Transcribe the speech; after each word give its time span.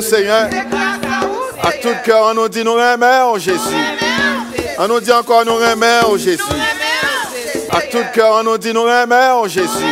Seigneur. 0.00 0.48
À 1.62 1.72
tout 1.72 1.94
cœur, 2.04 2.30
on 2.30 2.34
nous 2.34 2.48
dit 2.48 2.64
nous 2.64 2.74
remercions 2.74 3.38
Jésus. 3.38 3.76
On 4.78 4.88
nous 4.88 5.00
dit 5.00 5.12
encore 5.12 5.44
nous 5.44 5.54
remercions 5.54 6.16
Jésus. 6.16 6.42
À 7.70 7.80
tout 7.82 8.04
cœur, 8.14 8.40
on 8.40 8.44
nous 8.44 8.58
dit 8.58 8.72
nous 8.72 8.82
remercions 8.82 9.46
Jésus. 9.46 9.84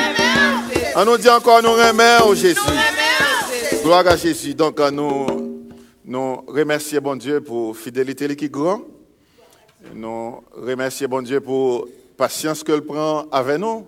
On 0.97 1.05
nous 1.05 1.19
dit 1.19 1.29
encore 1.29 1.63
nous 1.63 1.73
remercions 1.73 2.35
Jésus. 2.35 2.61
Gloire 3.83 4.07
à 4.07 4.17
Jésus. 4.17 4.55
Donc, 4.55 4.79
nous, 4.93 5.61
nous 6.05 6.45
remercions 6.47 7.01
bon 7.01 7.17
Dieu 7.17 7.41
pour 7.41 7.77
fidélité 7.77 8.35
qui 8.35 8.47
est 8.47 8.49
grande. 8.49 8.83
Nous 9.95 10.43
remercions 10.53 11.09
bon 11.09 11.23
Dieu 11.23 11.41
pour 11.41 11.87
patience 12.17 12.63
qu'il 12.63 12.81
prend 12.83 13.27
avec 13.31 13.59
nous. 13.59 13.87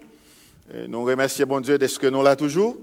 Nous 0.89 1.05
remercions 1.05 1.47
bon 1.47 1.61
Dieu 1.61 1.77
de 1.77 1.87
ce 1.87 1.99
que 1.99 2.07
nous 2.07 2.23
l'a 2.23 2.37
toujours. 2.37 2.77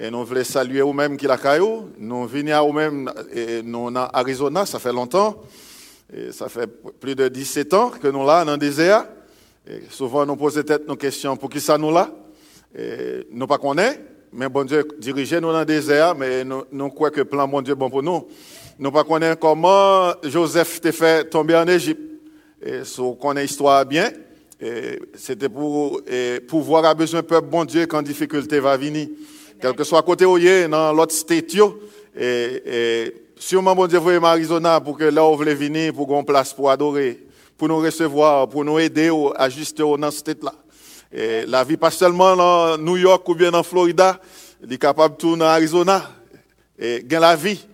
Et 0.00 0.10
nous 0.10 0.24
voulons 0.24 0.44
saluer 0.44 0.80
vous-même 0.80 1.16
qui 1.16 1.26
l'a 1.26 1.36
caillou. 1.36 1.90
Nous 1.98 2.26
venons 2.26 2.52
à 2.52 2.62
vous-même, 2.62 3.10
nous 3.64 3.86
en 3.86 3.94
Arizona, 3.96 4.66
ça 4.66 4.78
fait 4.78 4.92
longtemps. 4.92 5.42
Ça 6.30 6.48
fait 6.48 6.66
plus 6.66 7.14
de 7.14 7.28
17 7.28 7.74
ans 7.74 7.90
que 7.90 8.08
nous 8.08 8.26
là 8.26 8.44
dans 8.44 8.52
le 8.52 8.58
désert. 8.58 9.06
Souvent, 9.90 10.26
nous 10.26 10.36
posons 10.36 10.62
peut-être 10.62 10.88
nos 10.88 10.96
questions 10.96 11.36
pour 11.36 11.48
qui 11.48 11.60
ça 11.60 11.78
nous 11.78 11.92
là? 11.92 12.10
Et 12.76 13.26
nous 13.30 13.46
pas 13.46 13.58
mais 14.34 14.48
bon 14.48 14.64
Dieu 14.64 14.88
dirige 14.98 15.34
nous 15.34 15.52
dans 15.52 15.60
le 15.60 15.64
désert, 15.66 16.14
mais 16.14 16.42
nous, 16.42 16.64
nous 16.72 16.88
croyons 16.88 17.12
que 17.12 17.20
le 17.20 17.26
plan 17.26 17.46
bon 17.46 17.60
Dieu 17.60 17.74
bon 17.74 17.90
pour 17.90 18.02
nous. 18.02 18.26
Nous 18.78 18.90
pas 18.90 19.04
comment 19.38 20.12
Joseph 20.24 20.80
t'a 20.80 20.90
fait 20.90 21.28
tomber 21.28 21.54
en 21.54 21.68
Égypte. 21.68 22.00
Et 22.62 22.84
si 22.84 22.98
on 23.00 23.14
connaît 23.14 23.42
l'histoire 23.42 23.84
bien, 23.84 24.10
c'était 25.14 25.48
pour 25.48 26.00
pouvoir 26.48 26.78
avoir 26.78 26.96
besoin 26.96 27.22
peuple 27.22 27.48
bon 27.48 27.64
Dieu 27.64 27.86
quand 27.86 28.02
difficulté 28.02 28.58
va 28.58 28.76
venir. 28.76 29.08
Quel 29.62 29.74
que 29.74 29.84
soit 29.84 30.02
côté 30.02 30.24
où 30.24 30.36
il 30.38 30.68
dans 30.68 30.92
l'autre 30.92 31.14
state, 31.14 31.52
sûrement 33.36 33.76
bon 33.76 33.86
Dieu 33.86 34.00
vous 34.00 34.26
Arizona 34.26 34.80
pour 34.80 34.98
que 34.98 35.04
là 35.04 35.24
où 35.24 35.30
vous 35.30 35.36
voulez 35.36 35.54
venir, 35.54 35.94
pour 35.94 36.08
qu'on 36.08 36.24
place 36.24 36.52
pour 36.52 36.68
adorer, 36.68 37.20
pour 37.56 37.68
nous 37.68 37.78
recevoir, 37.78 38.48
pour 38.48 38.64
nous 38.64 38.80
aider 38.80 39.08
à 39.36 39.44
ajuster 39.44 39.84
dans 39.84 40.10
ce 40.10 40.18
state 40.18 40.42
là. 40.42 40.52
La 41.46 41.62
vie 41.62 41.76
pas 41.76 41.92
seulement 41.92 42.34
dans 42.34 42.76
New 42.76 42.96
York 42.96 43.28
ou 43.28 43.36
bien 43.36 43.52
dans 43.52 43.62
Florida, 43.62 44.20
il 44.64 44.72
est 44.72 44.78
capable 44.78 45.14
de 45.14 45.20
tourner 45.20 45.44
en 45.44 45.46
Arizona. 45.46 46.10
Et 46.76 47.04
gagne 47.04 47.20
la 47.20 47.36
vie. 47.36 47.64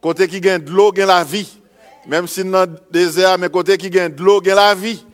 Côté 0.00 0.28
qui 0.28 0.40
gagne 0.40 0.62
de 0.62 0.70
l'eau, 0.70 0.92
gagne 0.92 1.08
la 1.08 1.24
vie. 1.24 1.50
Même 2.06 2.28
si 2.28 2.44
dans 2.44 2.62
le 2.62 2.76
désert, 2.92 3.38
mais 3.40 3.48
côté 3.48 3.76
qui 3.76 3.90
gagne 3.90 4.14
de 4.14 4.22
l'eau, 4.22 4.40
gagne 4.40 4.54
la 4.54 4.72
vie. 4.72 5.04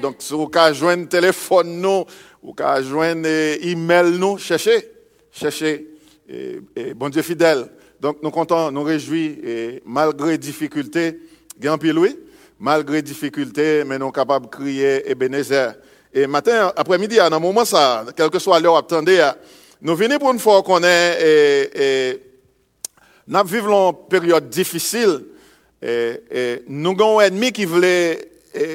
Donc, 0.00 0.14
si 0.20 0.32
vous 0.32 0.46
pouvez 0.46 0.74
joindre 0.74 1.08
téléphone 1.08 1.80
nous, 1.80 2.04
vous 2.40 2.54
pouvez 2.54 2.84
joindre 2.84 3.26
email 3.26 4.12
nous, 4.16 4.38
cherchez, 4.38 4.88
cherchez. 5.32 5.88
Et, 6.28 6.94
bon 6.94 7.08
Dieu 7.08 7.22
fidèle. 7.22 7.66
Donc, 8.00 8.18
nous 8.22 8.30
comptons, 8.30 8.70
nous 8.70 8.82
réjouis, 8.82 9.38
et 9.44 9.82
malgré 9.84 10.38
difficultés, 10.38 11.20
gagne 11.58 11.78
oui, 11.98 12.18
malgré 12.58 13.02
difficultés, 13.02 13.84
mais 13.84 13.98
nous 13.98 14.06
sommes 14.06 14.12
capables 14.12 14.46
de 14.46 14.50
crier 14.50 15.10
Ebenezer. 15.10 15.74
Et 16.12 16.26
matin, 16.26 16.72
après-midi, 16.76 17.18
à 17.18 17.26
un 17.26 17.38
moment, 17.38 17.64
ça, 17.64 18.06
que 18.16 18.38
soit 18.38 18.58
l'heure, 18.58 18.78
attendez, 18.78 19.30
nous 19.82 19.94
venons 19.94 20.18
pour 20.18 20.32
une 20.32 20.38
fois 20.38 20.62
qu'on 20.62 20.82
est, 20.82 21.18
et, 21.20 21.82
et 21.82 22.22
nous 23.26 23.44
vivons 23.44 23.90
une 23.90 24.08
période 24.08 24.48
difficile, 24.48 25.24
et, 25.82 26.20
et 26.30 26.62
nous 26.68 26.92
avons 26.92 27.18
un 27.18 27.24
ennemi 27.24 27.52
qui 27.52 27.64
voulait 27.64 28.30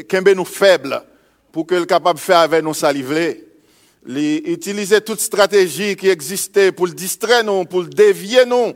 kembe 0.07 0.29
nous 0.29 0.45
faibles 0.45 1.01
pour 1.51 1.65
que 1.65 1.75
le 1.75 1.85
capable 1.85 2.19
de 2.19 2.23
faire 2.23 2.39
avec 2.39 2.63
nous 2.63 2.73
Utiliser 4.07 5.01
toute 5.01 5.19
stratégie 5.19 5.95
qui 5.95 6.09
existait 6.09 6.71
pour 6.71 6.85
le 6.85 6.93
distraire 6.93 7.43
nous, 7.43 7.65
pour 7.65 7.81
le 7.81 7.87
dévier 7.87 8.45
nous, 8.45 8.73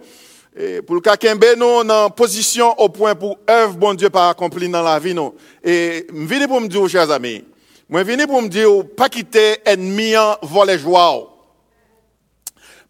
et 0.57 0.81
pour 0.81 0.95
le 0.95 1.01
kembe 1.01 1.45
nous 1.55 1.87
en 1.89 2.09
position 2.09 2.77
au 2.79 2.89
point 2.89 3.13
pour 3.13 3.37
œuvre 3.47 3.75
bon 3.75 3.93
Dieu 3.93 4.09
pas 4.09 4.29
accompli 4.29 4.67
dans 4.67 4.81
la 4.81 4.97
vie 4.97 5.13
nous. 5.13 5.35
Et 5.63 6.07
viens 6.11 6.47
pour 6.47 6.59
me 6.59 6.67
dire, 6.67 6.87
chers 6.89 7.11
amis, 7.11 7.43
je 7.91 7.99
viens 7.99 8.25
pour 8.25 8.41
me 8.41 8.47
dire, 8.47 8.69
pas 8.97 9.07
quitter 9.07 9.57
ennemi 9.65 10.17
en 10.17 10.37
voler 10.41 10.79
joie. 10.79 11.35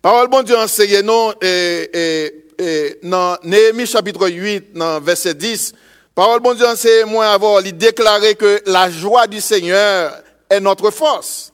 Parole 0.02 0.30
bon 0.30 0.44
Dieu 0.44 0.58
enseigne 0.58 1.02
nous, 1.02 1.34
et, 1.42 1.90
et, 1.94 2.46
et, 2.58 3.00
dans 3.03 3.38
Néhémie 3.44 3.86
chapitre 3.86 4.30
8, 4.30 4.74
dans 4.74 5.02
verset 5.02 5.34
10, 5.34 5.74
Parole 6.16 6.40
bon 6.40 6.53
Dieu, 6.53 6.66
c'est 6.75 7.03
moi 7.03 7.28
avoir 7.28 7.62
lui 7.62 7.74
déclarer 7.74 8.36
que 8.36 8.62
la 8.66 8.90
joie 8.90 9.28
du 9.28 9.42
Seigneur 9.42 10.22
est 10.50 10.59
notre 10.59 10.90
force. 10.90 11.52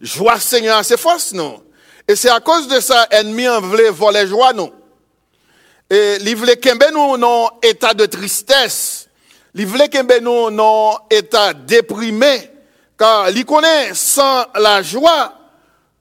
Joie 0.00 0.38
Seigneur, 0.38 0.84
c'est 0.84 0.98
force, 0.98 1.32
non? 1.32 1.62
Et 2.06 2.16
c'est 2.16 2.30
à 2.30 2.40
cause 2.40 2.68
de 2.68 2.80
ça, 2.80 3.06
ennemi 3.10 3.48
en 3.48 3.60
voulait 3.60 3.90
voler 3.90 4.26
joie, 4.26 4.52
non? 4.52 4.72
Et 5.90 6.16
il 6.20 6.36
voulait 6.36 6.60
nous 6.92 7.16
dans 7.18 7.50
état 7.62 7.94
de 7.94 8.06
tristesse. 8.06 9.08
Il 9.54 9.66
voulait 9.66 9.90
nous 10.20 10.50
dans 10.50 10.98
état 11.10 11.52
déprimé. 11.52 12.50
Car 12.98 13.30
il 13.30 13.44
connaît 13.44 13.94
sans 13.94 14.46
la 14.54 14.82
joie, 14.82 15.34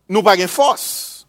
nous 0.09 0.23
pas 0.23 0.35
de 0.35 0.47
force. 0.47 1.25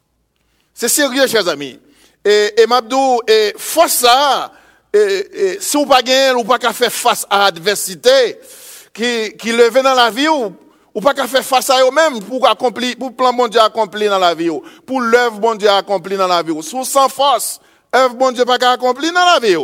C'est 0.75 0.89
sérieux, 0.89 1.27
chers 1.27 1.49
amis. 1.49 1.79
Et, 2.25 2.63
et 2.63 2.67
Mabdou, 2.67 3.21
et 3.27 3.55
force 3.57 3.93
ça, 3.93 4.53
et, 4.93 5.59
si 5.61 5.77
vous 5.77 5.87
pas 5.87 6.03
gagné, 6.03 6.33
ou 6.33 6.45
pas 6.45 6.59
qu'à 6.59 6.73
faire 6.73 6.93
face 6.93 7.27
à 7.29 7.45
l'adversité 7.45 8.39
qui, 8.93 9.37
qui 9.37 9.53
levait 9.53 9.83
dans 9.83 9.95
la 9.95 10.11
vie, 10.11 10.29
ou, 10.29 10.55
ou 10.95 11.01
pas 11.01 11.15
qu'à 11.15 11.27
faire 11.27 11.45
face 11.45 11.71
à 11.71 11.81
eux-mêmes 11.85 12.23
pour 12.23 12.49
accomplir, 12.49 12.97
pour 12.97 13.11
le 13.11 13.15
plan 13.15 13.33
bon 13.33 13.49
Dieu 13.49 13.61
accompli 13.61 14.07
dans 14.07 14.19
la 14.19 14.35
vie, 14.35 14.51
pour 14.87 15.01
l'œuvre 15.01 15.39
bon 15.39 15.55
Dieu 15.55 15.69
accompli 15.69 16.17
dans 16.17 16.27
la 16.27 16.43
vie. 16.43 16.53
Sous 16.63 16.85
sans 16.85 17.09
force, 17.09 17.61
œuvre 17.95 18.15
bon 18.15 18.33
Dieu 18.33 18.45
pas 18.45 18.59
qu'à 18.59 18.73
accomplir 18.73 19.13
dans 19.13 19.25
la 19.25 19.39
vie. 19.39 19.57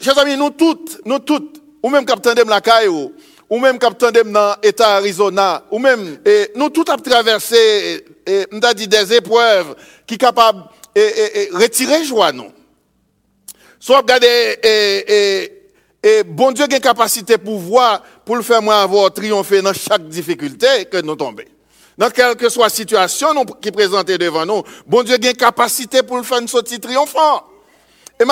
Chers 0.00 0.18
amis, 0.18 0.36
nous 0.36 0.50
toutes, 0.50 1.00
nous 1.04 1.18
toutes, 1.18 1.60
ou 1.82 1.90
même 1.90 2.06
capitaine 2.06 2.44
de 2.44 2.48
la 2.48 2.60
caille, 2.60 2.88
ou 2.88 3.58
même 3.58 3.78
capitaine 3.78 4.32
dans 4.32 4.56
l'État 4.62 4.96
Arizona, 4.96 5.64
ou 5.70 5.78
même, 5.78 6.18
et 6.24 6.50
nous 6.54 6.70
toutes 6.70 6.88
avons 6.88 7.02
traversé, 7.02 8.04
et, 8.26 8.46
dit 8.74 8.88
des 8.88 9.12
épreuves 9.12 9.74
qui 10.06 10.16
capables 10.16 10.64
de 10.94 11.62
retirer 11.62 12.04
joie, 12.04 12.32
nous. 12.32 12.50
Soit 13.78 13.98
regarder, 13.98 14.56
et, 14.62 15.04
et, 15.42 15.53
bon 16.26 16.52
Dieu 16.52 16.66
a 16.70 16.74
une 16.74 16.80
capacité 16.80 17.38
pour 17.38 17.58
voir, 17.58 18.02
pour 18.24 18.36
le 18.36 18.42
faire 18.42 18.60
moi 18.60 18.80
avoir 18.80 19.12
triomphé 19.12 19.62
dans 19.62 19.72
chaque 19.72 20.06
difficulté 20.08 20.84
que 20.90 21.00
nous 21.00 21.16
tombons. 21.16 21.42
Dans 21.96 22.10
quelle 22.10 22.34
que 22.36 22.48
soit 22.48 22.64
la 22.64 22.70
situation 22.70 23.44
qui 23.60 23.70
présente 23.70 24.08
devant 24.08 24.44
nous, 24.44 24.62
bon 24.86 25.02
Dieu 25.02 25.14
a 25.14 25.26
une 25.26 25.32
capacité 25.34 26.02
pour 26.02 26.16
le 26.16 26.22
faire 26.22 26.38
une 26.38 26.48
sortie 26.48 26.80
triomphant. 26.80 27.44
Et 28.20 28.24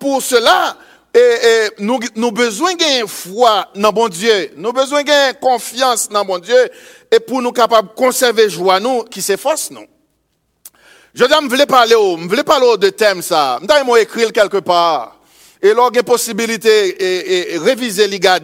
pour 0.00 0.22
cela, 0.22 0.76
et, 1.14 1.70
nous, 1.78 2.00
nous 2.16 2.32
besoin 2.32 2.74
d'une 2.74 3.06
foi 3.06 3.68
dans 3.76 3.92
bon 3.92 4.08
Dieu, 4.08 4.50
nous 4.56 4.72
besoin 4.72 5.04
d'une 5.04 5.34
confiance 5.40 6.08
dans 6.08 6.24
bon 6.24 6.38
Dieu, 6.38 6.68
et 7.10 7.20
pour 7.20 7.40
nous 7.40 7.52
capables 7.52 7.88
de 7.88 7.94
conserver 7.94 8.50
joie 8.50 8.80
nous, 8.80 9.04
qui 9.04 9.22
s'efforce 9.22 9.70
nous. 9.70 9.86
Je 11.14 11.24
dis, 11.24 11.32
je 11.32 11.48
voulais 11.48 11.66
parler, 11.66 11.92
je 11.92 12.26
voulais 12.26 12.42
parler 12.42 12.76
de 12.76 12.88
thème 12.88 13.22
ça. 13.22 13.60
Je 13.62 13.84
voulais 13.84 14.02
écrire 14.02 14.32
quelque 14.32 14.56
part. 14.56 15.20
Et 15.64 15.72
là, 15.72 15.88
il 15.90 15.96
y 15.96 15.98
a 15.98 16.02
possibilité, 16.02 17.54
et, 17.54 17.56
réviser 17.56 18.06
les 18.06 18.20
gars, 18.20 18.38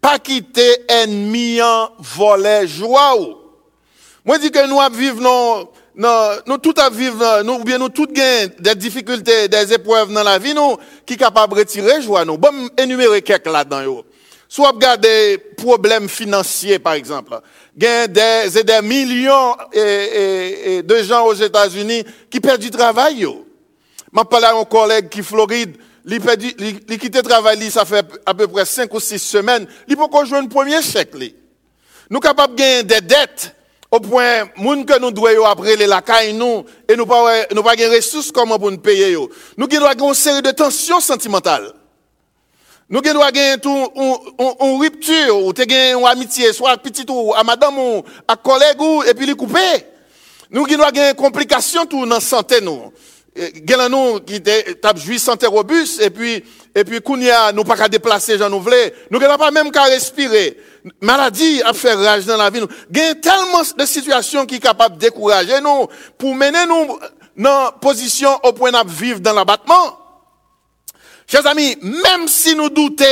pas 0.00 0.18
quitter 0.18 0.78
ennemi 0.88 1.60
en 1.60 1.90
voler 1.98 2.66
joie. 2.66 3.14
Moi, 4.24 4.36
je 4.36 4.40
dis 4.40 4.50
que 4.50 4.66
nous 4.66 4.78
vivons, 4.96 5.68
non, 5.94 6.30
nous 6.46 6.56
tous 6.56 6.74
vivre, 6.92 7.42
nous, 7.42 7.62
bien 7.62 7.76
nous 7.76 7.90
gagnons 7.90 8.52
des 8.58 8.74
difficultés, 8.74 9.48
des 9.48 9.74
épreuves 9.74 10.10
dans 10.14 10.22
la 10.22 10.38
vie, 10.38 10.54
nous, 10.54 10.78
qui 11.04 11.18
capable 11.18 11.52
de 11.52 11.58
retirer 11.58 12.00
joie, 12.00 12.24
nous. 12.24 12.38
Bon, 12.38 12.70
énumérer 12.78 13.20
quelques 13.20 13.46
là-dedans, 13.46 14.02
Soit 14.48 14.70
regarder 14.70 15.36
problèmes 15.58 16.08
financiers, 16.08 16.78
par 16.78 16.94
exemple. 16.94 17.38
Il 17.76 17.84
y 17.84 17.86
a 17.86 18.06
des, 18.06 18.62
des 18.64 18.80
millions 18.82 19.56
de 19.74 21.02
gens 21.02 21.26
aux 21.26 21.34
États-Unis 21.34 22.02
qui 22.30 22.40
perdent 22.40 22.62
du 22.62 22.70
travail. 22.70 23.20
Je 23.20 24.22
parlé 24.24 24.46
à 24.46 24.56
un 24.56 24.64
collègue 24.64 25.10
qui 25.10 25.22
Floride, 25.22 25.76
il 26.06 26.14
a 26.14 26.96
quitté 26.96 27.18
le 27.18 27.22
travail, 27.22 27.70
ça 27.70 27.84
fait 27.84 28.06
à 28.24 28.34
peu 28.34 28.48
près 28.48 28.64
5 28.64 28.92
ou 28.92 29.00
6 29.00 29.18
semaines. 29.18 29.66
Il 29.88 29.96
peut 29.96 30.04
jouer 30.24 30.38
un 30.38 30.46
premier 30.46 30.82
chèque. 30.82 31.14
Nous 31.14 32.16
sommes 32.16 32.20
capables 32.20 32.54
de 32.54 32.60
gagner 32.60 32.82
des 32.82 33.00
dettes 33.00 33.54
au 33.90 33.98
point, 33.98 34.48
moun 34.56 34.84
que 34.84 34.98
nous 35.00 35.10
devons 35.10 35.44
après 35.44 35.74
les 35.74 35.86
lacailles 35.86 36.32
nous, 36.32 36.64
et 36.88 36.94
nous 36.94 37.06
pas, 37.06 37.44
nous 37.52 37.62
pas 37.62 37.74
de 37.74 37.84
ressources 37.86 38.30
comment 38.30 38.58
pour 38.58 38.70
nous 38.70 38.78
payer 38.78 39.16
Nous 39.56 39.66
avons 39.84 40.08
une 40.08 40.14
série 40.14 40.42
de 40.42 40.50
tensions 40.52 41.00
sentimentales. 41.00 41.72
Nous 42.88 43.00
devons 43.00 43.20
gagner 43.30 43.56
une 43.64 44.80
rupture, 44.80 45.44
ou 45.44 45.52
une 45.52 46.06
amitié, 46.06 46.52
soit 46.52 46.76
petit 46.76 47.04
ou 47.08 47.34
à 47.34 47.42
madame 47.42 47.78
ou 47.78 48.04
à 48.28 48.36
collègue 48.36 48.80
ou, 48.80 49.02
et 49.02 49.14
puis 49.14 49.26
les 49.26 49.34
couper. 49.34 49.86
Nous 50.50 50.66
devons 50.66 50.90
gagner 50.90 51.10
une 51.10 51.14
complication 51.14 51.84
tout 51.84 52.06
dans 52.06 52.20
santé 52.20 52.60
nous. 52.60 52.92
Gagner 53.36 53.88
nous 53.88 54.20
qui 54.20 54.42
t'a 54.42 54.94
joué 54.96 55.18
santé 55.18 55.46
robuste, 55.46 56.02
et 56.02 56.10
puis, 56.10 56.44
et 56.74 56.84
puis, 56.84 57.00
kounia, 57.00 57.52
nous 57.52 57.62
pas 57.62 57.76
qu'à 57.76 57.88
déplacer, 57.88 58.36
j'en 58.36 58.50
nous 58.50 58.60
voulons. 58.60 58.76
Nous 59.10 59.18
n'avons 59.20 59.38
pas 59.38 59.50
même 59.52 59.70
qu'à 59.70 59.84
respirer. 59.84 60.58
Maladie 61.00 61.62
à 61.62 61.72
faire 61.72 61.98
rage 61.98 62.26
dans 62.26 62.36
la 62.36 62.50
vie. 62.50 62.60
Nous 62.60 62.66
avons 62.66 63.20
tellement 63.20 63.62
de 63.76 63.86
situations 63.86 64.46
qui 64.46 64.56
sont 64.56 64.60
capables 64.60 64.96
de 64.96 65.00
décourager 65.00 65.60
nous, 65.60 65.86
pour 66.18 66.34
mener 66.34 66.66
nous, 66.66 66.98
dans 67.36 67.72
position 67.80 68.36
au 68.42 68.52
point 68.52 68.72
de 68.72 68.90
vivre 68.90 69.20
dans 69.20 69.32
l'abattement. 69.32 69.96
Chers 71.26 71.46
amis, 71.46 71.76
même 71.80 72.26
si 72.26 72.56
nous 72.56 72.68
doutons, 72.68 73.04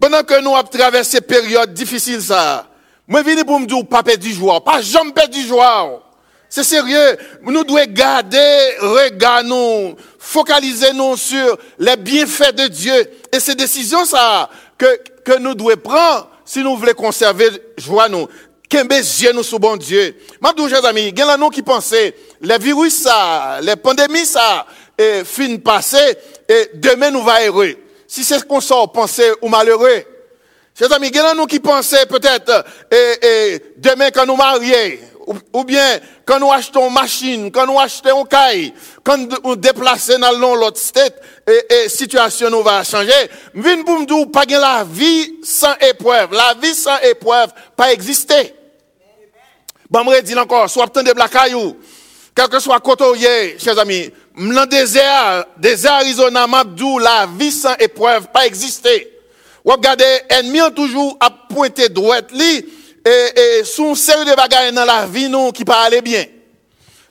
pendant 0.00 0.22
que 0.22 0.40
nous 0.40 0.56
avons 0.56 0.68
traversé 0.68 1.20
période 1.20 1.74
difficile 1.74 2.22
ça, 2.22 2.66
moi 3.06 3.22
je 3.22 3.44
pour 3.44 3.60
me 3.60 3.66
dire 3.66 3.86
pas 3.86 4.02
perdre 4.02 4.22
du 4.22 4.32
joie, 4.32 4.64
pas 4.64 4.80
jamais 4.80 5.12
perdre 5.12 5.34
du 5.34 5.42
joie. 5.42 6.02
C'est 6.50 6.64
sérieux. 6.64 7.16
Nous 7.42 7.62
devons 7.62 7.84
garder, 7.86 8.76
regarder 8.80 9.48
nous, 9.48 9.94
focaliser 10.18 10.92
nous 10.92 11.16
sur 11.16 11.56
les 11.78 11.96
bienfaits 11.96 12.56
de 12.56 12.66
Dieu. 12.66 13.08
Et 13.32 13.38
ces 13.38 13.54
décisions 13.54 14.04
ça, 14.04 14.50
que, 14.76 15.38
nous 15.38 15.54
devons 15.54 15.76
prendre 15.76 16.28
si 16.44 16.64
nous 16.64 16.76
voulons 16.76 16.92
conserver 16.94 17.50
joie 17.78 18.08
nous. 18.08 18.26
Qu'un 18.68 18.84
Dieu 18.84 19.32
nous 19.32 19.44
sous 19.44 19.60
bon 19.60 19.76
Dieu. 19.76 20.16
Maintenant, 20.40 20.68
chers 20.68 20.84
amis, 20.84 21.08
il 21.08 21.18
y 21.18 21.22
a 21.22 21.36
nous 21.36 21.50
qui 21.50 21.62
les 22.40 22.58
virus 22.58 23.02
ça, 23.02 23.60
les 23.62 23.76
pandémies 23.76 24.26
ça, 24.26 24.66
et 24.98 25.22
fin 25.24 25.56
passé, 25.56 26.16
et 26.48 26.70
demain 26.74 27.10
nous 27.10 27.22
va 27.22 27.46
heureux. 27.46 27.74
Si 28.08 28.24
c'est 28.24 28.40
ce 28.40 28.44
qu'on 28.44 28.60
sort, 28.60 28.90
penser 28.90 29.30
ou 29.40 29.48
malheureux. 29.48 30.02
Chers 30.76 30.92
amis, 30.92 31.08
il 31.08 31.16
y 31.16 31.18
a 31.18 31.34
nous 31.34 31.46
qui 31.46 31.60
peut-être, 31.60 32.64
et, 32.90 33.26
et 33.26 33.62
demain 33.76 34.10
quand 34.10 34.26
nous 34.26 34.36
marions, 34.36 34.98
ou, 35.52 35.64
bien 35.64 36.00
quand 36.24 36.38
nous 36.38 36.50
achetons 36.50 36.88
une 36.88 36.94
machine, 36.94 37.50
quand 37.52 37.66
nous 37.66 37.78
achetons 37.78 38.22
un 38.22 38.26
caille, 38.26 38.72
quand 39.04 39.18
nous 39.44 39.56
déplaçons 39.56 40.18
dans 40.18 40.32
l'autre 40.32 40.78
state, 40.78 41.20
et, 41.46 41.74
et 41.84 41.88
situation 41.88 42.50
nous 42.50 42.62
va 42.62 42.84
changer. 42.84 43.12
Vin 43.54 43.82
pour 43.82 44.00
nous 44.00 44.26
pas 44.26 44.44
la 44.48 44.84
vie 44.84 45.36
sans 45.42 45.74
épreuve. 45.80 46.32
La 46.32 46.54
vie 46.60 46.74
sans 46.74 46.98
épreuve 46.98 47.50
pas 47.76 47.92
exister. 47.92 48.54
Bon, 49.90 50.04
me 50.04 50.20
dit 50.20 50.38
encore, 50.38 50.70
soit 50.70 50.86
de 51.02 51.18
la 51.18 51.28
caillou, 51.28 51.76
quel 52.34 52.48
que 52.48 52.60
soit 52.60 52.78
côté, 52.78 53.58
chers 53.58 53.78
amis, 53.78 54.10
dans 54.36 54.62
le 54.62 54.66
désert, 54.66 55.44
désert 55.56 55.94
Arizona, 55.94 56.46
Mabdou, 56.46 56.98
la 57.00 57.26
vie 57.26 57.50
sans 57.50 57.74
épreuve 57.74 58.28
pas 58.28 58.46
exister. 58.46 59.10
Ou 59.64 59.72
regardez, 59.72 60.20
ennemi 60.28 60.60
toujours 60.74 61.16
à 61.20 61.28
pointer 61.30 61.88
droite, 61.88 62.30
li, 62.32 62.64
et, 63.04 63.60
et 63.60 63.64
sous 63.64 63.96
série 63.96 64.24
de 64.24 64.34
bagages 64.34 64.72
dans 64.72 64.84
la 64.84 65.06
vie 65.06 65.28
nous 65.28 65.52
qui 65.52 65.64
pas 65.64 65.82
aller 65.82 66.02
bien. 66.02 66.24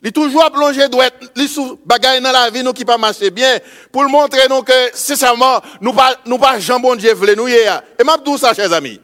Il 0.01 0.13
toujours 0.13 0.45
à 0.45 0.49
plonger 0.49 0.87
droite, 0.87 1.13
li 1.35 1.47
sous 1.47 1.77
dans 1.85 2.31
la 2.31 2.49
vie 2.49 2.63
nous 2.63 2.71
qui 2.71 2.85
pas 2.85 2.97
marcher 2.97 3.31
bien 3.31 3.59
pour 3.91 4.03
montrer 4.03 4.47
nous 4.49 4.61
que 4.61 4.73
sincèrement 4.93 5.59
nous 5.81 5.91
pas 5.91 6.15
nous 6.25 6.37
pas 6.37 6.59
Jean 6.59 6.79
bon 6.79 6.95
Dieu 6.95 7.13
voulait 7.13 7.35
nous 7.35 7.47
hier. 7.47 7.81
Et 7.99 8.03
m'a 8.03 8.17
dit 8.17 8.37
ça 8.37 8.53
chers 8.53 8.71
amis. 8.71 8.99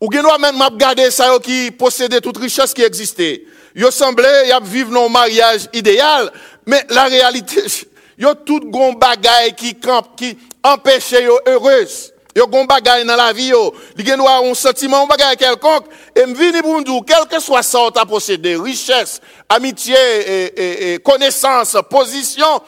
Ou 0.00 0.08
gen 0.12 0.24
même 0.40 0.56
m'a 0.56 0.68
regarder 0.68 1.10
ça 1.10 1.36
qui 1.42 1.72
possédait 1.72 2.20
toute 2.20 2.38
richesse 2.38 2.72
qui 2.72 2.82
existait. 2.82 3.44
Yo 3.74 3.90
semblait 3.90 4.48
y 4.48 4.52
a 4.52 4.60
vivre 4.60 4.96
un 4.96 5.08
mariage 5.08 5.68
idéal, 5.72 6.32
mais 6.64 6.84
la 6.88 7.04
réalité 7.04 7.62
yo 8.18 8.34
tout 8.34 8.60
gon 8.60 8.92
bagaille 8.92 9.54
qui 9.56 9.76
qui 10.16 10.38
empêchait 10.62 11.26
heureuse. 11.46 12.12
Yo 12.38 12.46
gon 12.46 12.66
bagay 12.66 13.04
dans 13.04 13.16
la 13.16 13.32
vie 13.32 13.48
yo, 13.50 13.74
li 13.96 14.04
gen 14.06 14.20
un 14.20 14.54
sentiment, 14.54 15.02
un 15.02 15.06
bagay 15.06 15.34
quelconque, 15.36 15.86
et 16.14 16.24
m'vini 16.24 16.62
pour 16.62 16.80
nous 16.80 17.00
quel 17.00 17.26
que 17.26 17.40
soit 17.40 17.64
ça 17.64 17.80
ta 17.92 18.06
possédé, 18.06 18.54
richesse, 18.54 19.20
amitié, 19.48 19.96
et, 19.96 20.92
et, 20.92 20.98
connaissance, 21.00 21.76
position, 21.90 22.62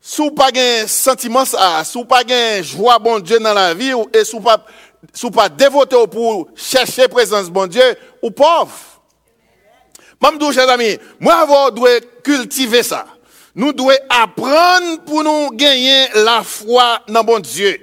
sous 0.00 0.30
pas 0.30 0.48
un 0.56 0.86
sentiment 0.86 1.44
ça, 1.44 1.84
sous 1.84 2.06
pas 2.06 2.22
un 2.26 2.62
joie 2.62 2.98
bon 2.98 3.18
Dieu 3.18 3.38
dans 3.40 3.52
la 3.52 3.74
vie, 3.74 3.92
et 4.14 4.24
sous 4.24 4.40
pas, 4.40 4.64
sous 5.12 5.30
pas 5.30 5.50
dévoté 5.50 5.96
pour 6.10 6.48
chercher 6.56 7.06
présence 7.06 7.50
bon 7.50 7.66
Dieu, 7.66 7.96
ou 8.22 8.30
pauvre. 8.30 8.72
Mamdou, 10.18 10.50
chers 10.50 10.70
amis, 10.70 10.96
moi, 11.20 11.34
avoir 11.34 11.72
doit 11.72 12.00
cultiver 12.22 12.82
ça. 12.82 13.04
Nous 13.54 13.74
devons 13.74 13.90
apprendre 14.08 15.00
pour 15.04 15.22
nous 15.22 15.50
gagner 15.50 16.06
la 16.14 16.42
foi 16.42 17.00
dans 17.06 17.22
bon 17.22 17.38
Dieu. 17.40 17.78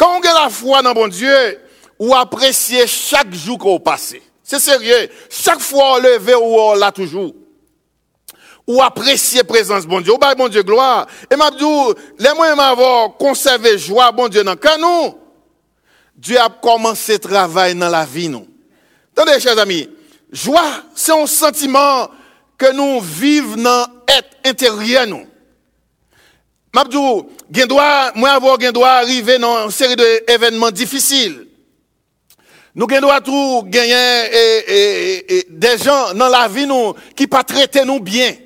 Quand 0.00 0.18
on 0.18 0.20
a 0.20 0.44
la 0.44 0.48
foi 0.48 0.80
dans 0.80 0.94
bon 0.94 1.08
Dieu, 1.08 1.60
ou 1.98 2.14
apprécier 2.14 2.86
chaque 2.86 3.34
jour 3.34 3.58
qu'on 3.58 3.78
passe. 3.78 4.14
C'est 4.42 4.58
sérieux. 4.58 5.10
Chaque 5.28 5.60
fois 5.60 5.96
on 5.96 5.98
levé 5.98 6.34
ou 6.34 6.58
on 6.58 6.72
l'a 6.72 6.90
toujours. 6.90 7.34
Ou 8.66 8.80
apprécier 8.80 9.44
présence 9.44 9.84
bon 9.84 10.00
Dieu. 10.00 10.14
Ou 10.14 10.16
bah 10.16 10.34
bon 10.34 10.48
Dieu 10.48 10.62
gloire. 10.62 11.06
Et 11.30 11.36
m'a 11.36 11.50
dit, 11.50 11.64
les 12.18 12.32
moyens 12.32 12.56
m'avoir 12.56 13.14
conservé 13.18 13.76
joie 13.76 14.10
bon 14.10 14.28
Dieu 14.28 14.42
dans 14.42 14.56
nous. 14.78 15.18
Dieu 16.16 16.40
a 16.40 16.48
commencé 16.48 17.18
travail 17.18 17.74
dans 17.74 17.90
la 17.90 18.06
vie 18.06 18.30
nous. 18.30 18.48
Attendez, 19.14 19.38
chers 19.38 19.58
amis. 19.58 19.86
Joie, 20.32 20.82
c'est 20.94 21.12
un 21.12 21.26
sentiment 21.26 22.08
que 22.56 22.72
nous 22.72 23.02
vivons 23.02 23.56
dans 23.56 23.86
être 24.08 24.30
intérieur 24.46 25.06
nous. 25.06 25.26
Mabdou, 26.72 27.28
moi 28.14 28.30
avoir 28.30 28.60
gen 28.60 28.70
doit 28.70 28.90
arriver 28.90 29.38
dans 29.38 29.64
une 29.64 29.70
série 29.72 29.96
d'événements 29.96 30.70
difficiles. 30.70 31.48
Nous 32.76 32.88
gen 32.88 33.00
doit 33.00 33.20
tout 33.20 33.64
gagner 33.64 34.28
des 35.48 35.78
gens 35.78 36.14
dans 36.14 36.28
la 36.28 36.46
vie 36.46 36.68
nous 36.68 36.94
qui 37.16 37.26
pas 37.26 37.42
traiter 37.42 37.84
nous 37.84 37.98
bien, 37.98 38.36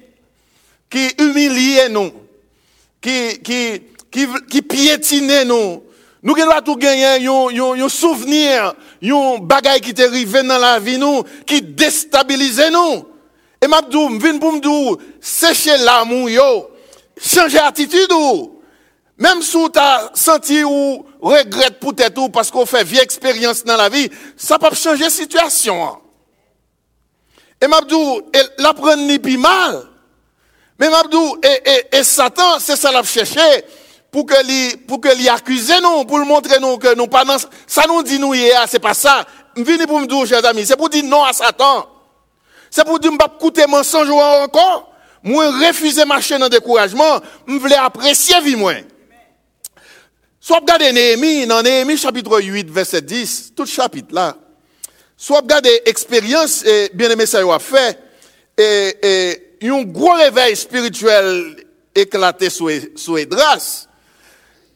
qui 0.88 1.10
humilient 1.18 1.90
nous, 1.90 2.12
qui 3.02 3.40
qui 3.42 3.82
qui 4.10 4.26
qui 5.00 5.20
nous. 5.44 5.82
Nous 6.22 6.34
gen 6.34 6.44
doit 6.46 6.62
tout 6.62 6.76
gagner 6.76 7.28
un 7.28 7.88
souvenir, 7.90 8.74
un 9.02 9.38
bagage 9.38 9.82
qui 9.82 9.92
t'est 9.92 10.06
arrivé 10.06 10.42
dans 10.42 10.56
la 10.56 10.78
vie 10.78 10.96
nous 10.96 11.24
qui 11.46 11.60
déstabilise 11.60 12.62
nous. 12.72 13.04
Et 13.60 13.66
m'abdou, 13.66 14.18
vinn 14.18 14.40
pour 14.40 14.98
sécher 15.20 15.76
l'amour 15.76 16.30
yo 16.30 16.70
changer 17.24 17.58
attitude 17.58 18.12
ou? 18.12 18.60
Même 19.16 19.42
si 19.42 19.58
tu 19.72 19.78
as 19.78 20.10
senti 20.14 20.64
ou 20.64 21.06
regrette 21.20 21.78
peut-être 21.78 22.18
ou 22.18 22.28
parce 22.28 22.50
qu'on 22.50 22.66
fait 22.66 22.84
vieille 22.84 23.02
expérience 23.02 23.64
dans 23.64 23.76
la 23.76 23.88
vie, 23.88 24.10
ça 24.36 24.58
peut 24.58 24.74
changer 24.74 25.08
situation. 25.08 25.98
Et 27.60 27.68
Mabdou, 27.68 28.22
la 28.58 28.74
prendre 28.74 29.04
ni 29.04 29.18
plus 29.18 29.38
mal. 29.38 29.84
Mais 30.78 30.90
Mabdou, 30.90 31.36
et, 31.42 31.70
et, 31.70 31.98
et 31.98 32.04
Satan, 32.04 32.58
c'est 32.58 32.76
ça 32.76 32.90
l'a 32.90 33.04
cherché 33.04 33.40
pour 34.10 34.26
que 34.26 34.46
lui, 34.46 34.76
pour 34.78 35.00
que 35.00 35.16
lui 35.16 35.28
accuse 35.28 35.72
nous, 35.80 36.04
pour 36.04 36.18
le 36.18 36.24
montrer 36.24 36.58
nous 36.58 36.76
que 36.78 36.94
nous 36.94 37.06
pas 37.06 37.24
ça 37.66 37.82
nous 37.88 38.02
dit 38.02 38.18
nous 38.18 38.34
hier, 38.34 38.64
c'est 38.68 38.80
pas 38.80 38.94
ça. 38.94 39.24
Vini 39.56 39.86
pour 39.86 40.00
me 40.00 40.06
dire, 40.06 40.26
chers 40.26 40.44
amis, 40.44 40.66
c'est 40.66 40.76
pour 40.76 40.88
dire 40.88 41.04
non 41.04 41.22
à 41.22 41.32
Satan. 41.32 41.86
C'est 42.70 42.84
pour 42.84 42.98
dire, 42.98 43.12
pas 43.16 43.32
écouter 43.36 43.66
mensonge 43.68 44.10
encore. 44.10 44.93
Moi, 45.24 45.50
refuser 45.50 46.04
marcher 46.04 46.36
dans 46.36 46.44
le 46.44 46.50
découragement, 46.50 47.18
je 47.48 47.54
voulais 47.54 47.76
apprécier 47.76 48.38
vie 48.42 48.56
moi. 48.56 48.74
Soit 50.38 50.58
regarder 50.58 50.92
Néhémie, 50.92 51.46
dans 51.46 51.62
Néhémie 51.62 51.96
chapitre 51.96 52.38
8, 52.42 52.68
verset 52.70 53.00
10, 53.00 53.54
tout 53.56 53.64
chapitre 53.64 54.14
là. 54.14 54.36
Soit 55.16 55.40
regarder 55.40 55.80
expérience, 55.86 56.62
et 56.66 56.90
bien 56.92 57.08
aimé 57.08 57.24
ça 57.24 57.40
a 57.40 57.58
fait, 57.58 57.98
et, 58.58 58.96
et, 59.62 59.68
un 59.70 59.82
gros 59.84 60.12
réveil 60.12 60.54
spirituel 60.54 61.56
éclaté 61.94 62.50
sous, 62.50 62.68
sous 62.94 63.16
Edras. 63.16 63.86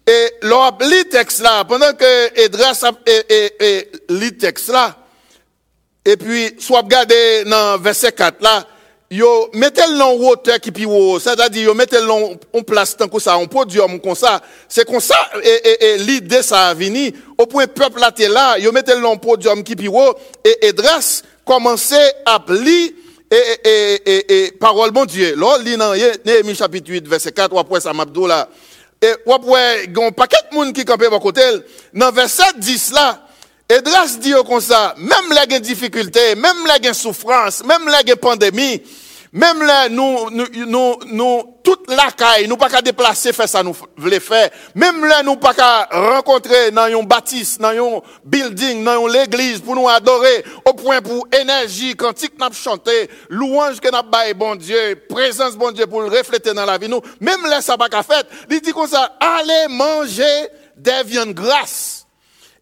Et 0.07 0.33
l'on 0.41 0.71
lit 0.81 1.11
texte 1.11 1.41
là, 1.41 1.63
pendant 1.65 1.93
que 1.93 2.41
Edras 2.43 2.83
a, 2.85 2.93
et, 3.07 3.53
et, 3.61 3.93
lit 4.09 4.39
texte 4.39 4.69
là, 4.69 4.97
et 6.07 6.17
puis, 6.17 6.55
soit 6.59 6.81
regarder 6.81 7.45
dans 7.45 7.77
verset 7.77 8.13
4 8.13 8.43
là, 8.43 8.67
yo 9.11 9.49
mettez 9.55 9.87
le 9.89 9.97
nom 9.97 10.29
hauteur 10.29 10.61
qui 10.61 10.71
puis 10.71 10.87
c'est-à-dire 11.21 11.63
yo 11.63 11.75
mettez 11.75 12.01
le 12.01 12.11
en 12.11 12.63
place 12.63 12.97
tant 12.97 13.09
que 13.09 13.19
ça 13.19 13.35
un 13.35 13.47
podium 13.47 14.01
comme 14.01 14.15
ça. 14.15 14.41
C'est 14.69 14.87
comme 14.87 15.01
ça 15.01 15.17
et, 15.43 15.85
et, 15.85 15.99
l'idée 15.99 16.43
ça 16.43 16.69
a 16.69 16.75
venu. 16.75 17.13
Au 17.39 17.47
point 17.47 17.67
peuple 17.67 18.01
là 18.01 18.13
là 18.29 18.59
yo 18.59 18.71
mettez 18.73 18.95
le 18.95 19.01
nom 19.01 19.17
podium 19.17 19.63
qui 19.63 19.77
puis 19.77 19.89
et 20.45 20.67
Edras 20.67 21.23
commençait 21.45 22.15
à 22.27 22.43
lire 22.49 22.91
et, 23.31 23.37
et, 23.65 23.95
et, 24.07 24.45
et, 24.45 24.53
parole 24.53 24.91
bon 24.91 25.05
Dieu. 25.07 25.35
Là 25.37 25.59
lit 25.59 25.77
dans 25.77 25.95
Néhémie 26.25 26.55
chapitre 26.55 26.91
8 26.91 27.09
verset 27.09 27.33
4 27.33 27.55
ou 27.55 27.59
après 27.59 27.81
ça 27.81 27.93
m'abdou 27.93 28.27
là. 28.27 28.49
Et 29.01 29.13
ou 29.25 29.33
après 29.33 29.87
gon 29.89 30.13
paquet 30.13 30.37
de 30.51 30.57
monde 30.57 30.75
qui 30.75 30.85
campait 30.85 31.07
à 31.07 31.19
côté. 31.19 31.41
Dans 31.95 32.13
verset 32.13 32.43
10 32.59 32.93
là 32.93 33.28
Edras 33.69 34.17
dit 34.19 34.33
comme 34.47 34.61
ça, 34.61 34.95
même 34.97 35.39
les 35.51 35.61
difficultés, 35.61 36.35
même 36.35 36.57
les 36.83 36.95
souffrances, 36.95 37.63
même 37.65 37.87
les 38.07 38.17
pandémies, 38.17 38.83
même 39.33 39.63
là, 39.63 39.91
nous, 39.91 40.31
nous, 40.31 40.47
nous, 40.67 40.97
nous, 41.05 41.55
toute 41.63 41.91
la 41.91 42.11
caille, 42.13 42.49
nous 42.49 42.57
pas 42.57 42.71
qu'à 42.71 42.81
déplacer, 42.81 43.33
faire 43.35 43.49
ça, 43.49 43.63
nous 43.63 43.77
voulons 43.97 44.21
faire. 44.21 44.49
Même 44.75 45.05
là, 45.05 45.23
nous 45.23 45.37
pas 45.37 45.53
qu'à 45.53 45.85
rencontrer 45.91 46.71
dans 46.71 46.85
un 46.85 47.03
bâtisse, 47.03 47.59
dans 47.59 47.69
un 47.69 48.01
building, 48.25 48.83
dans 48.83 49.07
l'église, 49.07 49.61
pour 49.61 49.75
nous 49.75 49.87
adorer, 49.89 50.45
au 50.65 50.73
point 50.73 51.03
pour 51.03 51.29
énergie, 51.39 51.95
cantique 51.95 52.39
n'a 52.39 52.51
chanté, 52.51 53.11
louange 53.29 53.81
que 53.81 53.91
n'a 53.91 54.03
bon 54.35 54.57
Dieu, 54.57 54.99
présence 55.11 55.57
bon 55.57 55.73
Dieu 55.73 55.87
pour 55.87 56.01
le 56.01 56.09
refléter 56.09 56.55
dans 56.55 56.65
la 56.65 56.79
vie, 56.79 56.89
nous. 56.89 57.03
Même 57.21 57.45
là, 57.45 57.61
ça 57.61 57.77
pas 57.77 57.91
qu'à 57.91 58.03
faire. 58.03 58.23
Il 58.51 58.63
dit 58.63 58.73
comme 58.73 58.89
ça, 58.89 59.19
allez 59.21 59.69
manger 59.69 60.49
des 60.75 61.03
viandes 61.05 61.35
grasses 61.35 61.98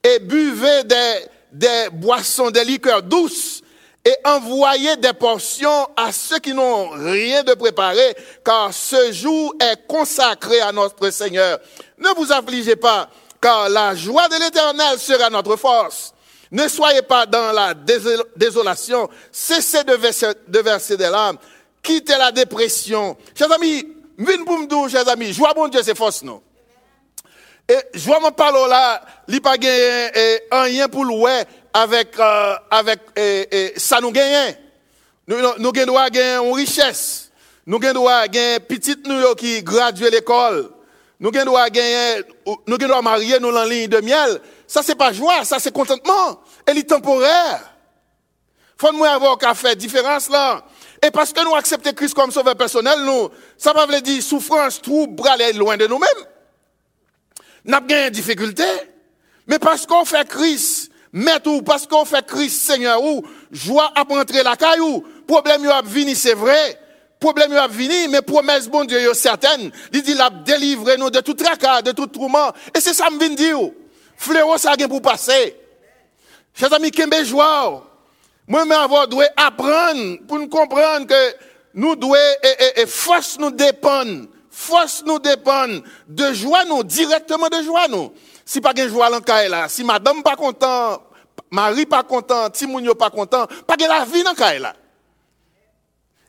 et 0.07 0.21
buvez 0.21 0.85
des, 0.85 1.15
des 1.53 1.89
boissons, 1.91 2.51
des 2.51 2.65
liqueurs 2.65 3.03
douces 3.03 3.63
et 4.05 4.15
envoyez 4.25 4.97
des 4.97 5.13
portions 5.13 5.89
à 5.97 6.13
ceux 6.13 6.39
qui 6.39 6.55
n'ont 6.55 6.91
rien 6.91 7.43
de 7.43 7.55
préparé, 7.55 8.15
car 8.45 8.73
ce 8.73 9.11
jour 9.11 9.53
est 9.59 9.85
consacré 9.89 10.61
à 10.61 10.71
notre 10.71 11.11
Seigneur. 11.11 11.59
Ne 11.99 12.11
vous 12.17 12.31
affligez 12.31 12.77
pas, 12.77 13.11
car 13.41 13.69
la 13.69 13.97
joie 13.97 14.29
de 14.29 14.37
l'Éternel 14.37 14.97
sera 15.01 15.29
notre 15.29 15.57
force. 15.57 16.15
Ne 16.53 16.69
soyez 16.69 17.03
pas 17.03 17.27
dans 17.27 17.51
la 17.51 17.75
désolation, 18.37 19.11
cessez 19.33 19.83
de 19.83 19.95
verser, 19.95 20.29
de 20.47 20.59
verser 20.61 20.97
des 20.97 21.11
larmes, 21.11 21.39
quittez 21.83 22.17
la 22.17 22.31
dépression. 22.31 23.17
Chers 23.37 23.51
amis, 23.51 23.85
vine 24.17 24.45
pour 24.45 24.89
chers 24.89 25.09
amis, 25.09 25.33
joie 25.33 25.53
bon 25.53 25.67
Dieu, 25.67 25.81
c'est 25.83 25.97
force, 25.97 26.23
non? 26.23 26.41
Et 27.69 27.79
je 27.95 28.05
vois 28.05 28.21
mon 28.21 28.31
là, 28.69 29.03
il 29.27 29.41
pas 29.41 29.57
gagné 29.57 30.41
rien 30.53 30.89
pour 30.89 31.05
louer 31.05 31.43
avec 31.73 32.19
euh, 32.19 32.55
avec 32.71 33.01
et, 33.17 33.49
et, 33.51 33.79
ça 33.79 34.01
nous 34.01 34.13
gagne. 34.13 34.57
Nous 35.27 35.37
nous 35.59 35.73
gagner 35.73 36.37
une 36.37 36.55
richesse. 36.55 37.31
Nous 37.67 37.81
gagnons 37.81 38.07
gagner 38.07 38.61
petite 38.61 39.05
nous 39.09 39.35
qui 39.35 39.65
gradué 39.65 40.11
l'école. 40.11 40.71
Nous 41.19 41.33
gagnons 41.33 41.55
gagner 41.55 42.23
nous 42.69 42.79
gagnons 42.79 43.03
marier 43.03 43.41
nous 43.41 43.49
en 43.49 43.65
ligne 43.65 43.89
de 43.89 44.01
miel. 44.01 44.41
Ça 44.69 44.83
c'est 44.85 44.95
pas 44.95 45.13
joie, 45.13 45.45
ça 45.45 45.59
c'est 45.59 45.73
contentement. 45.73 46.41
Elle 46.67 46.79
est 46.79 46.89
temporaire. 46.89 47.73
Faut 48.79 48.93
nous 48.93 49.05
avoir 49.05 49.39
qu'à 49.39 49.55
faire 49.55 49.75
différence 49.75 50.29
là. 50.29 50.65
Et 51.03 51.11
parce 51.11 51.33
que 51.33 51.43
nous 51.45 51.55
acceptons 51.57 51.93
Christ 51.93 52.15
comme 52.15 52.31
sauveur 52.31 52.55
personnel, 52.55 53.01
nous, 53.05 53.29
ça 53.59 53.73
va 53.73 53.87
veut 53.87 54.01
dire 54.01 54.23
souffrance, 54.23 54.81
trouble, 54.81 55.29
aller 55.29 55.53
loin 55.53 55.77
de 55.77 55.87
nous-mêmes 55.87 56.36
n'a 57.67 57.81
pas 57.81 58.05
de 58.05 58.15
difficulté. 58.15 58.65
Mais 59.47 59.59
parce 59.59 59.87
qu'on 59.87 60.05
fait 60.05 60.29
Christ, 60.29 60.91
mais 61.13 61.41
tout, 61.41 61.63
parce 61.63 61.87
qu'on 61.87 62.05
fait 62.05 62.25
Christ 62.27 62.61
Seigneur, 62.61 63.03
ou, 63.03 63.25
joie 63.51 63.93
à 63.95 64.03
rentrer 64.03 64.43
la 64.43 64.57
caillou, 64.57 65.05
problème 65.27 65.65
y 65.65 65.69
a 65.69 65.83
venu, 65.83 66.15
c'est 66.15 66.35
vrai. 66.35 66.81
Problème 67.19 67.53
y 67.53 67.57
a 67.57 67.67
venu, 67.67 68.09
mais 68.09 68.23
promesse 68.23 68.69
bon 68.69 68.85
Dieu 68.85 68.99
est 68.99 69.15
certaine. 69.15 69.71
Il 69.93 70.03
dit, 70.03 70.21
a 70.21 70.29
délivré 70.29 70.97
nous 70.99 71.11
de 71.11 71.21
tout 71.21 71.35
tracas, 71.35 71.83
de 71.83 71.93
tout 71.93 72.07
tourment. 72.07 72.53
Et 72.75 72.81
c'est 72.81 72.93
ça 72.93 73.07
que 73.07 73.25
je 73.25 73.35
dire. 73.35 73.59
Fléau, 74.17 74.57
ça 74.59 74.75
pour 74.89 75.01
passer. 75.01 75.57
Chers 76.55 76.73
amis, 76.73 76.91
qu'est-ce 76.91 77.25
joie? 77.25 77.87
Moi, 78.49 78.65
mais 78.65 78.75
avoir 78.75 79.09
doit 79.09 79.27
apprendre 79.37 80.19
pour 80.27 80.39
nous 80.39 80.49
comprendre 80.49 81.07
que 81.07 81.35
nous 81.75 81.97
devons, 81.97 82.15
et, 82.15 82.81
et, 82.81 82.83
et 82.83 82.87
force 82.87 83.39
nous 83.39 83.51
dépendre 83.51 84.27
force 84.57 85.03
nous 85.05 85.19
dépend 85.19 85.67
de 86.09 86.33
joie 86.33 86.65
nous, 86.65 86.83
directement 86.83 87.49
de 87.49 87.63
joie 87.63 87.89
nous. 87.89 88.11
Si 88.45 88.61
pas 88.61 88.73
de 88.73 88.89
joie 88.89 89.11
dans 89.11 89.21
là, 89.51 89.69
si 89.69 89.85
madame 89.85 90.23
pas 90.23 90.35
content, 90.35 91.03
mari 91.51 91.85
pas 91.85 92.03
content, 92.03 92.49
Timounio 92.49 92.95
pas 92.95 93.11
content, 93.11 93.47
pas 93.67 93.77
de 93.77 93.85
la 93.85 94.07
vie 94.07 94.23
dans 94.23 94.33
là. 94.59 94.75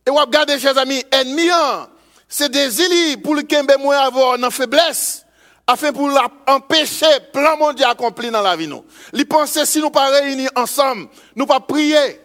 Et 0.06 0.10
vous 0.10 0.18
regardez, 0.18 0.60
chers 0.60 0.78
amis, 0.78 1.04
ennemi, 1.10 1.50
hein, 1.50 1.88
c'est 2.28 2.50
des 2.50 2.82
élites 2.82 3.24
pour 3.24 3.34
le 3.34 3.44
kembe 3.44 3.72
avoir 3.72 4.36
une 4.36 4.52
faiblesse, 4.52 5.26
afin 5.66 5.94
pour 5.94 6.10
empêcher 6.48 7.06
plein 7.32 7.56
mondial 7.56 7.92
accompli 7.92 8.30
dans 8.30 8.42
la 8.42 8.58
vie 8.58 8.68
nous. 8.68 8.84
Li 9.14 9.24
penser 9.24 9.66
si 9.66 9.80
nous 9.80 9.90
pas 9.90 10.10
réunis 10.10 10.50
ensemble, 10.54 11.08
nous 11.34 11.46
pas 11.46 11.62
prier. 11.62 12.20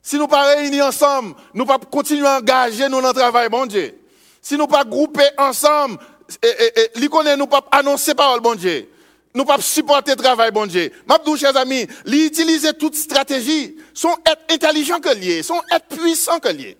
Si 0.00 0.18
nous 0.18 0.28
pas 0.28 0.54
réunis 0.54 0.82
ensemble, 0.82 1.34
nous 1.52 1.66
pas 1.66 1.78
continuer 1.78 2.28
à 2.28 2.38
engager 2.38 2.88
nous 2.88 3.00
dans 3.00 3.08
le 3.08 3.14
travail, 3.14 3.48
bon 3.48 3.66
Dieu 3.66 4.03
si 4.44 4.58
nous 4.58 4.66
pas 4.66 4.84
grouper 4.84 5.26
ensemble, 5.38 5.98
et, 6.42 6.46
et, 6.46 7.02
et, 7.02 7.36
nous 7.36 7.46
pas 7.46 7.64
annoncer 7.72 8.14
parole, 8.14 8.40
bon 8.40 8.54
Dieu. 8.54 8.88
Nous 9.34 9.44
pas 9.44 9.58
supporter 9.60 10.14
travail, 10.14 10.50
bon 10.52 10.66
Dieu. 10.66 10.92
M'abdou, 11.08 11.36
chers 11.36 11.56
amis, 11.56 11.86
utiliser 12.06 12.74
toute 12.74 12.94
stratégie, 12.94 13.76
sont 13.94 14.14
être 14.26 14.42
intelligents 14.50 15.00
que 15.00 15.08
liés, 15.14 15.42
sont 15.42 15.60
être 15.72 15.88
puissants 15.88 16.38
que 16.40 16.50
liés. 16.50 16.76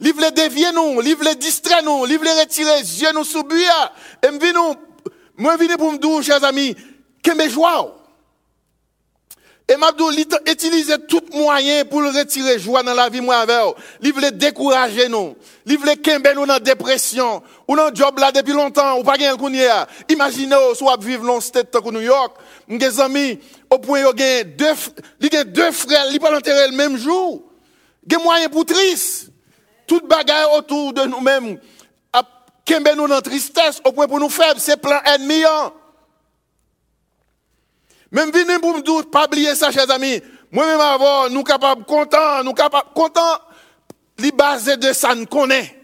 Li 0.00 0.12
vle 0.12 0.30
dévier 0.30 0.70
nous, 0.72 1.00
li 1.00 1.14
vle 1.14 1.34
distraire 1.34 1.82
nous, 1.82 2.04
li 2.06 2.16
vle 2.16 2.30
retirer 2.38 2.84
Dieu 2.84 3.08
nous 3.12 3.24
sous 3.24 3.42
Et 4.22 4.30
m'vini 4.30 4.52
nous, 4.52 4.74
moi 5.36 5.56
pour 5.76 5.92
m'dou, 5.92 6.22
chers 6.22 6.44
amis, 6.44 6.76
que 7.20 7.32
mes 7.32 7.50
joie. 7.50 7.97
Et 9.70 9.76
Mabdou, 9.76 10.10
il 10.12 10.26
utilise 10.50 10.96
tout 11.08 11.20
moyen 11.34 11.84
pour 11.84 12.00
le 12.00 12.08
retirer 12.08 12.58
joie 12.58 12.82
dans 12.82 12.94
la 12.94 13.10
vie, 13.10 13.20
moi, 13.20 13.36
avec 13.36 13.54
Il 14.00 14.14
voulait 14.14 14.30
décourager 14.30 15.08
nous. 15.08 15.36
Il 15.66 15.76
voulait 15.76 15.96
kembe 15.96 16.26
nous 16.34 16.46
dans 16.46 16.58
dépression. 16.58 17.42
Ou 17.68 17.76
dans 17.76 17.94
job 17.94 18.18
là 18.18 18.32
depuis 18.32 18.54
longtemps, 18.54 18.98
ou 18.98 19.02
pas 19.02 19.18
gagner 19.18 19.36
le 19.36 20.12
Imaginez, 20.12 20.56
soit 20.74 20.96
vivre 20.98 21.26
dans 21.26 21.38
state 21.40 21.70
de 21.70 21.90
New 21.90 22.00
York, 22.00 22.34
mes 22.66 23.00
amis, 23.00 23.38
au 23.68 23.78
point 23.78 24.04
où 24.04 24.12
il 24.16 24.56
deux, 24.56 24.72
il 25.20 25.44
deux 25.52 25.70
frères, 25.72 26.06
il 26.10 26.18
pas 26.18 26.30
l'enterrer 26.30 26.68
le 26.68 26.76
même 26.76 26.96
jour. 26.96 27.42
Il 28.06 28.12
y 28.14 28.16
a 28.16 28.18
moyen 28.20 28.48
pour 28.48 28.64
triste. 28.64 29.28
Toute 29.86 30.08
bagarre 30.08 30.54
autour 30.54 30.94
de 30.94 31.02
nous-mêmes, 31.02 31.58
kembe 32.64 32.88
nous 32.96 33.08
dans 33.08 33.20
tristesse, 33.20 33.80
au 33.84 33.92
point 33.92 34.06
pour 34.06 34.20
nous 34.20 34.28
faibles, 34.28 34.60
c'est 34.60 34.76
plein 34.76 35.00
ennemi, 35.04 35.42
hein. 35.44 35.72
Même 38.10 38.30
venir 38.30 38.60
pour 38.60 38.74
me 38.74 39.02
pas 39.02 39.26
oublier 39.26 39.54
ça, 39.54 39.70
chers 39.70 39.90
amis. 39.90 40.20
Moi-même 40.50 40.80
avoir, 40.80 41.28
nous 41.30 41.42
capables 41.42 41.84
contents, 41.84 42.42
nous 42.42 42.54
capables 42.54 42.88
contents, 42.94 43.38
les 44.18 44.32
basés 44.32 44.76
de 44.76 44.92
ça 44.92 45.14
nous 45.14 45.26
connaît. 45.26 45.74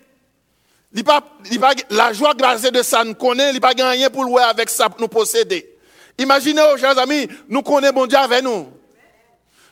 La 1.90 2.12
joie 2.12 2.35
basée 2.35 2.71
de 2.71 2.83
ça 2.83 3.04
nous 3.04 3.14
connaît, 3.14 3.50
il 3.52 3.61
pas 3.61 3.75
gagné 3.75 4.09
pour 4.09 4.25
louer 4.25 4.43
avec 4.43 4.71
ça 4.71 4.88
nous 4.99 5.09
posséder. 5.09 5.76
Imaginez, 6.19 6.62
chers 6.78 6.97
amis, 6.99 7.28
nous 7.49 7.62
connaissons 7.62 7.95
bon 7.95 8.07
Dieu 8.07 8.16
avec 8.16 8.43
nous. 8.43 8.69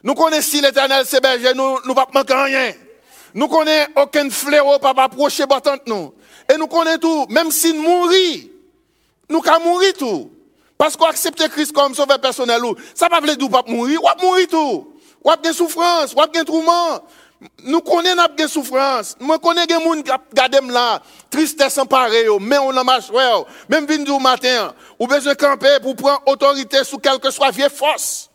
Nous 0.02 0.14
connaissons 0.14 0.50
si 0.50 0.61
l'éternel 0.61 1.04
c'est 1.06 1.23
berger, 1.23 1.54
nous 1.54 1.78
ne 1.87 1.94
pas 1.94 2.09
manquer 2.12 2.35
rien. 2.35 2.73
Nous 3.35 3.49
connaissons 3.49 3.90
aucun 3.97 4.28
fléau, 4.28 4.78
pas 4.78 4.92
approcher 4.97 5.47
battante 5.47 5.87
nous. 5.87 6.12
Et 6.52 6.59
nous 6.59 6.66
connaissons 6.66 6.99
tout, 6.99 7.26
même 7.30 7.50
si 7.50 7.73
nous 7.73 7.82
mourons, 7.82 8.12
nous 9.30 9.40
pouvons 9.40 9.61
mourir 9.64 9.92
tout. 9.94 10.31
Parce 10.82 10.96
qu'on 10.96 11.06
accepte 11.06 11.48
Christ 11.50 11.72
comme 11.72 11.94
sauveur 11.94 12.20
personnel, 12.20 12.60
ça 12.92 13.06
ne 13.06 13.14
veut 13.14 13.20
pas 13.24 13.36
dire 13.36 13.48
pas 13.48 13.62
mourir, 13.68 14.00
ou 14.02 14.08
mourir 14.20 14.48
tout. 14.48 14.92
Ou 15.22 15.30
des 15.40 15.52
souffrance, 15.52 16.12
ou 16.12 16.26
des 16.26 16.44
tourment. 16.44 16.98
Nous 17.62 17.80
connaissons 17.82 18.26
des 18.36 18.48
souffrance. 18.48 19.16
Nous 19.20 19.38
connaissons 19.38 19.66
des 19.66 19.74
gens 19.74 20.02
qui 20.02 20.34
gardent 20.34 20.72
là, 20.72 21.00
tristesse 21.30 21.78
emparée, 21.78 22.26
mais 22.40 22.58
on 22.58 22.76
a 22.76 22.82
marché, 22.82 23.12
même 23.68 23.86
venu 23.86 24.02
du 24.02 24.18
matin, 24.18 24.74
ou 24.98 25.06
besoin 25.06 25.34
de 25.34 25.38
camper 25.38 25.78
pour 25.80 25.94
prendre 25.94 26.20
autorité 26.26 26.82
sur 26.82 27.00
quelque 27.00 27.30
soit 27.30 27.52
vieille 27.52 27.70
force. 27.70 28.28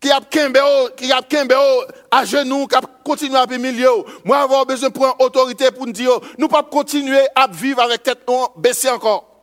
Qui 0.00 0.10
a 0.10 0.20
qui 0.20 1.12
a 1.12 1.20
à 2.10 2.24
genoux, 2.24 2.66
qui 2.66 2.74
a 2.74 2.80
continué 3.04 3.36
à 3.36 3.46
milieu. 3.46 3.88
Moi, 4.24 4.36
avoir 4.36 4.66
besoin 4.66 4.88
de 4.88 4.94
prendre 4.94 5.14
autorité 5.20 5.70
pour 5.70 5.86
nous 5.86 5.92
dire, 5.92 6.18
nous 6.38 6.48
pas 6.48 6.64
continuer 6.64 7.22
à 7.36 7.46
vivre 7.46 7.80
avec 7.80 8.02
tête 8.02 8.26
baissée 8.56 8.90
encore. 8.90 9.33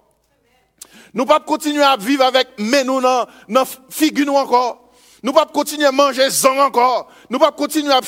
Nous 1.13 1.24
ne 1.24 1.27
pouvons 1.27 1.39
pas 1.39 1.46
continuer 1.46 1.84
à 1.84 1.98
vivre 1.98 2.24
avec 2.24 2.48
mais 2.58 2.84
nous 2.84 3.01
dans 3.01 3.25
nos 3.48 3.63
figure 3.89 4.25
nous 4.25 4.36
encore. 4.36 4.91
Nous 5.24 5.32
pouvons 5.32 5.46
pas 5.46 5.51
continuer 5.51 5.86
à 5.86 5.91
manger 5.91 6.30
zang 6.30 6.58
encore. 6.58 7.10
Nous 7.30 7.38
ne 7.38 7.39
pouvons 7.39 7.51
pas 7.51 7.58
continuer 7.58 7.91
à 7.91 8.00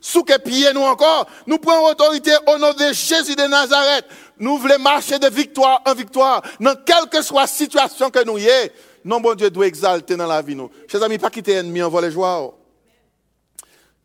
souquer 0.00 0.38
pieds 0.38 0.72
nous 0.72 0.82
encore. 0.82 1.26
Nous 1.46 1.58
prenons 1.58 1.86
autorité 1.86 2.30
au 2.46 2.58
nom 2.58 2.72
de 2.72 2.92
Jésus 2.92 3.34
de 3.34 3.42
Nazareth. 3.42 4.06
Nous 4.38 4.56
voulons 4.56 4.78
marcher 4.78 5.18
de 5.18 5.28
victoire 5.28 5.82
en 5.84 5.94
victoire 5.94 6.42
dans 6.60 6.76
quelle 6.86 7.08
que 7.10 7.22
soit 7.22 7.42
la 7.42 7.46
situation 7.48 8.08
que 8.10 8.24
nous 8.24 8.38
y 8.38 8.46
est. 8.46 8.72
Non, 9.04 9.20
bon 9.20 9.34
Dieu 9.34 9.50
doit 9.50 9.66
exalter 9.66 10.16
dans 10.16 10.26
la 10.26 10.40
vie 10.40 10.54
nous. 10.54 10.70
Chers 10.90 11.02
amis, 11.02 11.18
pas 11.18 11.30
quitter 11.30 11.52
ennemi 11.52 11.82
en 11.82 11.88
voler 11.88 12.10
joie. 12.10 12.54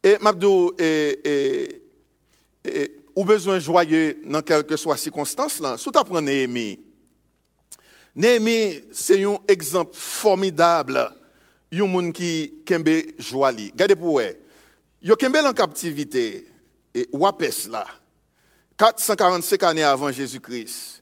Et 0.03 0.17
Mabdou, 0.19 0.73
et, 0.77 1.81
et, 2.65 2.95
ou 3.15 3.23
besoin 3.23 3.59
joyeux 3.59 4.21
dans 4.25 4.41
quelle 4.41 4.63
que 4.63 4.75
soit 4.75 4.97
circonstance 4.97 5.59
là? 5.59 5.77
Sous 5.77 5.91
ta 5.91 6.03
Néhémie. 6.03 6.79
Néhémie, 8.15 8.83
c'est 8.91 9.23
un 9.23 9.37
exemple 9.47 9.95
formidable. 9.95 11.11
Un 11.73 11.87
monde 11.87 12.13
qui 12.13 12.61
kembe 12.65 12.89
joali. 13.17 13.71
Regardez 13.71 13.95
pour 13.95 14.19
vous. 14.19 14.27
Yo 15.01 15.15
kembe 15.15 15.37
en 15.37 15.53
captivité. 15.53 16.47
Et 16.93 17.09
là. 17.69 17.85
445 18.77 19.63
années 19.63 19.83
avant 19.83 20.11
Jésus-Christ. 20.11 21.01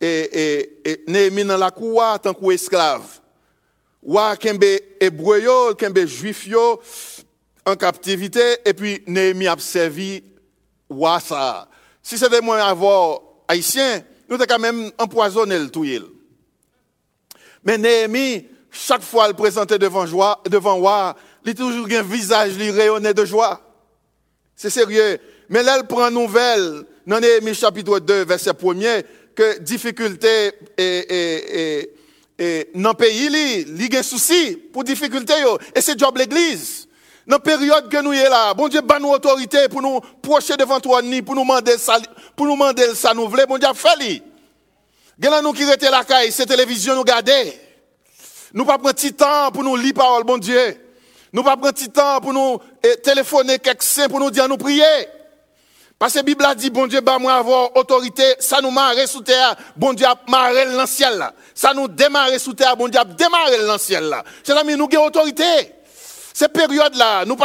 Et, 0.00 0.06
et, 0.06 0.90
et 0.90 1.04
Néhémie 1.08 1.44
dans 1.44 1.56
la 1.56 1.72
cour, 1.72 2.02
tant 2.22 2.32
qu'esclave. 2.32 3.20
Wa 4.00 4.36
kembe 4.36 4.78
hébreu 5.00 5.40
yo, 5.40 5.74
kembe 5.74 6.06
juif 6.06 6.48
en 7.66 7.74
captivité. 7.74 8.58
Et 8.64 8.74
puis 8.74 9.02
Néhémie 9.08 9.48
a 9.48 9.56
servi 9.58 10.22
ça. 11.20 11.68
Si 12.00 12.16
c'était 12.16 12.40
moi 12.40 12.62
avoir 12.62 13.20
haïtien, 13.48 14.04
nous 14.28 14.36
avons 14.36 14.44
quand 14.46 14.58
même 14.58 14.92
empoisonné 14.98 15.58
le 15.58 15.70
tout. 15.70 15.84
Mais 17.64 17.78
Néhémie, 17.78 18.46
chaque 18.70 19.02
fois 19.02 19.28
le 19.28 19.34
présentait 19.34 19.78
devant 19.78 20.06
joie, 20.06 20.42
devant 20.48 20.76
roi, 20.76 21.16
il 21.44 21.50
a 21.50 21.54
toujours 21.54 21.86
un 21.90 22.02
visage 22.02 22.56
lui 22.56 22.70
rayonnait 22.70 23.14
de 23.14 23.24
joie. 23.24 23.60
C'est 24.56 24.70
sérieux. 24.70 25.18
Mais 25.48 25.62
là, 25.62 25.76
elle 25.78 25.86
prend 25.86 26.10
nouvelle, 26.10 26.84
dans 27.06 27.20
Néhémie 27.20 27.54
chapitre 27.54 27.98
2, 27.98 28.24
verset 28.24 28.50
1er, 28.50 29.04
que 29.34 29.58
difficulté 29.60 30.52
et, 30.78 31.90
et, 32.38 32.70
dans 32.74 32.94
pays, 32.94 33.28
il 33.68 33.92
y 33.92 33.96
a 33.96 34.00
un 34.00 34.02
souci 34.02 34.56
pour 34.72 34.84
difficulté. 34.84 35.34
Et 35.74 35.80
c'est 35.80 35.98
job 35.98 36.16
l'église. 36.16 36.88
Dans 37.26 37.36
la 37.36 37.40
période 37.40 37.88
que 37.88 37.96
nous 38.02 38.12
sommes 38.12 38.30
là, 38.30 38.52
bon 38.52 38.68
Dieu, 38.68 38.82
ban 38.82 39.00
nous 39.00 39.10
autorité 39.10 39.68
pour 39.70 39.80
nous 39.80 40.00
procher 40.20 40.56
devant 40.56 40.78
toi, 40.78 41.00
pour 41.24 41.34
nous 41.34 41.42
demander 41.42 41.78
ça, 41.78 41.98
pour 42.36 42.46
nous 42.46 42.52
demander 42.52 42.94
ça, 42.94 43.14
nous 43.14 43.28
voulons, 43.28 43.44
bon 43.48 43.56
Dieu, 43.56 43.68
fait 43.74 44.22
là 45.22 45.42
nous 45.42 45.52
qui 45.52 45.62
étaient 45.62 45.90
la 45.90 46.04
caille, 46.04 46.32
cette 46.32 46.48
télévision 46.48 46.94
nous 46.94 47.04
garder. 47.04 47.58
Nous 48.52 48.64
pas 48.64 48.78
prendre 48.78 48.94
petit 48.94 49.12
temps 49.12 49.50
pour 49.52 49.64
nous 49.64 49.76
lire 49.76 49.94
parole, 49.94 50.24
bon 50.24 50.38
Dieu. 50.38 50.76
Nous 51.32 51.42
pas 51.42 51.56
prendre 51.56 51.72
petit 51.72 51.90
temps 51.90 52.20
pour 52.20 52.32
nous 52.32 52.58
eh, 52.82 52.96
téléphoner 52.96 53.58
quelqu'un 53.58 54.08
pour 54.08 54.20
nous 54.20 54.30
dire 54.30 54.48
nous 54.48 54.56
prier. 54.56 54.84
Parce 55.98 56.14
que 56.14 56.22
Bible 56.22 56.44
a 56.44 56.54
dit, 56.54 56.70
bon 56.70 56.86
Dieu, 56.86 57.00
bah, 57.00 57.18
moi 57.18 57.34
avoir 57.34 57.76
autorité, 57.76 58.22
ça 58.38 58.60
nous 58.60 58.70
marre 58.70 58.94
sous 59.06 59.22
terre, 59.22 59.56
bon 59.76 59.92
Dieu 59.92 60.06
a 60.06 60.16
marré 60.28 60.66
dans 60.72 60.86
ciel 60.86 61.16
là. 61.18 61.32
Ça 61.54 61.72
nous 61.72 61.88
démarre 61.88 62.38
sous 62.38 62.52
terre, 62.52 62.76
bon 62.76 62.88
Dieu 62.88 63.00
a 63.00 63.04
démarré 63.04 63.64
dans 63.64 63.74
le 63.74 63.78
ciel 63.78 64.04
là. 64.04 64.24
Chers 64.46 64.58
amis, 64.58 64.76
nous 64.76 64.88
avons 64.92 65.06
autorité. 65.06 65.72
Cette 66.36 66.52
période-là, 66.52 67.24
nous, 67.26 67.36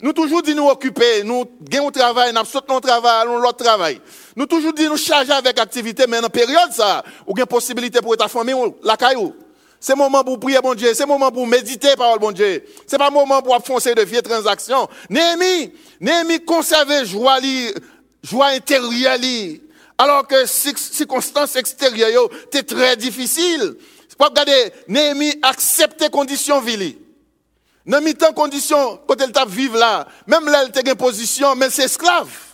nous 0.00 0.12
toujours 0.12 0.40
dit 0.40 0.54
nous 0.54 0.68
occuper, 0.68 1.24
nous 1.24 1.44
gagnons 1.60 1.90
travail, 1.90 2.32
nous 2.32 2.44
sautons 2.44 2.74
notre 2.74 2.86
travail, 2.86 3.26
nous 3.26 3.38
l'autre 3.38 3.64
travail. 3.64 4.00
Nous 4.36 4.44
toujours 4.44 4.74
dit 4.74 4.84
nous 4.84 4.98
charger 4.98 5.32
avec 5.32 5.58
activité, 5.58 6.04
mais 6.06 6.20
dans 6.20 6.28
période 6.28 6.70
ça, 6.70 7.02
ou 7.26 7.32
une 7.36 7.46
possibilité 7.46 8.00
pour 8.02 8.16
ta 8.18 8.28
famille, 8.28 8.54
la 8.82 8.96
caillou. 8.96 9.34
C'est 9.80 9.96
moment 9.96 10.22
pour 10.22 10.38
prier, 10.38 10.60
bon 10.62 10.74
Dieu. 10.74 10.92
C'est 10.94 11.06
moment 11.06 11.30
pour 11.32 11.46
méditer, 11.46 11.96
parole, 11.96 12.18
bon 12.18 12.32
Dieu. 12.32 12.64
C'est 12.86 12.98
pas 12.98 13.10
moment 13.10 13.40
pour 13.40 13.56
foncer 13.64 13.94
de 13.94 14.02
vieilles 14.02 14.22
transactions. 14.22 14.88
Néhémie, 15.08 15.72
Néhémie 16.00 16.44
conservait 16.44 17.06
joie, 17.06 17.38
joie 18.22 18.48
intérieure, 18.48 19.18
alors 19.96 20.26
que 20.26 20.44
circonstances 20.44 21.56
extérieures 21.56 22.28
étaient 22.44 22.62
très 22.62 22.96
difficiles. 22.96 23.76
Pour 24.18 24.28
regarder, 24.28 24.72
Néhémie 24.88 25.34
acceptait 25.42 26.10
conditions 26.10 26.60
viles. 26.60 26.96
Dans 27.86 28.00
mi 28.00 28.14
temps 28.14 28.32
condition, 28.32 29.00
quand 29.06 29.20
elle 29.20 29.30
t'a 29.30 29.44
vivre 29.44 29.78
là, 29.78 30.08
même 30.26 30.46
là, 30.46 30.62
elle 30.62 30.70
était 30.70 30.90
en 30.90 30.96
position, 30.96 31.54
mais 31.54 31.70
c'est 31.70 31.84
esclave. 31.84 32.45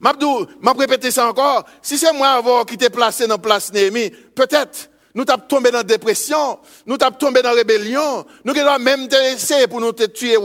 Mabdou, 0.00 0.46
m'a 0.60 0.72
répété 0.72 1.10
ça 1.10 1.28
encore. 1.28 1.64
Si 1.82 1.96
c'est 1.96 2.12
moi 2.12 2.28
avoir 2.28 2.66
qui 2.66 2.76
t'ai 2.76 2.90
placé 2.90 3.26
dans 3.26 3.38
place 3.38 3.72
Néhémie, 3.72 4.10
peut-être, 4.34 4.90
nous 5.14 5.24
t'avons 5.24 5.44
tombé 5.48 5.70
dans 5.70 5.78
la 5.78 5.84
dépression, 5.84 6.58
nous 6.84 6.98
t'avons 6.98 7.16
tombé 7.16 7.40
dans 7.40 7.48
la 7.50 7.56
rébellion, 7.56 8.26
nous 8.44 8.52
devons 8.52 8.78
même 8.78 9.08
essayer 9.32 9.66
pour 9.66 9.80
nous 9.80 9.92
te 9.92 10.04
tuer. 10.04 10.36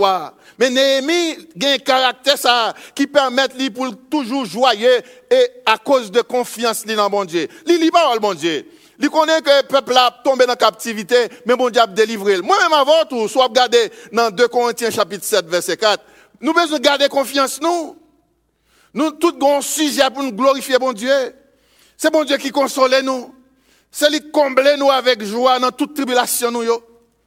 Mais 0.58 0.70
Néhémie 0.70 1.50
a 1.62 1.68
un 1.74 1.78
caractère 1.80 2.38
ça, 2.38 2.74
qui 2.96 3.08
permet 3.08 3.48
lui 3.58 3.70
pour 3.70 3.88
toujours 4.10 4.46
joyeux 4.46 5.02
et 5.30 5.48
à 5.66 5.78
cause 5.78 6.10
de 6.10 6.22
confiance 6.22 6.86
dans 6.86 7.10
bon 7.10 7.26
Dieu. 7.26 7.50
Lui, 7.68 7.80
il 7.82 7.92
parle 7.92 8.20
bon 8.20 8.34
Dieu. 8.34 8.66
Il 8.98 9.10
connaît 9.10 9.42
que 9.42 9.50
le 9.50 9.68
peuple 9.68 9.98
a 9.98 10.12
tombé 10.24 10.46
dans 10.46 10.52
la 10.52 10.56
captivité, 10.56 11.28
mais 11.46 11.56
bon 11.56 11.70
Dieu 11.70 11.82
a 11.82 11.88
délivré. 11.88 12.40
Moi-même 12.42 12.72
avant 12.72 13.04
tout, 13.10 13.28
soit 13.28 13.48
regarder 13.48 13.92
dans 14.14 14.30
2 14.30 14.48
Corinthiens 14.48 14.92
chapitre 14.92 15.26
7, 15.26 15.48
verset 15.48 15.76
4, 15.76 16.02
nous 16.40 16.54
besoin 16.54 16.80
garder 16.80 17.10
confiance, 17.10 17.60
nous. 17.62 17.98
Nous, 18.94 19.12
tout 19.12 19.38
grand 19.38 19.62
sujet 19.62 20.10
pour 20.14 20.24
nous 20.24 20.34
glorifier 20.34 20.78
bon 20.78 20.94
Dieu. 20.94 21.36
C'est 21.98 22.12
bon 22.12 22.24
Dieu 22.24 22.38
qui 22.38 22.52
console 22.52 23.02
nous. 23.04 23.34
C'est 23.92 24.10
lui 24.10 24.32
combler 24.32 24.76
nous 24.78 24.90
avec 24.90 25.24
joie 25.24 25.60
dans 25.60 25.72
toute 25.72 25.94
tribulation 25.96 26.52
nous, 26.52 26.64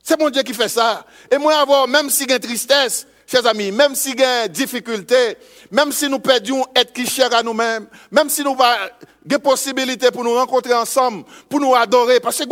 C'est 0.03 0.19
bon 0.19 0.31
Dieu 0.31 0.43
qui 0.43 0.55
fait 0.55 0.69
ça. 0.69 1.07
Et 1.31 1.39
moi, 1.39 1.57
avoir, 1.57 1.87
même 1.87 2.11
si 2.11 2.25
il 2.25 2.31
y 2.31 2.35
a 2.35 2.39
tristesse, 2.39 3.07
chers 3.27 3.47
amis, 3.47 3.71
même 3.71 3.95
si 3.95 4.13
y 4.13 4.23
a 4.23 4.49
difficulté, 4.49 5.37
même 5.71 5.93
si 5.93 6.09
nous 6.09 6.19
perdons 6.19 6.65
être 6.75 6.93
qui 6.93 7.07
cher 7.07 7.35
à 7.35 7.43
nous-mêmes, 7.43 7.87
même 8.11 8.29
si 8.29 8.43
nous 8.43 8.53
avons 8.53 8.91
des 9.25 9.39
possibilités 9.39 10.11
pour 10.11 10.25
nous 10.25 10.35
rencontrer 10.35 10.75
ensemble, 10.75 11.25
pour 11.49 11.61
nous 11.61 11.75
adorer, 11.75 12.21
parce 12.21 12.39
que 12.39 12.45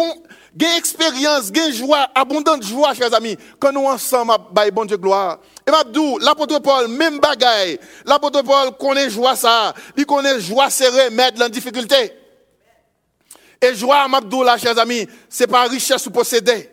a 0.60 0.76
expérience, 0.76 1.50
a 1.50 1.70
joie, 1.70 2.08
abondante 2.14 2.62
joie, 2.62 2.94
chers 2.94 3.12
amis, 3.14 3.36
quand 3.58 3.72
nous 3.72 3.86
ensemble, 3.86 4.32
bah, 4.50 4.70
bon 4.70 4.84
Dieu 4.84 4.96
gloire. 4.96 5.38
Et 5.66 5.70
Mabdou, 5.70 6.18
l'apôtre 6.18 6.58
Paul, 6.58 6.88
même 6.88 7.18
bagaille, 7.18 7.78
l'apôtre 8.04 8.42
Paul 8.42 8.76
connaît 8.76 9.08
joie 9.08 9.36
ça, 9.36 9.72
il 9.96 10.04
connaît 10.04 10.40
joie 10.40 10.70
serrée, 10.70 11.10
mettre 11.10 11.38
dans 11.38 11.48
difficulté. 11.48 12.12
Et 13.60 13.74
joie, 13.74 14.08
Mabdou, 14.08 14.42
là, 14.42 14.58
chers 14.58 14.78
amis, 14.78 15.06
c'est 15.28 15.46
pas 15.46 15.64
richesse 15.64 16.06
ou 16.06 16.10
posséder. 16.10 16.68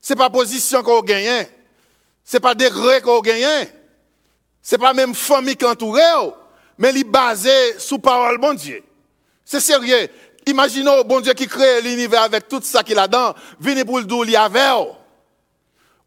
C'est 0.00 0.16
pas 0.16 0.28
position 0.28 0.82
qu'on 0.82 1.00
gagne. 1.00 1.46
C'est 2.24 2.40
pas 2.40 2.54
degré 2.54 3.00
qu'on 3.00 3.20
gagne. 3.20 3.68
C'est 4.60 4.78
pas 4.78 4.92
même 4.92 5.14
famille 5.14 5.56
qui 5.56 5.64
entoure, 5.64 6.36
mais 6.78 6.90
il 6.90 6.98
est 6.98 7.04
basé 7.04 7.78
sous 7.78 7.98
parole 7.98 8.38
bon 8.38 8.54
Dieu. 8.54 8.82
C'est 9.44 9.60
sérieux. 9.60 10.08
Imaginez 10.46 11.04
bon 11.04 11.20
Dieu 11.20 11.32
qui 11.32 11.46
crée 11.46 11.80
l'univers 11.82 12.22
avec 12.22 12.48
tout 12.48 12.60
ça 12.62 12.82
qu'il 12.82 12.98
a 12.98 13.06
dedans, 13.06 13.34
venez 13.58 13.84
pour 13.84 13.98
le 13.98 14.04
dos, 14.04 14.24
il 14.24 14.36
avait. 14.36 14.60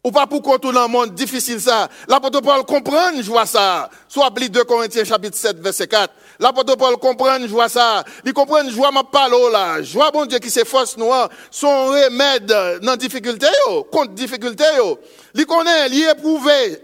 Ou 0.04 0.12
pas 0.12 0.28
pour 0.28 0.40
contourner 0.42 0.78
dans 0.78 0.86
le 0.86 0.92
monde 0.92 1.14
difficile 1.14 1.60
ça. 1.60 1.88
L'apôtre 2.06 2.40
Paul 2.40 2.64
comprend, 2.64 3.10
je 3.20 3.28
vois 3.28 3.46
ça. 3.46 3.90
Soit 4.08 4.30
2 4.30 4.62
Corinthiens 4.64 5.04
chapitre 5.04 5.36
7 5.36 5.58
verset 5.58 5.88
4. 5.88 6.14
L'apôtre 6.38 6.76
Paul 6.76 6.96
comprend, 6.98 7.40
je 7.40 7.48
vois 7.48 7.68
ça. 7.68 8.04
Il 8.24 8.32
comprend, 8.32 8.64
je 8.64 8.74
vois 8.74 8.92
ma 8.92 9.02
parole 9.02 9.50
là. 9.52 9.82
Je 9.82 9.92
vois 9.92 10.12
bon 10.12 10.24
Dieu 10.24 10.38
qui 10.38 10.50
s'efforce 10.50 10.96
nous, 10.96 11.10
son 11.50 11.86
remède 11.86 12.46
dans 12.46 12.80
la 12.82 12.96
difficulté 12.96 13.48
contre 13.90 14.12
difficulté 14.12 14.64
Il 15.34 15.46
connaît, 15.46 15.88
il 15.88 16.08
éprouvé. 16.08 16.80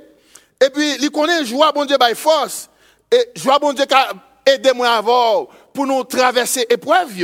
Et 0.60 0.70
puis, 0.70 0.96
il 1.00 1.10
connaît, 1.10 1.44
je 1.44 1.54
vois 1.54 1.70
bon 1.70 1.84
Dieu 1.84 1.96
by 1.98 2.14
force. 2.16 2.68
Et 3.12 3.30
je 3.36 3.42
vois 3.42 3.60
bon 3.60 3.72
Dieu 3.72 3.84
qui 3.84 3.94
a 3.94 4.12
aidé 4.44 4.72
moi 4.72 4.88
avoir 4.90 5.46
pour 5.74 5.86
nous 5.86 6.04
traverser 6.04 6.64
épreuve 6.70 7.20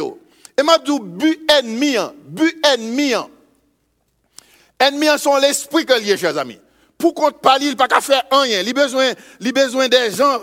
Et 0.59 0.63
m'a 0.63 0.77
dit, 0.77 0.99
but 1.01 1.41
ennemi, 1.51 1.97
but 2.27 2.55
ennemi. 2.67 3.15
Ennemi 4.79 5.07
sont 5.19 5.37
l'esprit 5.37 5.87
que 5.87 5.95
lié, 5.95 6.19
chers 6.19 6.37
amis. 6.37 6.59
Pour 6.99 7.15
qu'on 7.15 7.31
parle, 7.31 7.63
il 7.63 7.77
pas 7.77 7.89
qu'à 7.89 8.03
faire 8.03 8.25
rien. 8.31 8.61
Il 8.61 8.69
a 8.69 8.73
besoin, 8.73 9.13
il 9.41 9.53
besoin 9.53 9.89
des 9.89 10.11
gens, 10.11 10.41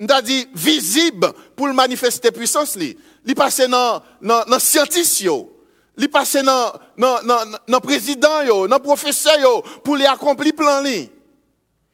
on 0.00 0.20
dit, 0.22 0.48
visibles 0.54 1.32
pour 1.54 1.66
manifester 1.74 2.30
puissance. 2.30 2.78
Il 3.26 3.34
passe 3.34 3.60
dans, 3.68 4.00
dans, 4.22 4.44
dans 4.44 4.58
il 5.98 6.08
dans, 6.44 6.72
dans, 6.96 7.22
dans, 7.22 7.58
dans 7.68 7.80
président, 7.80 8.66
dans 8.68 8.78
professeur, 8.78 9.62
pour 9.82 9.96
les 9.96 10.06
accomplir 10.06 10.54
plan 10.54 10.82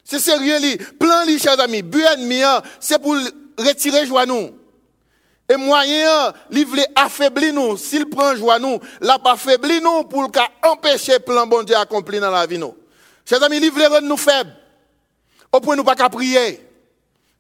C'est 0.04 0.20
sérieux, 0.20 0.58
li. 0.58 0.76
Plan 0.76 1.24
li, 1.24 1.38
chers 1.38 1.58
amis. 1.58 1.82
But 1.82 2.04
ennemi, 2.04 2.42
c'est 2.78 3.00
pour 3.00 3.16
retirer 3.58 4.06
joie 4.06 4.26
nous. 4.26 4.50
Et 5.48 5.56
moyen, 5.56 6.32
il 6.50 6.66
veut 6.66 6.84
affaiblir 6.94 7.54
nous. 7.54 7.76
S'il 7.78 8.06
prend 8.06 8.37
joie 8.37 8.58
nous, 8.58 8.78
l'a 9.00 9.18
pas 9.18 9.32
affaibli 9.32 9.80
nous 9.80 10.04
pour 10.04 10.30
empêcher 10.62 11.14
le 11.14 11.18
plan 11.20 11.46
bon 11.46 11.62
Dieu 11.62 11.74
accompli 11.76 12.20
dans 12.20 12.30
la 12.30 12.46
vie 12.46 12.58
nous. 12.58 12.76
Chers 13.24 13.42
amis, 13.42 13.56
il 13.56 13.70
veut 13.70 13.87
rendre 13.87 14.06
nous 14.06 14.16
faibles. 14.18 14.54
Au 15.50 15.61
point 15.61 15.74
nous 15.74 15.84
pas 15.84 15.94
qu'à 15.94 16.11
prier. 16.11 16.61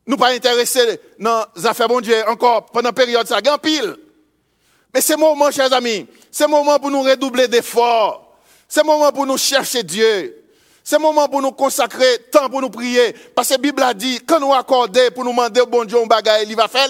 Nous 0.06 0.16
pas 0.16 0.32
intéressés 0.32 0.98
dans 1.18 1.44
les 1.54 1.66
affaires 1.66 1.88
bon 1.88 2.00
Dieu 2.00 2.16
encore 2.28 2.66
pendant 2.66 2.88
la 2.88 2.92
période 2.94 3.26
ça, 3.26 3.40
pile. 3.58 3.96
Mais 4.94 5.02
c'est 5.02 5.16
moment, 5.18 5.50
chers 5.50 5.70
amis, 5.74 6.06
c'est 6.30 6.48
moment 6.48 6.78
pour 6.78 6.90
nous 6.90 7.02
redoubler 7.02 7.46
d'efforts. 7.46 8.38
C'est 8.66 8.84
moment 8.84 9.12
pour 9.12 9.26
nous 9.26 9.36
chercher 9.36 9.82
Dieu. 9.82 10.34
C'est 10.82 10.98
moment 10.98 11.28
pour 11.28 11.42
nous 11.42 11.52
consacrer 11.52 12.18
temps 12.32 12.48
pour 12.48 12.62
nous 12.62 12.70
prier. 12.70 13.14
Parce 13.34 13.48
que 13.48 13.54
la 13.54 13.58
Bible 13.58 13.82
a 13.82 13.92
dit, 13.92 14.20
quand 14.26 14.40
nous 14.40 14.54
accorder 14.54 15.10
pour 15.10 15.24
nous 15.24 15.32
demander 15.32 15.60
au 15.60 15.66
bon 15.66 15.84
Dieu 15.84 15.98
un 16.02 16.06
bagage, 16.06 16.46
il 16.48 16.56
va 16.56 16.68
faire. 16.68 16.88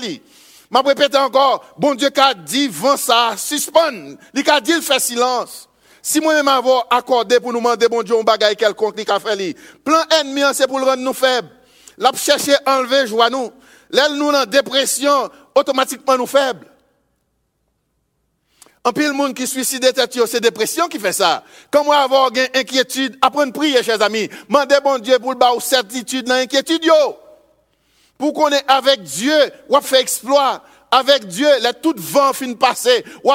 Je 0.70 0.78
répète 0.78 1.16
encore, 1.16 1.64
bon 1.78 1.94
Dieu 1.94 2.10
qui 2.10 2.20
a 2.20 2.34
dit, 2.34 2.68
vent 2.68 2.96
ça, 2.96 3.34
suspend. 3.36 4.16
Il 4.34 4.50
a 4.50 4.60
dit, 4.60 4.72
il 4.72 4.82
fait 4.82 5.00
silence. 5.00 5.68
Si 6.02 6.20
moi-même 6.20 6.48
avoir 6.48 6.86
accordé 6.90 7.40
pour 7.40 7.52
nous 7.52 7.58
demander, 7.58 7.88
bon 7.88 8.02
Dieu, 8.02 8.18
un 8.18 8.22
bagage 8.22 8.56
quelconque, 8.56 8.94
il 8.98 9.10
a 9.10 9.18
fait. 9.18 9.56
Plan 9.84 10.02
ennemi, 10.20 10.42
c'est 10.52 10.66
pour 10.66 10.78
le 10.78 10.84
rendre 10.84 11.02
nous 11.02 11.14
faibles. 11.14 11.48
L'a 11.96 12.12
chercher 12.14 12.54
enlever 12.66 13.06
joie 13.06 13.30
nous. 13.30 13.50
L'aile 13.90 14.14
nous 14.14 14.28
en 14.28 14.44
dépression, 14.44 15.30
automatiquement 15.54 16.16
nous 16.16 16.26
faibles. 16.26 16.66
En 18.84 18.92
pile 18.92 19.12
monde 19.12 19.34
qui 19.34 19.46
suicide 19.46 19.92
c'est 20.26 20.40
dépression 20.40 20.88
qui 20.88 20.98
fait 20.98 21.12
ça. 21.12 21.42
Comment 21.70 21.92
avoir 21.92 22.30
une 22.30 22.46
inquiétude, 22.54 23.18
apprendre 23.20 23.52
prier, 23.52 23.82
chers 23.82 24.00
amis. 24.00 24.30
Mandez 24.48 24.76
bon 24.82 24.98
Dieu 24.98 25.18
pour 25.18 25.32
le 25.32 25.38
bas 25.38 25.52
certitude 25.60 26.26
dans 26.26 26.34
l'inquiétude, 26.34 26.84
yo. 26.84 26.94
Pour 28.18 28.32
qu'on 28.32 28.50
est 28.50 28.64
avec 28.66 29.02
Dieu, 29.02 29.38
ou 29.68 29.80
fait 29.80 30.00
exploit. 30.00 30.62
Avec 30.90 31.26
Dieu, 31.26 31.48
les 31.62 31.72
tout 31.80 31.94
vent 31.96 32.32
fin 32.32 32.52
passer. 32.54 33.04
Ou 33.22 33.32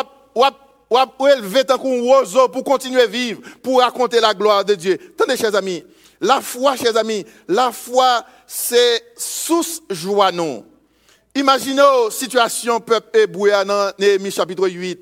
ou 1.19 1.27
élever 1.27 1.63
tant 1.63 1.77
qu'on 1.77 2.01
oiseau 2.01 2.49
pour 2.49 2.63
continuer 2.63 3.01
à 3.01 3.07
vivre, 3.07 3.41
pour 3.61 3.79
raconter 3.79 4.19
la 4.19 4.33
gloire 4.33 4.63
de 4.63 4.75
Dieu. 4.75 4.99
Attendez, 5.15 5.37
chers 5.37 5.55
amis. 5.55 5.83
La 6.21 6.39
foi, 6.39 6.75
chers 6.75 6.95
amis, 6.95 7.25
la 7.47 7.71
foi, 7.71 8.23
c'est 8.47 9.03
source 9.17 9.81
joie, 9.89 10.31
non. 10.31 10.65
Imaginez 11.35 11.77
la 11.77 12.09
situation 12.11 12.79
peuple 12.79 13.17
hébreu 13.17 13.49
dans 13.65 13.91
Néhémie 13.97 14.31
chapitre 14.31 14.69
8. 14.69 14.99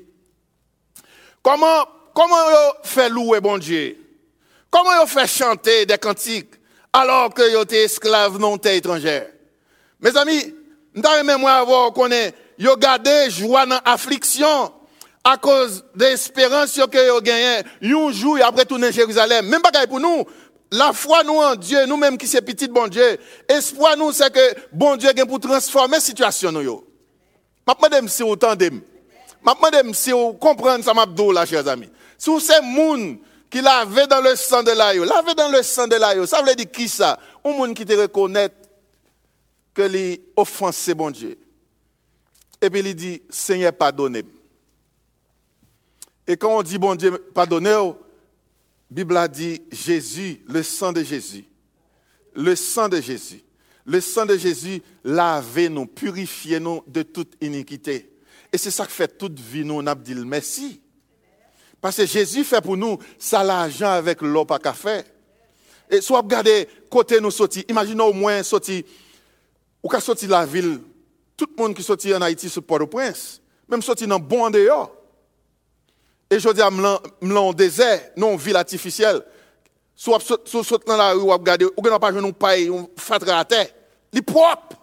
Comment, 1.42 1.86
comment 2.14 2.34
on 2.34 2.86
fait 2.86 3.08
louer 3.08 3.40
bon 3.40 3.58
Dieu? 3.58 3.98
Comment 4.70 5.02
on 5.02 5.06
fait 5.06 5.26
chanter 5.26 5.84
des 5.84 5.98
cantiques 5.98 6.54
alors 6.92 7.34
que 7.34 7.42
vous 7.42 7.62
êtes 7.62 7.72
esclaves 7.72 8.38
non 8.38 8.56
étrangers? 8.56 9.31
Mes 10.02 10.16
amis, 10.16 10.52
nous 10.94 11.02
avons 11.08 11.46
avoir 11.46 11.92
qu'on 11.92 12.10
est, 12.10 12.34
yo 12.58 12.76
gardé 12.76 13.30
joie 13.30 13.64
dans 13.66 13.78
affliction 13.84 14.72
à 15.22 15.36
cause 15.36 15.84
de 15.94 16.06
l'espérance 16.06 16.74
que 16.74 17.06
yo 17.06 17.20
gagné 17.20 17.62
un 17.82 18.10
jour 18.10 18.36
après 18.44 18.64
tourner 18.64 18.90
Jérusalem. 18.90 19.46
Même 19.46 19.62
pas 19.62 19.86
pour 19.86 20.00
nous. 20.00 20.24
la 20.72 20.92
foi 20.92 21.22
nous 21.22 21.36
en 21.36 21.54
Dieu, 21.54 21.86
nous-mêmes 21.86 22.18
qui 22.18 22.26
sommes 22.26 22.40
petits 22.40 22.66
bon 22.66 22.88
Dieu, 22.88 23.16
espoir 23.48 23.96
nous 23.96 24.10
c'est 24.10 24.32
que 24.32 24.54
bon 24.72 24.96
Dieu 24.96 25.10
vient 25.14 25.24
pour 25.24 25.38
transformer 25.38 25.98
la 25.98 26.00
situation 26.00 26.50
nous. 26.50 26.62
Je 26.62 27.74
demande 27.88 28.08
si 28.08 28.24
vous 28.24 28.32
entendez. 28.32 28.70
Je 28.70 29.70
demande 29.70 29.94
si 29.94 30.10
vous 30.10 30.32
comprenez 30.32 30.82
ça 30.82 30.92
m'a 30.94 31.06
là 31.06 31.46
chers 31.46 31.68
amis. 31.68 31.88
Si 32.18 32.28
vous 32.28 32.40
c'est 32.40 32.60
monde 32.60 33.18
qui 33.48 33.60
lavait 33.60 34.08
dans 34.08 34.20
le 34.20 34.34
sang 34.34 34.64
de 34.64 34.72
l'aïe, 34.72 34.98
lavé 34.98 35.34
dans 35.34 35.48
le 35.48 35.62
sang 35.62 35.86
de 35.86 35.94
l'aïe, 35.94 36.26
ça 36.26 36.42
veut 36.42 36.54
dire 36.56 36.70
qui 36.72 36.88
ça 36.88 37.20
Un 37.44 37.52
monde 37.52 37.74
qui 37.74 37.84
te 37.84 37.92
reconnaît 37.92 38.48
que 39.74 39.82
les 39.82 40.22
offensé 40.36 40.94
bon 40.94 41.10
Dieu. 41.10 41.38
Et 42.60 42.70
puis 42.70 42.80
il 42.80 42.94
dit 42.94 43.22
Seigneur 43.28 43.72
pardonnez. 43.72 44.24
Et 46.26 46.36
quand 46.36 46.58
on 46.58 46.62
dit 46.62 46.78
bon 46.78 46.94
Dieu 46.94 47.18
pardonnez, 47.34 47.92
Bible 48.90 49.16
a 49.16 49.26
dit 49.26 49.62
Jésus, 49.72 50.42
le 50.46 50.62
sang 50.62 50.92
de 50.92 51.02
Jésus. 51.02 51.44
Le 52.34 52.54
sang 52.54 52.88
de 52.88 53.00
Jésus. 53.00 53.42
Le 53.84 54.00
sang 54.00 54.26
de 54.26 54.36
Jésus 54.36 54.82
lave 55.02 55.68
nous, 55.68 55.86
purifie 55.86 56.60
nous 56.60 56.82
de 56.86 57.02
toute 57.02 57.34
iniquité. 57.40 58.10
Et 58.52 58.58
c'est 58.58 58.70
ça 58.70 58.86
que 58.86 58.92
fait 58.92 59.18
toute 59.18 59.40
vie 59.40 59.64
nous, 59.64 59.74
on 59.74 59.86
a 59.86 59.94
dit 59.94 60.14
merci. 60.14 60.80
Parce 61.80 61.96
que 61.96 62.06
Jésus 62.06 62.44
fait 62.44 62.60
pour 62.60 62.76
nous 62.76 62.98
ça 63.18 63.42
l'argent 63.42 63.90
avec 63.90 64.20
l'eau 64.20 64.44
pas 64.44 64.58
café. 64.58 65.00
Et 65.90 66.00
soit 66.00 66.20
regardez 66.20 66.68
côté 66.88 67.20
nous 67.20 67.30
sorti, 67.30 67.64
imaginez 67.68 68.02
au 68.02 68.12
moins 68.12 68.42
sorti 68.42 68.84
ou 69.82 69.88
qu'à 69.88 70.00
sorti 70.00 70.26
la 70.26 70.46
ville, 70.46 70.80
tout 71.36 71.46
le 71.56 71.62
monde 71.62 71.74
qui 71.74 71.82
sorti 71.82 72.14
en 72.14 72.22
Haïti 72.22 72.48
sur 72.48 72.62
Port-au-Prince, 72.62 73.40
même 73.68 73.82
sorti 73.82 74.06
dans 74.06 74.18
bon 74.18 74.50
dehors. 74.50 74.92
Et 76.30 76.38
je 76.38 76.48
dis 76.48 76.62
à 76.62 76.68
un 76.68 77.52
désert, 77.52 78.10
non 78.16 78.36
ville 78.36 78.56
artificielle. 78.56 79.22
Soit 79.94 80.20
soit 80.44 80.86
dans 80.86 80.96
la 80.96 81.12
rue 81.12 81.20
ou 81.20 81.26
regarder, 81.28 81.66
ou 81.76 81.82
n'a 81.82 81.98
pas 81.98 82.10
un 82.10 82.30
paille, 82.32 82.70
on 82.70 82.88
fatra 82.96 83.40
à 83.40 83.44
terre. 83.44 83.68
Il 84.12 84.22
propre. 84.22 84.76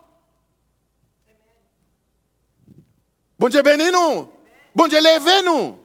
Bon 3.38 3.50
Dieu 3.50 3.62
bénis 3.62 3.92
nous. 3.92 4.28
Bon 4.76 4.88
Dieu 4.88 5.00
levez 5.00 5.46
nous. 5.46 5.80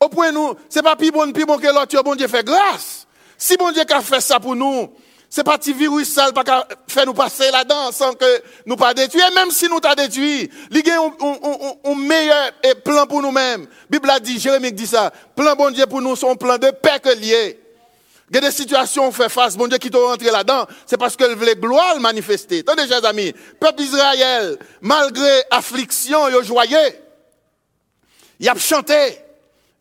Au 0.00 0.08
point 0.08 0.32
nous, 0.32 0.54
c'est 0.68 0.82
pas 0.82 0.96
plus 0.96 1.10
bon, 1.10 1.32
plus 1.32 1.46
bon 1.46 1.58
que 1.58 1.66
l'autre, 1.66 2.02
bon 2.02 2.14
Dieu 2.14 2.26
fait 2.26 2.44
grâce. 2.44 3.06
Si 3.38 3.56
bon 3.56 3.70
Dieu 3.72 3.82
a 3.88 4.00
fait 4.00 4.20
ça 4.20 4.40
pour 4.40 4.56
nous, 4.56 4.92
c'est 5.34 5.42
pas 5.42 5.58
petit 5.58 5.72
virus 5.72 6.12
sale 6.12 6.32
pas 6.32 6.44
faire 6.86 7.06
nous 7.06 7.12
passer 7.12 7.50
là-dedans 7.50 7.90
sans 7.90 8.14
que 8.14 8.24
nous 8.66 8.76
pas 8.76 8.94
détruire. 8.94 9.32
Même 9.34 9.50
si 9.50 9.68
nous 9.68 9.80
t'a 9.80 9.96
détruit, 9.96 10.48
il 10.70 10.86
y 10.86 10.90
a 10.92 11.00
un, 11.02 11.94
meilleur 11.96 12.52
plan 12.84 13.04
pour 13.04 13.20
nous-mêmes. 13.20 13.66
Bible 13.90 14.08
a 14.10 14.20
dit, 14.20 14.38
Jérémie 14.38 14.70
dit 14.70 14.86
ça, 14.86 15.12
plan 15.34 15.56
bon 15.56 15.72
Dieu 15.72 15.86
pour 15.86 16.00
nous, 16.00 16.14
son 16.14 16.36
plan 16.36 16.56
de 16.56 16.70
paix 16.70 17.00
que 17.02 17.08
lié. 17.08 17.58
Il 18.30 18.36
y 18.36 18.40
des 18.40 18.52
situations 18.52 19.06
où 19.06 19.08
on 19.08 19.10
fait 19.10 19.28
face, 19.28 19.56
bon 19.56 19.66
Dieu 19.66 19.78
qui 19.78 19.90
t'ont 19.90 20.06
rentré 20.06 20.30
là-dedans, 20.30 20.68
c'est 20.86 20.98
parce 20.98 21.16
que 21.16 21.24
voulait 21.34 21.56
gloire 21.56 21.98
manifester. 21.98 22.60
Attendez, 22.60 22.86
chers 22.86 23.04
amis, 23.04 23.34
peuple 23.58 23.78
d'Israël, 23.82 24.56
malgré 24.80 25.42
affliction 25.50 26.28
et 26.28 26.44
joyeux, 26.44 26.78
il 28.38 28.48
a 28.48 28.54
chanté, 28.54 29.18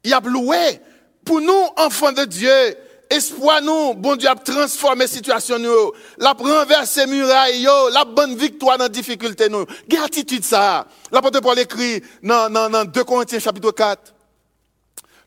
il 0.03 0.11
a 0.15 0.19
loué. 0.19 0.79
Pour 1.23 1.41
nous, 1.41 1.63
enfants 1.77 2.11
de 2.11 2.25
Dieu, 2.25 2.75
espoir 3.15 3.61
nous, 3.61 3.93
bon 3.93 4.15
Dieu 4.15 4.29
a 4.29 4.35
transformé 4.35 5.07
situation 5.07 5.59
nous, 5.59 5.91
la 6.17 6.31
renversé 6.31 7.05
muraille 7.05 7.67
la 7.91 8.05
bonne 8.05 8.35
victoire 8.35 8.77
dans 8.77 8.89
difficulté 8.89 9.49
nous. 9.49 9.65
Gratitude 9.87 10.43
ça. 10.43 10.87
L'apôtre 11.11 11.39
Paul 11.39 11.59
écrit 11.59 12.01
dans, 12.21 12.51
dans, 12.51 12.69
dans 12.69 12.85
2 12.85 13.03
Corinthiens 13.03 13.39
chapitre 13.39 13.71
4. 13.71 14.13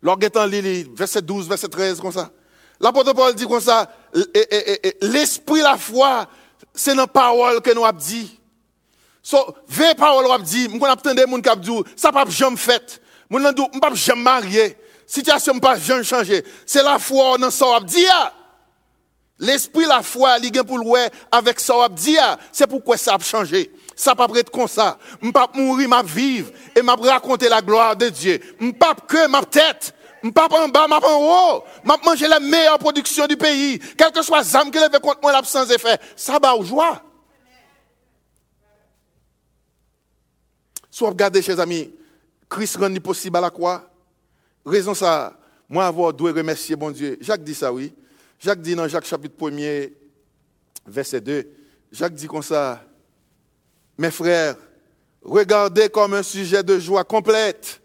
Lorsqu'on 0.02 0.46
lit 0.46 0.86
verset 0.94 1.22
12, 1.22 1.48
verset 1.48 1.68
13 1.68 2.00
comme 2.00 2.12
ça. 2.12 2.30
L'apôtre 2.80 3.12
Paul 3.14 3.34
dit 3.34 3.46
comme 3.46 3.60
ça, 3.60 3.90
l'esprit, 5.00 5.60
la 5.60 5.76
foi, 5.76 6.28
c'est 6.74 6.94
dans 6.94 7.06
parole 7.06 7.60
que 7.60 7.72
nous 7.72 7.84
avons 7.84 7.98
dit. 7.98 8.38
So, 9.22 9.38
vraie 9.66 9.94
parole 9.94 10.26
nous 10.26 10.44
dit, 10.44 10.68
des 10.68 10.78
gens 10.78 10.96
qui 10.96 11.50
ont 11.50 11.56
dit, 11.56 11.90
ça 11.96 12.12
pas 12.12 12.24
jamais 12.28 12.56
fait. 12.56 13.00
Nous 13.28 13.44
avons 13.44 13.66
pas 13.80 13.92
jamais 13.94 14.22
marié 14.22 14.76
situation 15.06 15.58
pas 15.58 15.78
jamais 15.78 16.04
changé. 16.04 16.44
C'est 16.64 16.82
la 16.82 16.98
foi 16.98 17.38
dans 17.38 17.50
ça 17.50 17.78
dit. 17.84 18.06
L'esprit, 19.38 19.84
la 19.84 20.02
foi, 20.02 20.38
le 20.38 21.10
avec 21.30 21.60
ça 21.60 21.88
dit. 21.90 22.16
C'est 22.52 22.66
pourquoi 22.66 22.96
ça 22.96 23.14
a 23.14 23.18
changé. 23.18 23.70
Ça 23.94 24.14
pas 24.14 24.28
être 24.34 24.50
comme 24.50 24.68
ça. 24.68 24.98
Pas 25.32 25.48
mourir, 25.54 25.88
je 26.02 26.12
vivre 26.12 26.50
et 26.74 26.80
je 26.80 27.08
raconter 27.08 27.48
la 27.48 27.62
gloire 27.62 27.96
de 27.96 28.08
Dieu. 28.08 28.40
Pas 28.78 28.94
que 28.94 29.26
ma 29.26 29.42
tête. 29.44 29.94
Pas 30.34 30.48
en 30.50 30.68
bas, 30.68 30.86
je 30.88 31.06
en 31.06 31.56
haut. 31.56 31.64
Je 31.84 32.04
manger 32.04 32.28
la 32.28 32.40
meilleure 32.40 32.78
production 32.78 33.26
du 33.26 33.36
pays. 33.36 33.78
Quel 33.96 34.10
que 34.10 34.22
soit 34.22 34.52
l'âme 34.52 34.70
qui 34.70 34.78
lève 34.78 34.98
contre 35.00 35.20
moi 35.22 35.32
l'absence 35.32 35.68
d'effet. 35.68 35.98
Ça 36.16 36.38
va 36.42 36.54
joie. 36.62 37.02
Soit 40.90 41.10
regardez, 41.10 41.42
chers 41.42 41.60
amis, 41.60 41.92
Christ 42.48 42.76
rend 42.76 42.94
possible 42.96 43.36
à 43.36 43.40
la 43.42 43.50
croix? 43.50 43.82
Raison 44.66 44.94
ça, 44.94 45.38
moi 45.68 45.86
avoir 45.86 46.12
doit 46.12 46.32
remercier 46.32 46.74
bon 46.74 46.90
Dieu. 46.90 47.16
Jacques 47.20 47.44
dit 47.44 47.54
ça, 47.54 47.72
oui. 47.72 47.94
Jacques 48.40 48.60
dit 48.60 48.74
dans 48.74 48.88
Jacques 48.88 49.06
chapitre 49.06 49.36
1er, 49.38 49.92
verset 50.84 51.20
2, 51.20 51.48
Jacques 51.92 52.14
dit 52.14 52.26
comme 52.26 52.42
ça, 52.42 52.82
mes 53.96 54.10
frères, 54.10 54.56
regardez 55.22 55.88
comme 55.88 56.14
un 56.14 56.22
sujet 56.24 56.64
de 56.64 56.80
joie 56.80 57.04
complète 57.04 57.80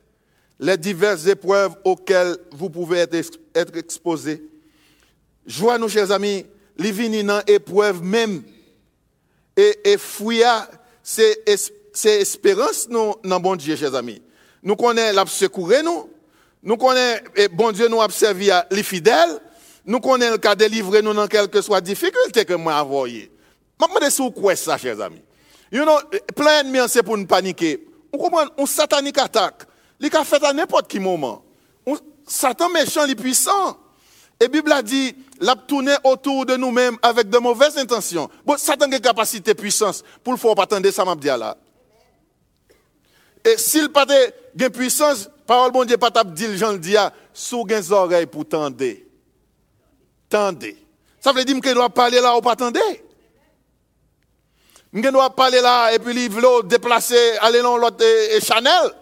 les 0.59 0.77
diverses 0.77 1.27
épreuves 1.27 1.75
auxquelles 1.83 2.37
vous 2.51 2.69
pouvez 2.69 2.99
être, 2.99 3.77
exposés. 3.77 4.43
Joie, 5.45 5.77
nous, 5.77 5.89
chers 5.89 6.11
amis, 6.11 6.45
les 6.77 7.23
dans 7.23 7.41
épreuve 7.45 8.03
même. 8.03 8.43
Et, 9.55 9.79
et 9.83 9.97
fouilla, 9.97 10.69
c'est 11.01 11.41
espérance, 12.05 12.87
nous, 12.89 13.15
dans 13.23 13.39
bon 13.39 13.55
Dieu, 13.55 13.75
chers 13.75 13.95
amis. 13.95 14.21
Nous 14.61 14.75
connaissons 14.75 15.15
la 15.15 15.25
secourir, 15.25 15.83
nous. 15.83 16.10
Nous 16.63 16.77
connaissons, 16.77 17.23
et 17.35 17.47
bon 17.47 17.71
Dieu 17.71 17.87
nous 17.87 18.01
a 18.01 18.09
servi 18.09 18.49
les 18.69 18.83
fidèles. 18.83 19.39
Nous 19.85 19.99
connaissons 19.99 20.33
le 20.33 20.37
cas 20.37 20.55
délivrer 20.55 21.01
nous 21.01 21.13
dans 21.13 21.27
quelque 21.27 21.61
soit 21.61 21.81
difficulté 21.81 22.45
que 22.45 22.53
moi 22.53 22.75
envoyé. 22.75 23.31
Je 23.79 23.85
me 23.85 23.93
demande 23.95 24.11
si 24.11 24.41
quoi 24.41 24.55
ça, 24.55 24.77
chers 24.77 25.01
amis. 25.01 25.23
You 25.71 25.83
know, 25.83 25.97
plein 26.35 26.63
d'ennemis, 26.63 26.89
c'est 26.89 27.01
pour 27.01 27.17
nous 27.17 27.25
paniquer. 27.25 27.87
On 28.13 28.17
comprend, 28.17 28.45
on 28.57 28.65
satanique 28.65 29.17
attaque. 29.17 29.63
Il 29.99 30.15
a 30.15 30.23
fait 30.23 30.43
à 30.43 30.53
n'importe 30.53 30.87
quel 30.87 31.01
moment. 31.01 31.43
Satan 32.27 32.69
méchant, 32.69 33.05
il 33.05 33.11
est 33.11 33.15
puissant. 33.15 33.77
Et 34.39 34.45
la 34.45 34.47
Bible 34.49 34.71
a 34.71 34.81
dit, 34.81 35.15
l'a 35.39 35.55
tourné 35.55 35.93
autour 36.03 36.45
de 36.45 36.55
nous-mêmes 36.55 36.97
avec 37.01 37.29
de 37.29 37.37
mauvaises 37.37 37.77
intentions. 37.77 38.29
Bon, 38.45 38.57
Satan 38.57 38.91
a 38.91 38.95
une 38.95 39.01
capacité, 39.01 39.55
puissance, 39.55 40.03
pour 40.23 40.33
le 40.33 40.39
faire 40.39 40.53
pas 40.55 40.63
attendre 40.63 40.89
ça 40.91 41.05
m'a 41.05 41.15
dit 41.15 41.27
là. 41.27 41.57
Et 43.45 43.57
s'il 43.57 43.89
pas 43.89 44.05
de 44.05 44.67
puissance, 44.67 45.29
parole 45.51 45.71
bon 45.73 45.83
Dieu 45.83 45.97
pas 45.97 46.11
t'a 46.11 46.23
dit 46.23 46.57
Jean 46.57 46.71
le 46.71 46.77
dit 46.77 46.95
sous 47.33 47.65
les 47.65 47.91
oreilles 47.91 48.25
pour 48.25 48.47
tendre. 48.47 48.85
Tendez. 50.29 50.77
Ça 51.19 51.33
veut 51.33 51.43
dire 51.43 51.59
que 51.59 51.73
doit 51.73 51.89
parler 51.89 52.21
là 52.21 52.37
ou 52.37 52.41
pas 52.41 52.55
tendre? 52.55 52.79
Je 54.93 55.09
doit 55.09 55.29
parler 55.35 55.59
là 55.59 55.91
et 55.93 55.99
puis 55.99 56.13
il 56.23 56.31
veut 56.31 56.41
déplacer 56.63 57.37
aller 57.41 57.61
dans 57.61 57.75
l'autre 57.75 58.01
Chanel. 58.41 58.93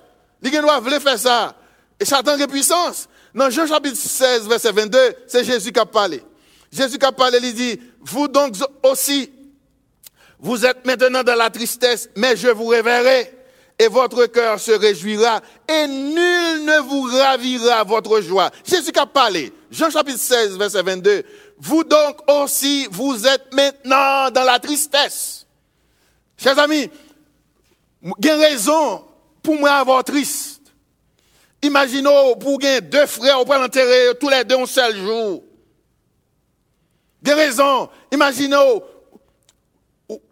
Il 0.41 0.49
doit 0.49 0.81
faire 0.81 1.19
ça. 1.19 1.55
Et 1.99 2.05
Satan 2.05 2.31
a 2.31 2.47
puissance. 2.47 3.07
Dans 3.35 3.51
Jean 3.51 3.67
chapitre 3.67 3.97
16 3.97 4.47
verset 4.47 4.71
22, 4.71 4.97
c'est 5.27 5.43
Jésus 5.43 5.71
qui 5.71 5.79
a 5.79 5.85
parlé. 5.85 6.23
Jésus 6.71 6.97
qui 6.97 7.05
a 7.05 7.11
parlé, 7.11 7.37
il 7.43 7.53
dit, 7.53 7.79
vous 8.01 8.27
donc 8.27 8.55
aussi, 8.81 9.31
vous 10.39 10.65
êtes 10.65 10.83
maintenant 10.83 11.21
dans 11.21 11.35
la 11.35 11.51
tristesse, 11.51 12.09
mais 12.15 12.35
je 12.35 12.47
vous 12.47 12.65
réveillerai 12.65 13.38
et 13.79 13.87
votre 13.87 14.25
cœur 14.25 14.59
se 14.59 14.71
réjouira, 14.71 15.41
et 15.67 15.87
nul 15.87 16.65
ne 16.65 16.81
vous 16.81 17.03
ravira 17.03 17.85
votre 17.85 18.19
joie. 18.19 18.51
Jésus 18.65 18.91
qui 18.91 18.99
a 18.99 19.05
parlé, 19.05 19.53
Jean 19.71 19.89
chapitre 19.89 20.19
16, 20.19 20.57
verset 20.57 20.83
22, 20.83 21.23
vous 21.57 21.85
donc 21.85 22.17
aussi, 22.29 22.87
vous 22.91 23.25
êtes 23.25 23.53
maintenant 23.53 24.29
dans 24.31 24.43
la 24.43 24.59
tristesse. 24.59 25.45
Chers 26.37 26.59
amis, 26.59 26.89
il 28.03 28.31
raison 28.31 29.05
pour 29.41 29.55
moi 29.55 29.71
avoir 29.71 30.03
triste. 30.03 30.61
Imaginons 31.61 32.35
pour 32.35 32.59
gagner 32.59 32.81
deux 32.81 33.05
frères, 33.05 33.39
on 33.39 33.45
peut 33.45 33.55
enterrer 33.55 34.13
tous 34.19 34.29
les 34.29 34.43
deux 34.43 34.57
un 34.57 34.65
seul 34.65 34.95
jour. 34.97 35.43
Il 37.25 37.33
raison. 37.33 37.89
Imaginons, 38.11 38.81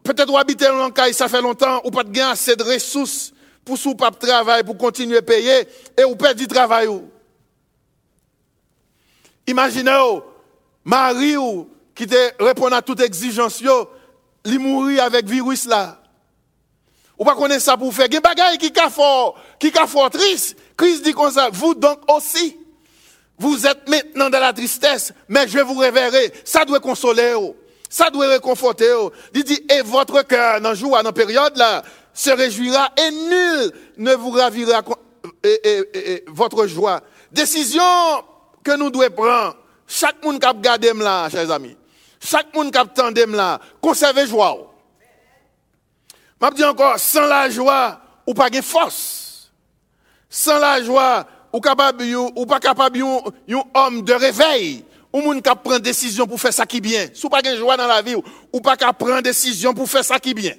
peut-être 0.03 0.29
vous 0.29 0.37
habitez 0.37 0.65
dans 0.65 0.91
ça 1.13 1.27
fait 1.27 1.41
longtemps, 1.41 1.81
ou 1.83 1.91
pas 1.91 2.03
de 2.03 2.11
gain 2.11 2.29
assez 2.29 2.55
de 2.55 2.63
ressources 2.63 3.33
pour 3.67 3.77
sous 3.77 3.95
pas 3.95 4.11
travail, 4.11 4.63
pour 4.63 4.77
continuer 4.77 5.17
à 5.17 5.21
payer, 5.21 5.67
et 5.97 6.03
vous 6.03 6.15
perdez 6.15 6.45
du 6.45 6.47
travail. 6.47 6.87
Imaginez, 9.45 10.19
Marie 10.85 11.35
qui 11.93 12.07
répond 12.39 12.71
à 12.71 12.81
toute 12.81 13.01
exigence, 13.01 13.61
il 14.45 14.59
mourit 14.59 15.01
avec 15.01 15.25
virus 15.25 15.65
là. 15.65 16.01
Ou 17.19 17.25
pas 17.25 17.35
connaître 17.35 17.63
ça 17.63 17.75
pour 17.75 17.93
faire. 17.93 18.05
Il 18.09 18.13
y 18.13 18.17
a 18.17 18.51
des 18.51 18.57
qui 18.57 18.71
sont 18.73 18.89
fort, 18.89 19.35
qui 19.59 19.71
sont 19.71 19.87
fort 19.87 20.09
triste. 20.11 20.55
Christ 20.77 21.03
dit 21.03 21.13
comme 21.13 21.31
ça, 21.31 21.49
vous 21.51 21.75
donc 21.75 21.99
aussi. 22.09 22.57
Vous 23.39 23.67
êtes 23.67 23.89
maintenant 23.89 24.29
dans 24.29 24.39
la 24.39 24.53
tristesse, 24.53 25.11
mais 25.27 25.47
je 25.47 25.59
vous 25.59 25.73
reverrai. 25.73 26.31
Ça 26.45 26.63
doit 26.63 26.79
consoler. 26.79 27.35
Ça 27.89 28.09
doit 28.09 28.27
réconforter. 28.27 28.93
Il 29.33 29.43
dit, 29.43 29.59
et 29.69 29.81
votre 29.81 30.21
cœur, 30.23 30.61
dans 30.61 30.73
jour, 30.73 31.01
dans 31.03 31.11
période 31.11 31.57
là, 31.57 31.83
se 32.17 32.31
réjouira 32.31 32.89
et 32.97 33.11
nul 33.11 33.71
ne 33.97 34.15
vous 34.15 34.31
ravira 34.31 34.81
votre 36.27 36.65
joie. 36.65 37.01
Décision 37.31 37.83
que 38.63 38.75
nous 38.75 38.89
devons 38.89 39.11
prendre. 39.11 39.55
Chaque 39.85 40.21
monde 40.25 40.39
qui 40.39 40.47
a 40.47 40.53
gardé 40.53 40.91
là, 40.93 41.29
chers 41.29 41.49
amis. 41.51 41.77
Chaque 42.19 42.53
monde 42.55 42.71
qui 42.71 42.77
a 42.77 42.81
attendu 42.81 43.25
là, 43.27 43.59
conservez 43.79 44.25
joie. 44.25 44.73
Je 46.41 46.49
dis 46.55 46.63
encore, 46.63 46.97
sans 46.97 47.27
la 47.27 47.49
joie, 47.49 48.01
ou 48.25 48.33
pas 48.33 48.49
de 48.49 48.61
force. 48.61 49.51
Sans 50.27 50.57
la 50.57 50.83
joie, 50.83 51.25
ou, 51.53 51.61
capable, 51.61 52.03
ou 52.35 52.45
pas 52.45 52.59
capable 52.59 52.99
un 52.99 53.63
homme 53.75 54.01
de 54.01 54.13
réveil, 54.13 54.83
ou 55.13 55.21
moun 55.21 55.41
qui 55.41 55.51
prend 55.63 55.79
décision 55.79 56.25
pour 56.25 56.41
faire 56.41 56.53
ça 56.53 56.65
qui 56.65 56.81
bien. 56.81 57.07
Si 57.13 57.25
ou 57.25 57.29
pas 57.29 57.41
de 57.41 57.55
joie 57.55 57.77
dans 57.77 57.87
la 57.87 58.01
vie, 58.01 58.15
ou 58.51 58.59
pas 58.59 58.75
capable 58.75 58.97
prendre 58.97 59.21
décision 59.21 59.73
pour 59.73 59.87
faire 59.87 60.03
ça 60.03 60.19
qui 60.19 60.33
bien. 60.33 60.53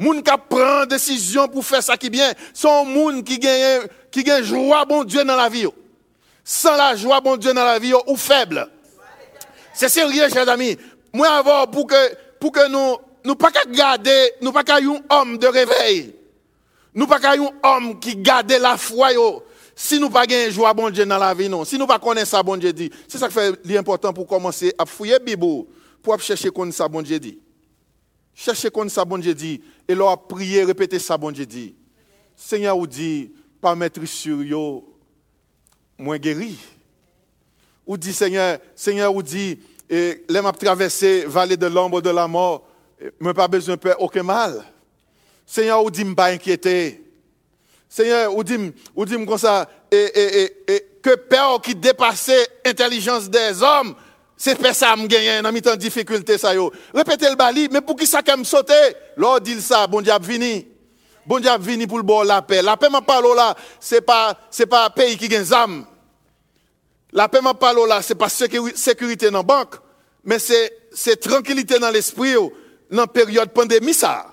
Moun 0.00 0.22
kap 0.24 0.46
pran 0.48 0.88
desisyon 0.88 1.50
pou 1.52 1.60
fè 1.60 1.82
sa 1.84 1.98
ki 2.00 2.08
byen, 2.14 2.32
son 2.56 2.88
moun 2.88 3.18
ki 3.26 3.36
gen, 3.42 3.84
ki 4.08 4.24
gen 4.24 4.46
jwa 4.48 4.80
bon 4.88 5.04
Diyo 5.04 5.26
nan 5.28 5.36
la 5.36 5.50
vi 5.52 5.66
yo. 5.66 5.74
San 6.40 6.78
la 6.80 6.94
jwa 6.96 7.18
bon 7.20 7.36
Diyo 7.36 7.52
nan 7.52 7.68
la 7.68 7.76
vi 7.82 7.92
yo 7.92 8.00
ou 8.06 8.16
feble. 8.16 8.64
Se 9.76 9.90
serye, 9.92 10.30
chèz 10.32 10.48
ami, 10.48 10.72
mwen 11.12 11.28
avor 11.28 11.66
pou 11.74 11.84
ke, 11.90 12.00
pou 12.40 12.48
ke 12.54 12.64
nou, 12.72 12.96
nou 13.28 13.36
pa 13.36 13.50
ka 13.52 13.66
gade, 13.68 14.16
nou 14.40 14.56
pa 14.56 14.64
ka 14.64 14.78
yon 14.80 15.04
om 15.12 15.36
de 15.36 15.52
revey. 15.52 16.00
Nou 16.96 17.04
pa 17.10 17.20
ka 17.20 17.34
yon 17.36 17.52
om 17.60 17.92
ki 18.00 18.16
gade 18.24 18.56
la 18.56 18.78
fwa 18.80 19.12
yo. 19.12 19.28
Si 19.76 20.00
nou 20.00 20.08
pa 20.12 20.24
gen 20.28 20.48
jwa 20.48 20.72
bon 20.76 20.88
Diyo 20.88 21.04
nan 21.04 21.20
la 21.20 21.34
vi 21.36 21.52
non, 21.52 21.68
si 21.68 21.76
nou 21.76 21.88
pa 21.88 22.00
konen 22.00 22.24
sa 22.24 22.40
bon 22.46 22.56
Diyo 22.56 22.72
di, 22.72 22.88
se 23.04 23.20
sa 23.20 23.28
ki 23.28 23.36
fè 23.36 23.46
li 23.68 23.76
important 23.76 24.16
pou 24.16 24.24
komanse 24.24 24.72
ap 24.80 24.88
fouye 24.88 25.20
bibou, 25.28 25.68
pou 26.00 26.16
ap 26.16 26.24
chèche 26.24 26.48
kon 26.56 26.72
sa 26.72 26.88
bon 26.88 27.04
Diyo 27.04 27.20
di. 27.20 27.36
Chercher 28.34 28.70
connaître 28.70 28.94
ça 28.94 29.04
bon 29.04 29.18
Dieu 29.18 29.34
dit 29.34 29.60
et 29.86 29.94
leur 29.94 30.26
prier 30.26 30.64
répéter 30.64 30.98
ça 30.98 31.16
bon 31.16 31.30
Dieu 31.30 31.46
dit. 31.46 31.74
Seigneur 32.36 32.78
ou 32.78 32.86
dit 32.86 33.32
pas 33.60 33.74
mettre 33.74 34.04
sur 34.06 34.42
yo 34.42 34.96
moins 35.98 36.18
guéri. 36.18 36.58
Ou 37.86 37.96
dit 37.96 38.12
Seigneur, 38.12 38.58
Seigneur 38.74 39.14
ou 39.14 39.22
dit 39.22 39.58
et 39.90 40.24
les 40.28 40.40
m'a 40.40 40.52
traversé 40.52 41.24
vallée 41.26 41.56
de 41.56 41.66
l'ombre 41.66 42.00
de 42.00 42.10
la 42.10 42.28
mort, 42.28 42.64
me 43.18 43.32
pas 43.32 43.48
besoin 43.48 43.74
de 43.74 43.80
faire 43.80 44.00
aucun 44.00 44.22
mal. 44.22 44.64
Seigneur, 45.44 45.82
ou 45.82 45.90
dit 45.90 46.04
pas 46.14 46.26
inquiéter. 46.26 47.02
Seigneur, 47.88 48.32
ou 48.36 48.44
dit, 48.44 48.72
ou 48.94 49.04
dit 49.04 49.26
comme 49.26 49.36
ça, 49.36 49.68
et, 49.90 50.44
et, 50.68 50.86
que 51.02 51.16
peur 51.16 51.60
qui 51.60 51.74
dépassait 51.74 52.46
l'intelligence 52.64 53.28
des 53.28 53.60
hommes, 53.62 53.96
c'est 54.42 54.54
pas 54.54 54.72
ça 54.72 54.96
me 54.96 55.06
gagne 55.06 55.42
dans 55.42 55.52
mes 55.52 55.60
difficulté 55.76 56.38
ça 56.38 56.54
yo. 56.54 56.72
Répétez 56.94 57.28
le 57.28 57.36
bali, 57.36 57.68
mais 57.70 57.82
pour 57.82 57.94
qui 57.94 58.06
ça 58.06 58.22
me 58.38 58.42
sauter? 58.42 58.72
Lors 59.14 59.38
dit 59.38 59.60
ça, 59.60 59.86
bon 59.86 60.00
Dieu 60.00 60.14
vini. 60.22 60.66
Bon 61.26 61.38
Dieu 61.38 61.50
vini 61.60 61.86
pour 61.86 61.98
le 61.98 62.04
bon 62.04 62.22
la 62.22 62.40
paix. 62.40 62.62
La 62.62 62.78
paix 62.78 62.88
m'a 62.88 63.02
parlé 63.02 63.28
là, 63.36 63.54
c'est 63.78 64.00
pas 64.00 64.34
c'est 64.50 64.64
pas 64.64 64.88
pays 64.88 65.18
qui 65.18 65.28
gagne 65.28 65.52
âme. 65.52 65.84
La 67.12 67.28
paix 67.28 67.42
m'a 67.42 67.52
parlé 67.52 67.86
là, 67.86 68.00
c'est 68.00 68.14
pas 68.14 68.30
sécurité 68.30 69.30
dans 69.30 69.40
la 69.40 69.42
banque, 69.42 69.74
mais 70.24 70.38
c'est 70.38 70.72
c'est 70.90 71.20
tranquillité 71.20 71.78
dans 71.78 71.90
l'esprit 71.90 72.32
dans 72.90 73.02
la 73.02 73.06
période 73.06 73.50
pandémie 73.50 73.92
ça. 73.92 74.24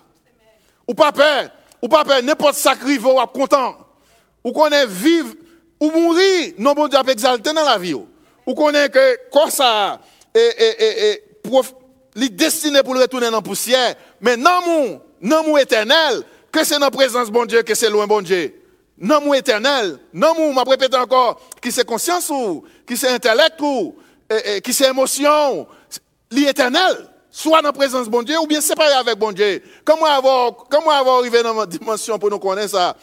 Ou 0.88 0.94
pas 0.94 1.12
peur, 1.12 1.50
ou 1.82 1.90
pas 1.90 2.06
peur, 2.06 2.24
n'importe 2.24 2.56
ça 2.56 2.78
qui 2.78 2.98
ou 2.98 3.26
content. 3.34 3.76
Ou 4.42 4.54
qu'on 4.54 4.70
est 4.70 4.88
vivre 4.88 5.34
ou 5.82 5.92
mourir, 5.92 6.54
non 6.60 6.72
bon 6.72 6.88
Dieu 6.88 6.98
exalté 7.10 7.52
dans 7.52 7.66
la 7.66 7.78
vie. 7.78 7.98
Ou 8.48 8.70
est 8.70 8.90
que 8.90 9.30
quoi 9.30 9.52
ça 9.52 10.00
est, 10.34 10.56
est, 10.60 11.24
destiné 12.32 12.82
pour 12.82 12.94
le 12.94 13.02
retourner 13.02 13.28
dans 13.28 13.38
la 13.38 13.42
poussière, 13.42 13.96
mais 14.22 14.38
non 14.38 14.62
mon, 14.66 15.02
non 15.22 15.58
éternel, 15.58 16.24
que 16.50 16.64
c'est 16.64 16.76
dans 16.76 16.86
la 16.86 16.92
présence 16.92 17.30
bon 17.30 17.46
Dieu, 17.46 17.62
que 17.62 17.76
c'est 17.76 17.90
loin 17.90 18.08
bon 18.08 18.22
Dieu. 18.22 18.56
Non 18.98 19.20
mon 19.22 19.34
éternel, 19.34 20.00
non 20.14 20.34
mon, 20.34 20.54
m'a 20.54 20.64
encore, 21.02 21.42
qui 21.62 21.74
c'est 21.74 21.86
conscience 21.86 22.30
ou, 22.30 22.64
qui 22.88 22.96
c'est 22.96 23.10
intellect 23.10 23.60
ou, 23.60 23.96
qui 24.64 24.74
c'est 24.74 24.90
émotion, 24.90 25.68
l'éternel 26.32 27.10
soit 27.30 27.62
dans 27.62 27.68
la 27.68 27.74
présence 27.74 28.06
de 28.06 28.12
bon 28.12 28.24
Dieu 28.24 28.40
ou 28.40 28.48
bien 28.48 28.62
séparé 28.62 28.94
avec 28.94 29.20
bon 29.20 29.34
Dieu. 29.34 29.62
Comment 29.84 30.06
avoir, 30.06 30.56
comment 30.70 30.92
avoir 30.92 31.18
arrivé 31.18 31.44
dans 31.44 31.54
ma 31.54 31.66
dimension 31.66 32.18
pour 32.18 32.30
nous 32.30 32.40
connaître 32.40 32.72
ça? 32.72 32.96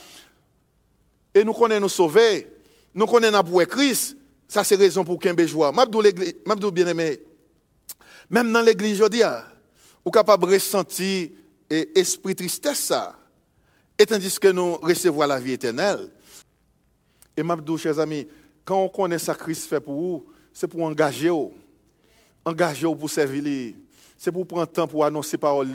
Et 1.34 1.44
nous 1.44 1.52
connaissons 1.52 1.82
nous 1.82 1.88
sauver, 1.90 2.50
nous 2.94 3.06
connaissons 3.06 3.44
pour 3.44 3.62
Christ, 3.66 4.16
ça 4.54 4.62
c'est 4.62 4.76
raison 4.76 5.04
pour 5.04 5.18
qu'un 5.18 5.36
joie. 5.48 5.72
M'abdou 5.72 6.70
bien 6.70 6.86
aimé, 6.86 7.18
même 8.30 8.52
dans 8.52 8.60
l'église, 8.60 8.98
je 8.98 9.08
dis, 9.08 9.20
ah, 9.20 9.44
ou 10.04 10.12
capable 10.12 10.46
de 10.46 10.52
ressentir 10.52 11.30
esprit 11.68 12.36
tristesse 12.36 12.78
ça. 12.78 13.18
Et 13.98 14.06
tandis 14.06 14.38
que 14.38 14.46
nous 14.46 14.76
recevons 14.76 15.26
la 15.26 15.40
vie 15.40 15.54
éternelle. 15.54 16.08
Et 17.36 17.42
m'abdou, 17.42 17.76
chers 17.76 17.98
amis, 17.98 18.28
quand 18.64 18.80
on 18.80 18.88
connaît 18.88 19.18
ça 19.18 19.34
Christ 19.34 19.68
fait 19.68 19.80
pour 19.80 19.94
vous, 19.94 20.26
c'est 20.52 20.68
pour 20.68 20.82
engager 20.82 21.30
vous. 21.30 21.52
Engager 22.44 22.86
vous 22.86 22.94
pour 22.94 23.10
servir 23.10 23.74
c'est 24.16 24.30
pour 24.30 24.46
prendre 24.46 24.66
temps 24.66 24.86
pour 24.86 25.04
annoncer 25.04 25.36
parole, 25.36 25.68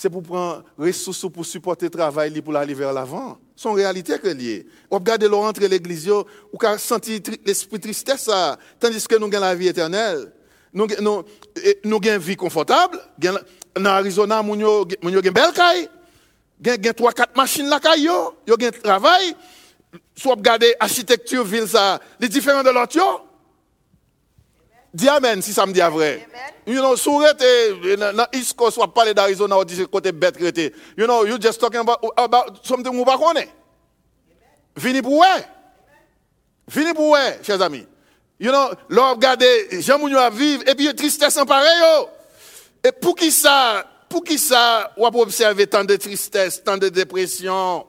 c'est 0.00 0.08
pour 0.08 0.22
prendre 0.22 0.62
ressources 0.78 1.26
pour 1.28 1.44
supporter 1.44 1.86
le 1.86 1.90
travail 1.90 2.40
pour 2.40 2.54
aller 2.54 2.72
vers 2.72 2.92
l'avant. 2.92 3.36
C'est 3.56 3.68
une 3.68 3.74
réalité 3.74 4.16
que 4.20 4.28
lié. 4.28 4.64
On 4.92 4.98
regarde 4.98 5.24
le 5.24 5.34
rentrer 5.34 5.66
l'église, 5.66 6.08
on 6.08 6.78
sentir 6.78 7.18
l'esprit 7.44 7.80
tristesse, 7.80 8.30
tandis 8.78 9.04
que 9.08 9.16
nous 9.16 9.26
avons 9.26 9.40
la 9.40 9.56
vie 9.56 9.66
éternelle. 9.66 10.32
Nous 10.72 10.86
avons 10.96 11.24
une 11.84 12.18
vie 12.18 12.36
confortable. 12.36 13.00
Dans 13.18 13.86
Arizona, 13.86 14.40
nous 14.40 14.54
avons 14.54 14.86
une 15.02 15.30
belle 15.32 15.52
caille. 15.52 15.88
Nous 16.64 16.70
avons 16.70 17.10
3-4 17.10 17.26
machines 17.34 17.68
là, 17.68 17.80
nous 17.96 18.54
avons 18.54 18.66
un 18.66 18.70
travail. 18.70 19.34
Soit 20.14 20.36
regarder 20.36 20.76
l'architecture, 20.80 21.42
ville, 21.42 21.66
les 22.20 22.28
différents 22.28 22.62
de 22.62 22.70
l'autre. 22.70 23.24
Dis 24.92 25.08
Amen 25.08 25.42
si 25.42 25.52
ça 25.52 25.66
me 25.66 25.72
dit 25.72 25.80
vrai. 25.80 26.26
You 26.66 26.80
know, 26.80 26.96
sourette, 26.96 27.42
dans 27.98 28.26
East 28.32 28.54
Coast, 28.54 28.74
soit 28.74 28.92
parler 28.92 29.14
d'Arizona, 29.14 29.58
on 29.58 29.64
dit 29.64 29.86
côté 29.86 30.12
bête. 30.12 30.38
You 30.96 31.06
know, 31.06 31.26
you 31.26 31.38
just 31.40 31.60
talking 31.60 31.80
about, 31.80 31.98
about 32.16 32.60
something 32.62 32.92
vous 32.92 33.04
ne 33.04 33.16
connaissez. 33.16 33.48
Vini 34.76 35.02
pour 35.02 35.18
ouais. 35.18 35.44
Vini 36.68 36.94
pour 36.94 37.10
ouais, 37.10 37.40
chers 37.42 37.60
amis. 37.60 37.86
You 38.40 38.50
know, 38.50 38.70
regardez, 38.88 39.80
Jean 39.80 39.98
Mounio 39.98 40.18
à 40.18 40.30
vivre, 40.30 40.62
et 40.66 40.74
puis 40.74 40.94
tristesse 40.94 41.36
en 41.36 41.44
pareil, 41.44 42.06
Et 42.84 42.92
pour 42.92 43.16
qui 43.16 43.32
ça, 43.32 43.84
pour 44.08 44.22
qui 44.22 44.38
ça, 44.38 44.92
on 44.96 45.10
peut 45.10 45.18
observer 45.18 45.66
tant 45.66 45.84
de 45.84 45.96
tristesse, 45.96 46.62
tant 46.62 46.78
de 46.78 46.88
dépression? 46.88 47.84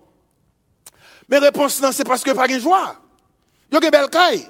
Mais 1.30 1.38
réponse 1.38 1.80
non, 1.82 1.92
c'est 1.92 2.04
parce 2.04 2.24
que 2.24 2.32
pas 2.32 2.48
de 2.48 2.58
joie. 2.58 2.96
Il 3.72 3.76
y 3.76 3.88
a 3.88 3.92
belle 3.92 4.10
caille. 4.10 4.48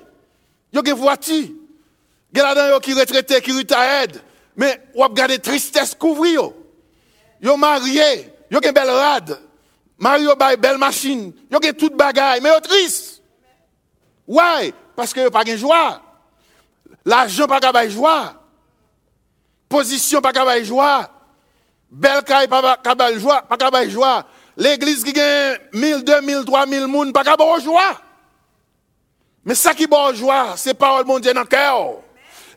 Il 0.72 0.88
y 0.88 0.92
a 0.92 0.94
voiture. 0.96 1.48
Il 2.34 2.38
y 2.38 2.42
a 2.42 2.80
qui 2.80 2.94
retraité, 2.94 3.42
qui 3.42 3.52
aide. 3.52 4.22
Mais 4.56 4.82
on 4.94 5.04
regarde 5.04 5.42
tristesse 5.42 5.96
couvrir. 5.96 6.52
Yo 7.42 7.56
marié, 7.56 8.34
yo 8.52 8.60
une 8.62 8.72
belle 8.72 8.90
rade. 8.90 9.40
Mario 9.98 10.32
a 10.38 10.54
une 10.54 10.60
belle 10.60 10.78
machine. 10.78 11.34
Yo 11.50 11.60
gen 11.62 11.74
toute 11.74 11.96
bagaille, 11.96 12.42
mais 12.42 12.50
yo 12.50 12.60
triste. 12.60 13.22
Ouais, 14.28 14.74
parce 14.96 15.14
que 15.14 15.22
yo 15.22 15.32
pas 15.32 15.44
de 15.44 15.56
joie. 15.56 16.02
L'argent 17.06 17.48
pas 17.48 17.60
de 17.60 17.90
joie. 17.90 18.34
Position 19.70 20.22
pas 20.22 20.34
de 20.34 20.64
joie. 20.64 21.10
Belle 21.90 22.24
caille 22.24 22.48
pas 22.48 22.62
de 22.62 23.18
joie, 23.18 23.42
pas 23.42 23.58
de 23.86 23.90
joie. 23.90 24.26
L'église 24.58 25.04
qui 25.04 25.14
gagne 25.14 25.58
1000, 25.74 26.04
2000, 26.04 26.44
3000 26.46 26.88
moun 26.88 27.14
pas 27.14 27.24
de 27.24 27.62
joie. 27.64 28.02
Mais 29.46 29.56
ça 29.56 29.74
qui 29.74 29.88
bon 29.88 30.14
joie, 30.14 30.56
c'est 30.58 30.74
parole 30.74 31.06
mon 31.06 31.18
Dieu 31.18 31.34
dans 31.34 31.42
le 31.42 31.48
cœur 31.48 32.02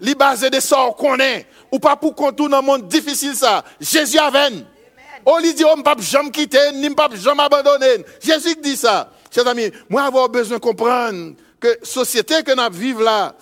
li 0.02 0.14
basé 0.14 0.50
de 0.50 0.60
ça 0.60 0.90
qu'on 0.98 1.18
est, 1.18 1.46
ou 1.70 1.78
pas 1.78 1.96
pour 1.96 2.14
qu'on 2.14 2.32
tourne 2.32 2.50
dans 2.50 2.58
un 2.58 2.62
monde 2.62 2.88
difficile 2.88 3.34
ça. 3.34 3.64
Jésus 3.80 4.18
a 4.18 4.30
veine. 4.30 4.66
On 5.24 5.38
lui 5.38 5.54
dit, 5.54 5.64
on 5.64 5.76
ne 5.76 5.82
peut 5.82 6.02
jamais 6.02 6.30
quitter, 6.30 6.72
ni 6.74 6.90
pas 6.90 7.08
jamais 7.14 7.44
abandonner. 7.44 8.04
Jésus 8.20 8.56
dit 8.60 8.76
ça. 8.76 9.10
Chers 9.32 9.46
amis, 9.46 9.70
moi, 9.88 10.02
avoir 10.02 10.28
besoin 10.28 10.58
de 10.58 10.62
comprendre 10.62 11.34
que 11.60 11.68
la 11.68 11.74
société 11.84 12.42
que 12.42 12.52
nous 12.52 12.76
vivons 12.76 13.00
là, 13.00 13.34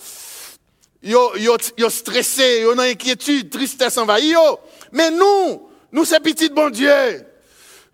yo, 1.02 1.36
yo, 1.38 1.56
yo 1.78 1.88
stressé, 1.88 2.60
yo 2.60 2.78
inquiétude, 2.78 3.48
tristesse 3.48 3.96
envahie, 3.96 4.32
yo. 4.32 4.60
Mais 4.92 5.10
nous, 5.10 5.68
nous, 5.90 6.04
c'est 6.04 6.20
petit 6.20 6.50
bon 6.50 6.68
Dieu. 6.68 6.92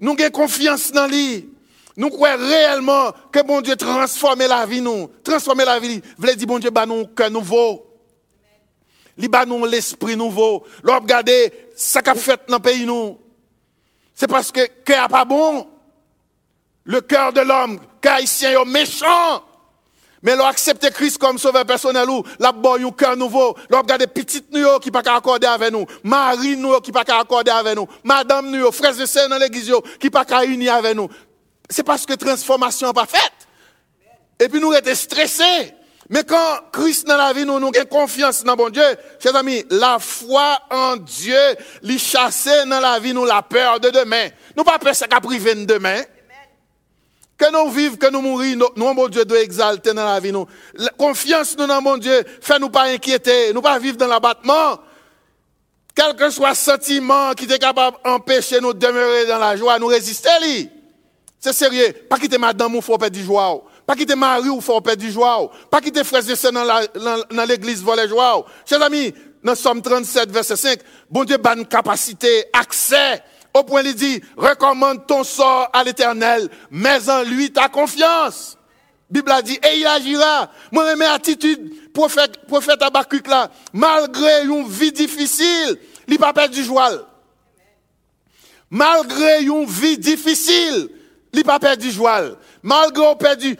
Nous 0.00 0.16
avons 0.18 0.30
confiance 0.30 0.90
dans 0.90 1.06
lui. 1.06 1.48
Nous 1.96 2.10
croyons 2.10 2.44
réellement 2.44 3.12
que 3.32 3.42
bon 3.42 3.60
Dieu 3.60 3.76
transforme 3.76 4.40
la 4.40 4.66
vie 4.66 4.82
nous. 4.82 5.08
Transformer 5.22 5.64
la 5.64 5.78
vie. 5.78 6.02
Vous 6.18 6.26
dire 6.26 6.46
bon 6.46 6.58
Dieu, 6.58 6.70
bah 6.70 6.84
nous, 6.84 7.06
cœur 7.06 7.30
nouveau 7.30 7.86
l'esprit 9.64 10.16
nouveau. 10.16 10.64
L'on 10.82 11.00
fait 12.14 12.40
le. 12.48 13.18
C'est 14.14 14.26
parce 14.26 14.52
que 14.52 14.66
cœur 14.84 15.08
pas 15.08 15.24
bon. 15.24 15.66
Le 16.84 17.00
cœur 17.00 17.32
de 17.32 17.40
l'homme, 17.40 17.80
haïtien 18.04 18.62
est 18.62 18.64
méchant. 18.64 19.42
Mais 20.22 20.34
leur 20.34 20.46
accepter 20.46 20.90
Christ 20.90 21.18
comme 21.18 21.38
sauveur 21.38 21.64
personnel 21.64 22.08
ou 22.08 22.22
la 22.38 22.50
boy 22.50 22.84
un 22.84 22.90
cœur 22.90 23.16
nouveau, 23.16 23.56
leur 23.68 23.82
regarder 23.82 24.06
petite 24.06 24.46
nous 24.52 24.78
qui 24.80 24.90
pas 24.90 25.02
accorder 25.04 25.46
avec 25.46 25.70
nous, 25.70 25.86
Marie 26.02 26.56
nous 26.56 26.80
qui 26.80 26.90
pas 26.90 27.04
accorder 27.06 27.50
avec 27.50 27.76
nous, 27.76 27.86
madame 28.02 28.50
nous, 28.50 28.72
frères 28.72 28.98
et 28.98 29.06
sœurs 29.06 29.28
dans 29.28 29.38
l'église 29.38 29.72
qui 30.00 30.10
pas 30.10 30.24
unir 30.44 30.74
avec 30.74 30.96
nous. 30.96 31.08
C'est 31.68 31.84
parce 31.84 32.06
que 32.06 32.14
transformation 32.14 32.92
pas 32.92 33.06
faite. 33.06 33.32
Et 34.40 34.48
puis 34.48 34.60
nous 34.60 34.72
étions 34.72 34.94
stressés. 34.94 35.74
Mais 36.08 36.22
quand 36.22 36.60
Christ 36.72 37.06
dans 37.06 37.16
la 37.16 37.32
vie, 37.32 37.44
nous, 37.44 37.58
nous 37.58 37.72
confiance 37.90 38.44
dans 38.44 38.54
bon 38.54 38.70
Dieu, 38.70 38.84
chers 39.20 39.34
amis, 39.34 39.64
la 39.70 39.98
foi 39.98 40.58
en 40.70 40.96
Dieu, 40.96 41.36
lui 41.82 41.98
chasser 41.98 42.64
dans 42.66 42.80
la 42.80 42.98
vie, 43.00 43.12
nous 43.12 43.24
la 43.24 43.42
peur 43.42 43.80
de 43.80 43.90
demain. 43.90 44.28
Nous 44.56 44.62
pas 44.62 44.78
peur 44.78 44.94
ça 44.94 45.06
privé 45.08 45.54
de 45.54 45.64
demain. 45.64 46.02
Que 47.36 47.52
nous 47.52 47.70
vivons, 47.70 47.96
que 47.96 48.10
nous 48.10 48.22
mourons, 48.22 48.70
nous, 48.76 48.94
mon 48.94 49.08
Dieu, 49.08 49.24
doit 49.24 49.40
exalter 49.40 49.92
dans 49.92 50.04
la 50.04 50.20
vie. 50.20 50.32
Nous. 50.32 50.46
La 50.74 50.90
confiance 50.90 51.56
nous 51.58 51.66
dans 51.66 51.82
mon 51.82 51.98
Dieu, 51.98 52.24
fait 52.40 52.58
nous 52.58 52.70
pas 52.70 52.84
inquiéter, 52.84 53.52
nous 53.52 53.60
pas 53.60 53.78
vivre 53.78 53.96
dans 53.96 54.06
l'abattement. 54.06 54.78
Quel 55.94 56.14
que 56.14 56.30
soit 56.30 56.50
le 56.50 56.54
sentiment 56.54 57.32
qui 57.32 57.44
est 57.44 57.58
capable 57.58 57.96
d'empêcher 58.04 58.60
nous 58.60 58.72
de 58.72 58.78
demeurer 58.78 59.26
dans 59.26 59.38
la 59.38 59.56
joie, 59.56 59.78
nous 59.78 59.86
résister. 59.86 60.70
C'est 61.40 61.52
sérieux. 61.52 61.92
Pas 62.08 62.18
quitter 62.18 62.38
madame 62.38 62.74
ou 62.76 62.80
faut 62.80 62.96
perdre 62.96 63.16
du 63.16 63.24
joie. 63.24 63.62
Pas 63.86 63.94
quitter 63.94 64.16
mari 64.16 64.48
ou 64.48 64.60
faut 64.60 64.80
perdre 64.80 65.02
du 65.02 65.10
joie. 65.12 65.50
Pas 65.70 65.80
quitter 65.80 66.02
frères 66.02 66.28
et 66.28 66.36
sœurs 66.36 66.52
dans 66.52 67.44
l'église 67.44 67.82
voler 67.82 68.08
joie. 68.08 68.44
Chers 68.68 68.82
amis, 68.82 69.14
dans 69.44 69.54
Somme 69.54 69.80
37, 69.80 70.30
verset 70.30 70.56
5, 70.56 70.80
bon 71.08 71.24
Dieu 71.24 71.36
une 71.56 71.66
capacité, 71.66 72.46
accès, 72.52 73.22
au 73.54 73.62
point 73.62 73.82
il 73.82 73.94
dit, 73.94 74.20
recommande 74.36 75.06
ton 75.06 75.22
sort 75.22 75.70
à 75.72 75.84
l'éternel, 75.84 76.48
mais 76.70 77.08
en 77.08 77.22
lui 77.22 77.52
ta 77.52 77.68
confiance. 77.68 78.58
Bible 79.08 79.30
a 79.30 79.40
dit, 79.40 79.58
et 79.62 79.78
il 79.78 79.86
agira. 79.86 80.50
Moi, 80.72 80.96
mes 80.96 81.04
attitude, 81.04 81.92
prophète, 81.92 82.44
prophète 82.48 82.82
Abacuc 82.82 83.28
là, 83.28 83.50
malgré 83.72 84.44
une 84.44 84.66
vie 84.66 84.90
difficile, 84.90 85.78
il 86.08 86.18
pas 86.18 86.32
perdu 86.32 86.64
joie. 86.64 86.90
Malgré 88.68 89.44
une 89.44 89.64
vie 89.64 89.96
difficile, 89.96 90.88
il 91.32 91.44
pas 91.44 91.60
perdu 91.60 91.92
joie. 91.92 92.36
Malgré 92.64 93.06
on 93.06 93.14
perdu, 93.14 93.56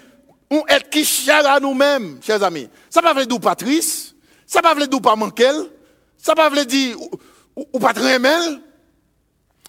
on 0.51 0.65
est 0.67 0.91
qui 0.91 1.05
cher 1.05 1.47
à 1.47 1.59
nous-mêmes, 1.61 2.19
chers 2.23 2.43
amis. 2.43 2.69
Ça 2.91 3.03
pas 3.03 3.15
veut 3.15 3.27
dire 3.27 3.41
pas 3.41 3.55
triste, 3.55 4.15
ça 4.47 4.63
pas 4.63 4.75
veut 4.75 4.87
dire 4.87 5.01
pas 5.01 5.17
ça 6.19 6.35
pas 6.35 6.49
veut 6.49 6.65
dire 6.65 6.97
ou, 7.55 7.79
pas. 7.79 7.93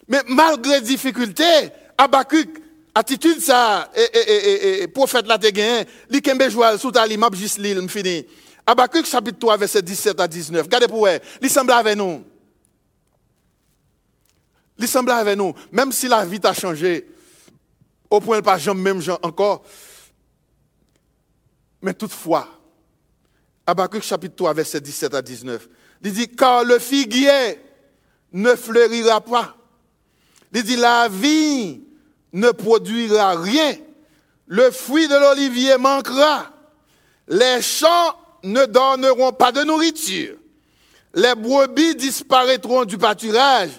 Mais 0.10 0.22
malgré 0.28 0.82
difficulté, 0.82 1.44
Abacuc, 1.98 2.64
attitude 2.96 3.42
ça, 3.42 3.92
et, 3.96 4.18
et, 4.18 4.32
et, 4.32 4.82
et 4.84 4.88
prophète 4.88 5.28
là 5.28 5.38
te 5.38 5.50
gagné, 5.50 5.86
li 6.10 6.22
kembe 6.22 6.48
joual 6.50 6.80
sous 6.80 6.92
tali, 6.92 7.18
map 7.18 7.34
juste 7.34 7.60
li, 7.60 7.76
m'fini. 7.76 8.26
Abacuc 8.66 9.06
chapitre 9.06 9.40
3 9.40 9.58
verset 9.58 9.82
17 9.82 10.20
à 10.20 10.28
19. 10.28 10.64
Regardez 10.64 10.88
pour 10.88 11.06
vous, 11.06 11.14
il 11.42 11.50
semble 11.50 11.72
avec 11.72 11.98
nous. 11.98 12.24
Il 14.80 14.88
semble 14.88 15.12
avec 15.12 15.38
nous, 15.38 15.54
même 15.72 15.92
si 15.92 16.08
la 16.08 16.24
vie 16.24 16.40
a 16.44 16.54
changé, 16.54 17.08
au 18.10 18.20
point 18.20 18.42
pas 18.42 18.58
jamais 18.58 18.94
même 18.94 19.02
encore. 19.24 19.64
Mais 21.82 21.94
toutefois, 21.94 22.48
Abacuc 23.66 24.04
chapitre 24.04 24.36
3 24.36 24.54
verset 24.54 24.82
17 24.82 25.14
à 25.14 25.22
19. 25.22 25.68
Il 26.04 26.14
dit, 26.14 26.28
car 26.30 26.64
le 26.64 26.80
figuier 26.80 27.60
ne 28.32 28.56
fleurira 28.56 29.22
pas 29.22 29.58
il 30.58 30.64
dit, 30.64 30.76
la 30.76 31.08
vie 31.08 31.82
ne 32.34 32.50
produira 32.50 33.40
rien. 33.40 33.76
Le 34.48 34.72
fruit 34.72 35.08
de 35.08 35.14
l'olivier 35.14 35.78
manquera. 35.78 36.52
Les 37.28 37.62
champs 37.62 38.16
ne 38.44 38.66
donneront 38.66 39.34
pas 39.34 39.52
de 39.52 39.62
nourriture. 39.64 40.36
Les 41.14 41.36
brebis 41.36 41.96
disparaîtront 41.96 42.86
du 42.86 42.98
pâturage 42.98 43.70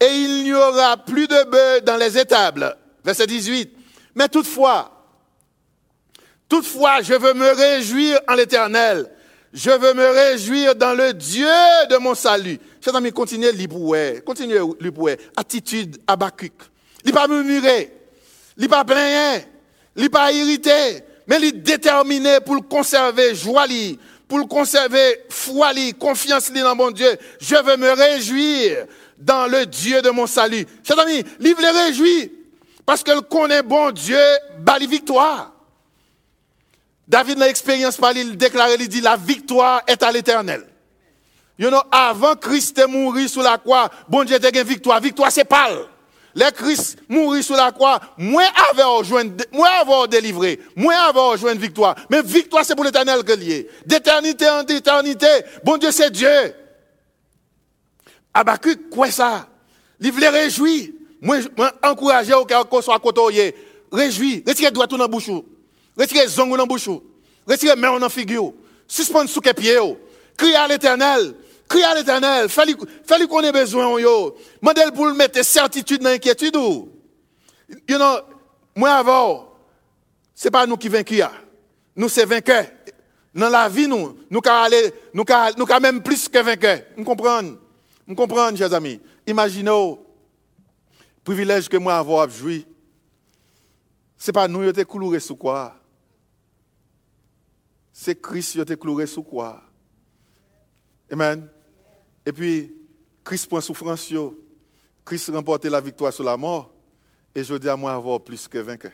et 0.00 0.06
il 0.06 0.42
n'y 0.42 0.54
aura 0.54 0.96
plus 0.96 1.28
de 1.28 1.50
bœufs 1.50 1.80
dans 1.82 1.96
les 1.96 2.18
étables. 2.18 2.76
Verset 3.04 3.28
18. 3.28 3.70
Mais 4.16 4.28
toutefois, 4.28 4.93
toutefois, 6.48 7.02
je 7.02 7.14
veux 7.14 7.34
me 7.34 7.50
réjouir 7.52 8.20
en 8.28 8.34
l'éternel. 8.34 9.10
Je 9.52 9.70
veux 9.70 9.94
me 9.94 10.10
réjouir 10.10 10.74
dans 10.74 10.94
le 10.94 11.12
Dieu 11.12 11.46
de 11.88 11.96
mon 11.98 12.14
salut. 12.14 12.58
Chers 12.82 12.96
amis, 12.96 13.12
continuez 13.12 13.52
l'iboué. 13.52 14.20
Continuez 14.26 14.60
l'iboué. 14.80 15.16
Attitude 15.36 15.96
abacuc. 16.06 16.52
Il 17.04 17.12
pas 17.12 17.28
murmurer. 17.28 17.92
Il 18.58 18.68
pas 18.68 18.84
plaigner. 18.84 19.44
Il 19.96 20.10
pas 20.10 20.32
irrité. 20.32 21.04
Mais 21.28 21.38
il 21.40 21.62
déterminé 21.62 22.40
pour 22.44 22.56
le 22.56 22.62
conserver 22.62 23.34
joie 23.34 23.66
pour 24.26 24.38
le 24.38 24.46
conserver 24.46 25.20
foi 25.28 25.70
confiance 25.98 26.50
dans 26.50 26.74
mon 26.74 26.90
Dieu. 26.90 27.16
Je 27.40 27.54
veux 27.54 27.76
me 27.76 27.92
réjouir 27.92 28.86
dans 29.18 29.46
le 29.46 29.66
Dieu 29.66 30.02
de 30.02 30.10
mon 30.10 30.26
salut. 30.26 30.66
Chers 30.82 30.98
amis, 30.98 31.22
il 31.40 31.54
veut 31.54 31.84
réjouir 31.84 32.28
parce 32.84 33.02
qu'il 33.02 33.20
connaît 33.30 33.62
bon 33.62 33.90
Dieu, 33.92 34.18
bali 34.58 34.86
victoire. 34.86 35.53
David, 37.06 37.38
dans 37.38 37.44
l'expérience 37.44 37.96
par 37.96 38.16
il 38.16 38.36
déclare, 38.36 38.70
il 38.78 38.88
dit, 38.88 39.00
la 39.00 39.16
victoire 39.16 39.82
est 39.86 40.02
à 40.02 40.10
l'éternel. 40.10 40.66
Avant 41.90 42.34
Christ 42.34 42.78
est 42.78 42.86
mourir 42.86 43.28
sur 43.28 43.42
la 43.42 43.58
croix, 43.58 43.90
bon 44.08 44.24
Dieu 44.24 44.36
a 44.36 44.48
une 44.48 44.62
victoire. 44.66 45.00
Victoire, 45.00 45.30
c'est 45.30 45.44
pas. 45.44 45.68
Les 46.34 46.50
Christ 46.50 46.98
mourir 47.08 47.44
sur 47.44 47.54
la 47.54 47.70
croix, 47.70 48.00
moins 48.18 48.48
avoir 48.70 49.02
moins 49.52 49.70
avoir 49.80 50.08
délivré, 50.08 50.58
moins 50.74 50.96
avoir 51.08 51.30
rejoint 51.30 51.52
une 51.52 51.60
victoire. 51.60 51.94
Mais 52.10 52.22
victoire, 52.22 52.64
c'est 52.64 52.74
pour 52.74 52.84
l'éternel 52.84 53.22
que 53.22 53.32
lié. 53.32 53.68
D'éternité 53.86 54.48
en 54.50 54.66
éternité, 54.66 55.28
bon 55.62 55.76
Dieu, 55.76 55.92
c'est 55.92 56.10
Dieu. 56.10 56.54
Abacuc, 58.32 58.90
quoi 58.90 59.12
ça? 59.12 59.46
Il 60.00 60.10
voulait 60.10 60.28
réjouir. 60.28 60.88
Moi, 61.20 61.38
encourager 61.84 62.34
au 62.34 62.44
cas 62.44 62.64
qu'on 62.64 62.82
soit 62.82 62.98
côtoyé. 62.98 63.54
Réjouir. 63.92 64.42
Retirez 64.44 64.72
doigt 64.72 64.88
tout 64.88 64.96
dans 64.96 65.04
la 65.04 65.08
bouche. 65.08 65.30
Retirez 65.96 66.28
zong 66.28 66.56
dans 66.56 66.66
bouche. 66.66 66.88
Retirez 67.46 67.76
main 67.76 67.98
dans 67.98 68.08
figure. 68.08 68.52
Suspendre 68.86 69.28
sous 69.28 69.40
les 69.44 69.54
pieds. 69.54 69.78
Criez 70.36 70.56
à 70.56 70.68
l'éternel. 70.68 71.34
Criez 71.68 71.84
à 71.84 71.94
l'éternel. 71.94 72.48
Fallait 72.48 73.26
qu'on 73.28 73.40
ait 73.40 73.52
besoin, 73.52 74.00
yo. 74.00 74.36
Mandel 74.60 74.92
pour 74.92 75.06
mettre 75.14 75.42
certitude 75.44 76.02
dans 76.02 76.10
l'inquiétude. 76.10 76.56
You 76.56 77.96
know, 77.96 78.18
moi 78.76 78.90
avant, 78.94 79.52
c'est 80.34 80.50
pas 80.50 80.66
nous 80.66 80.76
qui 80.76 80.88
vainquons. 80.88 81.30
Nous, 81.96 82.08
c'est 82.08 82.24
vainqueurs. 82.24 82.66
Dans 83.34 83.48
la 83.48 83.68
vie, 83.68 83.88
nous, 83.88 84.18
nous 84.30 84.40
aller, 84.44 84.92
nous 85.12 85.24
nous 85.56 85.80
même 85.80 86.02
plus 86.02 86.28
que 86.28 86.38
vainqueurs. 86.38 86.80
Vous 86.96 87.04
comprenez? 87.04 87.54
Vous 88.06 88.14
comprenez, 88.14 88.56
chers 88.56 88.72
amis? 88.74 89.00
Imaginez, 89.26 89.70
le 89.70 89.96
privilège 91.24 91.68
que 91.68 91.76
moi 91.76 91.96
avoir 91.96 92.28
joui. 92.28 92.66
C'est 94.18 94.32
pas 94.32 94.46
nous, 94.46 94.62
qui 94.62 94.68
été 94.68 94.84
coulé 94.84 95.18
sous 95.20 95.36
quoi? 95.36 95.74
C'est 97.96 98.20
Christ 98.20 98.54
qui 98.54 98.60
été 98.60 98.76
coulé 98.76 99.06
sous 99.06 99.22
quoi? 99.22 99.62
Amen. 101.08 101.48
Et 102.26 102.32
puis, 102.32 102.74
Christ 103.22 103.46
prend 103.46 103.60
souffrance, 103.60 104.12
Christ 105.04 105.30
remporte 105.30 105.64
la 105.66 105.80
victoire 105.80 106.12
sur 106.12 106.24
la 106.24 106.36
mort, 106.36 106.74
et 107.32 107.44
je 107.44 107.54
dis 107.54 107.68
à 107.68 107.76
moi 107.76 107.94
avoir 107.94 108.20
plus 108.20 108.48
que 108.48 108.58
vainqueur. 108.58 108.90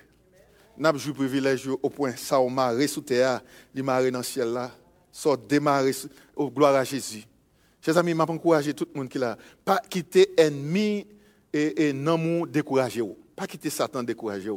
N'a 0.77 0.95
joué 0.97 1.15
privilège 1.15 1.67
au 1.67 1.89
point 1.89 2.15
ça 2.15 2.39
au 2.39 2.51
maré 2.51 2.87
sous 2.87 3.01
terre, 3.01 3.41
il 3.75 3.83
maré 3.83 4.11
dans 4.11 4.19
le 4.19 4.25
ciel 4.25 4.53
là, 4.53 4.71
ça 5.11 5.35
démarrer 5.35 5.93
au 6.37 6.51
gloire 6.51 6.75
à 6.75 6.85
Jésus. 6.85 7.25
Chers 7.81 7.97
amis, 7.97 8.13
je 8.13 8.21
encourager 8.21 8.75
tout 8.75 8.87
le 8.93 9.01
monde 9.01 9.09
qui 9.09 9.19
là, 9.19 9.39
pas 9.65 9.79
quitter 9.79 10.31
ennemi 10.37 11.07
et, 11.55 11.95
non 11.95 12.45
décourager 12.45 13.03
Pas 13.35 13.47
quitter 13.47 13.71
Satan 13.71 14.03
décourager 14.03 14.51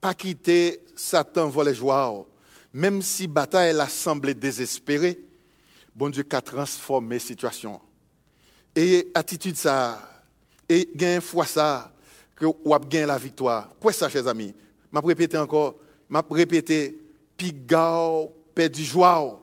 Pas 0.00 0.14
quitter 0.14 0.84
Satan 0.94 1.48
voler 1.48 1.74
joie. 1.74 2.24
Même 2.72 3.02
si 3.02 3.26
la 3.26 3.32
bataille 3.32 3.80
a 3.80 3.88
semblé 3.88 4.34
désespérée, 4.34 5.18
bon 5.94 6.10
Dieu 6.10 6.24
a 6.30 6.40
transformé 6.40 7.16
la 7.16 7.20
situation. 7.20 7.80
Et 8.76 9.10
attitude 9.14 9.56
ça, 9.56 10.22
et 10.68 10.88
gain 10.94 11.20
foi 11.20 11.46
ça, 11.46 11.92
que 12.36 12.44
vous 12.44 12.74
avez 12.74 13.06
la 13.06 13.18
victoire. 13.18 13.70
Quoi 13.80 13.92
ça, 13.92 14.08
chers 14.08 14.28
amis? 14.28 14.54
Je 14.92 14.98
répéter 15.00 15.38
encore, 15.38 15.76
je 16.10 16.34
répéter, 16.34 16.98
pigao 17.36 18.32
perdu 18.54 18.84
joie, 18.84 19.40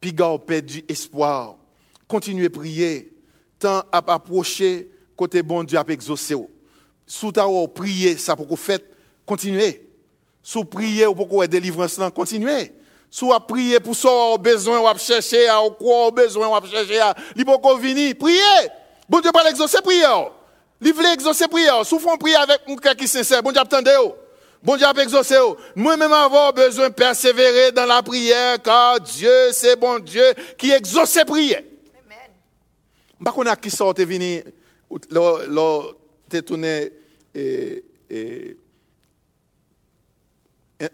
pigao 0.00 0.38
perdu 0.38 0.84
espoir. 0.88 1.56
Continuez 2.06 2.46
à 2.46 2.50
prier, 2.50 3.12
tant 3.58 3.84
à 3.92 3.98
approcher 4.14 4.90
côté 5.16 5.42
bon 5.42 5.64
Dieu 5.64 5.78
à 5.78 5.84
exaucer. 5.88 6.36
Sous 7.06 7.32
ta 7.32 7.46
prier, 7.74 8.16
ça 8.16 8.34
pour 8.34 8.46
vous 8.46 8.56
faites, 8.56 8.84
continuez. 9.24 9.87
Sous 10.48 10.64
prier 10.64 11.04
pour 11.04 11.28
que 11.28 11.34
vous 11.34 11.46
délivrance, 11.46 12.00
continuez. 12.14 12.72
Soit 13.10 13.36
à 13.36 13.40
prier 13.40 13.80
pour 13.80 13.94
ça, 13.94 14.08
au 14.10 14.38
besoin, 14.38 14.80
ou 14.80 14.98
chercher, 14.98 15.46
au 15.50 15.72
quoi, 15.72 16.06
au 16.06 16.10
besoin, 16.10 16.48
ou 16.48 16.66
chercher, 16.66 17.02
il 17.36 17.44
faut 17.44 17.58
qu'on 17.58 17.76
vienne, 17.76 18.14
priez. 18.14 18.40
Bon 19.06 19.20
Dieu, 19.20 19.30
pas 19.30 19.44
l'exaucer, 19.44 19.82
prier. 19.82 20.06
Il 20.80 20.94
veut 20.94 21.04
exaucer, 21.12 21.48
prier. 21.48 21.68
Souffrons 21.84 22.16
prier 22.16 22.36
avec 22.36 22.62
un 22.66 22.76
cœur 22.76 22.96
qui 22.96 23.06
sincère. 23.06 23.42
Bon 23.42 23.52
Dieu, 23.52 23.60
attendez. 23.60 23.94
Bon 24.62 24.78
Dieu 24.78 24.86
exaucé. 25.02 25.36
Moi-même 25.76 26.14
avoir 26.14 26.54
besoin 26.54 26.88
de 26.88 26.94
persévérer 26.94 27.70
dans 27.72 27.84
la 27.84 28.02
prière 28.02 28.56
car 28.62 28.98
Dieu, 29.00 29.52
c'est 29.52 29.78
bon 29.78 29.98
Dieu 29.98 30.32
qui 30.56 30.70
exauce 30.70 31.14
les 31.14 31.26
prières. 31.26 31.58
Amen. 31.58 32.18
Je 33.20 33.22
ne 33.22 33.34
sais 33.34 33.44
pas 33.44 33.56
qui 33.56 33.70
sort 33.70 33.92
venu, 33.92 34.42
t'es 36.30 36.40
tourné 36.40 36.90
et, 37.34 37.40
et 37.40 37.84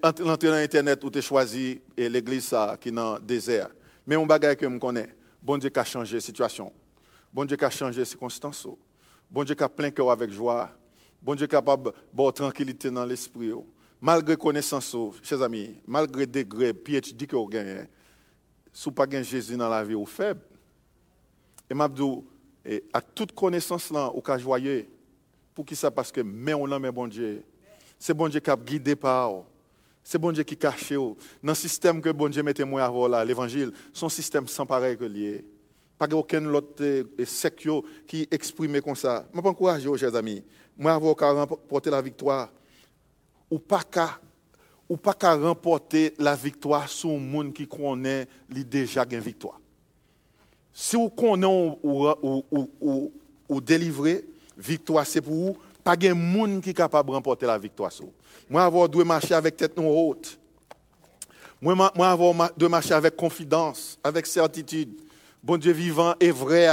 l'entrée 0.02 0.48
dans 0.48 0.54
Internet 0.54 1.02
où 1.04 1.10
tu 1.10 1.20
choisi 1.20 1.80
l'église 1.96 2.54
qui 2.80 2.88
est 2.88 2.92
dans 2.92 3.14
le 3.14 3.20
désert. 3.20 3.70
Mais 4.06 4.16
un 4.16 4.26
bagage 4.26 4.56
que 4.56 4.70
je 4.70 4.78
connais, 4.78 5.08
bon 5.42 5.58
Dieu 5.58 5.70
qui 5.70 5.78
a 5.78 5.84
changé 5.84 6.16
la 6.16 6.20
situation. 6.20 6.72
Bon 7.32 7.44
Dieu 7.44 7.56
qui 7.56 7.64
a 7.64 7.70
changé 7.70 8.00
les 8.00 8.04
circonstances. 8.04 8.66
Bon 9.30 9.44
Dieu 9.44 9.54
qui 9.54 9.62
a 9.62 9.68
plein 9.68 9.90
cœur 9.90 10.10
avec 10.10 10.30
joie. 10.30 10.70
Bon 11.20 11.34
Dieu 11.34 11.46
capable 11.46 11.92
de 12.12 12.30
tranquillité 12.30 12.90
dans 12.90 13.04
l'esprit. 13.04 13.52
Malgré 14.00 14.36
connaissance, 14.36 14.94
chers 15.22 15.40
amis, 15.42 15.80
malgré 15.86 16.26
degré, 16.26 16.74
PhD 16.74 17.26
que 17.26 17.36
vous 17.36 17.46
gagnez, 17.46 17.84
si 18.72 18.84
vous 18.84 18.92
pas 18.92 19.08
Jésus 19.22 19.56
dans 19.56 19.68
la 19.68 19.82
vie, 19.82 19.94
vous 19.94 20.04
faible. 20.04 20.40
Et 21.70 21.74
m'a 21.74 21.88
dit, 21.88 22.02
à 22.92 23.00
toute 23.00 23.32
connaissance 23.32 23.90
là, 23.90 24.12
vous 24.14 24.32
êtes 24.32 24.40
joyeux. 24.40 24.86
Pour 25.54 25.64
qui 25.64 25.76
ça? 25.76 25.90
Parce 25.90 26.12
que 26.12 26.20
mais 26.20 26.52
on 26.52 26.70
a 26.70 26.92
bon 26.92 27.06
Dieu. 27.06 27.42
C'est 27.98 28.12
bon 28.12 28.28
Dieu 28.28 28.40
qui 28.40 28.50
a 28.50 28.56
guidé 28.56 28.94
par 28.96 29.44
C'est 30.04 30.18
bon 30.18 30.32
Dieu 30.32 30.44
qui 30.44 30.56
cache. 30.56 30.92
Dans 30.92 31.16
le 31.42 31.54
système 31.54 32.02
que 32.02 32.10
bon 32.10 32.28
Dieu 32.28 32.42
mettait 32.42 32.64
moi 32.64 32.84
avant 32.84 33.08
là, 33.08 33.24
l'évangile, 33.24 33.72
son 33.90 34.10
système 34.10 34.46
sans 34.46 34.66
pareil 34.66 34.98
que 34.98 35.04
lié. 35.04 35.42
Pas 35.96 36.06
aucun 36.12 36.44
autre 36.52 36.82
euh, 36.82 37.04
secte 37.24 37.66
qui 38.06 38.28
exprime 38.30 38.82
comme 38.82 38.96
ça. 38.96 39.26
Je 39.32 39.40
encourage 39.40 39.86
vous, 39.86 39.96
chers 39.96 40.14
amis. 40.14 40.42
Moi, 40.76 40.92
avoir 40.92 41.16
remporter 41.16 41.88
la 41.88 42.02
victoire. 42.02 42.52
Ou 43.50 43.58
pas 43.58 43.82
qu'à 43.82 44.20
ou 44.88 44.96
pas 44.96 45.14
qu'à 45.14 45.34
remporter 45.34 46.12
la 46.18 46.34
victoire 46.34 46.88
sur 46.88 47.10
un 47.10 47.18
monde 47.18 47.54
qui 47.54 47.66
connaît 47.66 48.28
déjà 48.48 49.06
une 49.10 49.20
victoire. 49.20 49.58
Si 50.72 50.96
vous 50.96 51.08
connaissez 51.08 51.78
ou, 51.82 52.08
ou, 52.22 52.44
ou, 52.80 53.12
ou, 53.48 53.60
délivrer, 53.60 54.24
victoire 54.58 55.06
c'est 55.06 55.22
pour 55.22 55.34
vous, 55.34 55.56
pas 55.84 55.94
de 55.96 56.12
monde 56.12 56.62
qui 56.62 56.70
est 56.70 56.74
capable 56.74 57.10
de 57.10 57.14
remporter 57.14 57.46
la 57.46 57.58
victoire. 57.58 57.92
Moi, 58.48 58.64
avoir 58.64 58.88
dû 58.88 59.04
marcher 59.04 59.34
avec 59.34 59.56
tête 59.56 59.78
haute. 59.78 60.38
Moi, 61.60 61.74
moi 61.94 62.10
avoir 62.10 62.34
marcher 62.68 62.94
avec 62.94 63.14
confidence, 63.14 63.98
avec 64.02 64.26
certitude 64.26 65.04
bon 65.44 65.58
Dieu 65.58 65.72
vivant 65.72 66.14
et 66.18 66.30
vrai, 66.30 66.68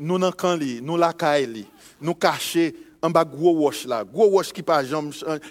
nous 0.00 0.18
n'en 0.18 0.32
nous 0.82 0.96
la 0.96 1.12
caille, 1.12 1.66
nous 2.00 2.14
cacher 2.14 2.74
en 3.00 3.08
bas 3.08 3.24
gros 3.24 3.52
wash 3.52 3.86
là, 3.86 4.04
gros 4.04 4.28
wash 4.28 4.52
qui 4.52 4.62
pas 4.62 4.82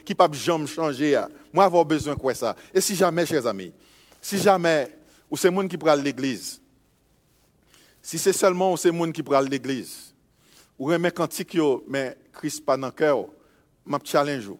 qui 0.05 0.13
pas 0.13 0.30
changer. 0.67 1.20
Moi 1.53 1.63
avoir 1.63 1.86
besoin 1.86 2.15
quoi 2.15 2.34
ça? 2.34 2.55
Et 2.74 2.82
si 2.82 2.95
jamais 2.95 3.26
chers 3.26 3.47
amis, 3.47 3.72
si 4.22 4.38
jamais 4.38 4.91
ou 5.32 5.38
c'est 5.38 5.49
monde 5.49 5.70
qui 5.70 5.78
prend 5.78 5.95
l'église. 5.95 6.61
Si 8.01 8.17
c'est 8.17 8.34
seulement 8.34 8.76
c'est 8.76 8.91
monde 8.91 9.13
qui 9.13 9.24
prend 9.24 9.39
l'église. 9.41 10.09
Ou 10.80 10.86
remet 10.86 11.11
cantique 11.11 11.55
yo 11.55 11.84
mais 11.88 12.17
Christ 12.32 12.65
pas 12.65 12.77
dans 12.77 12.89
cœur, 12.89 13.25
m'a 13.86 13.99
challenge. 14.01 14.53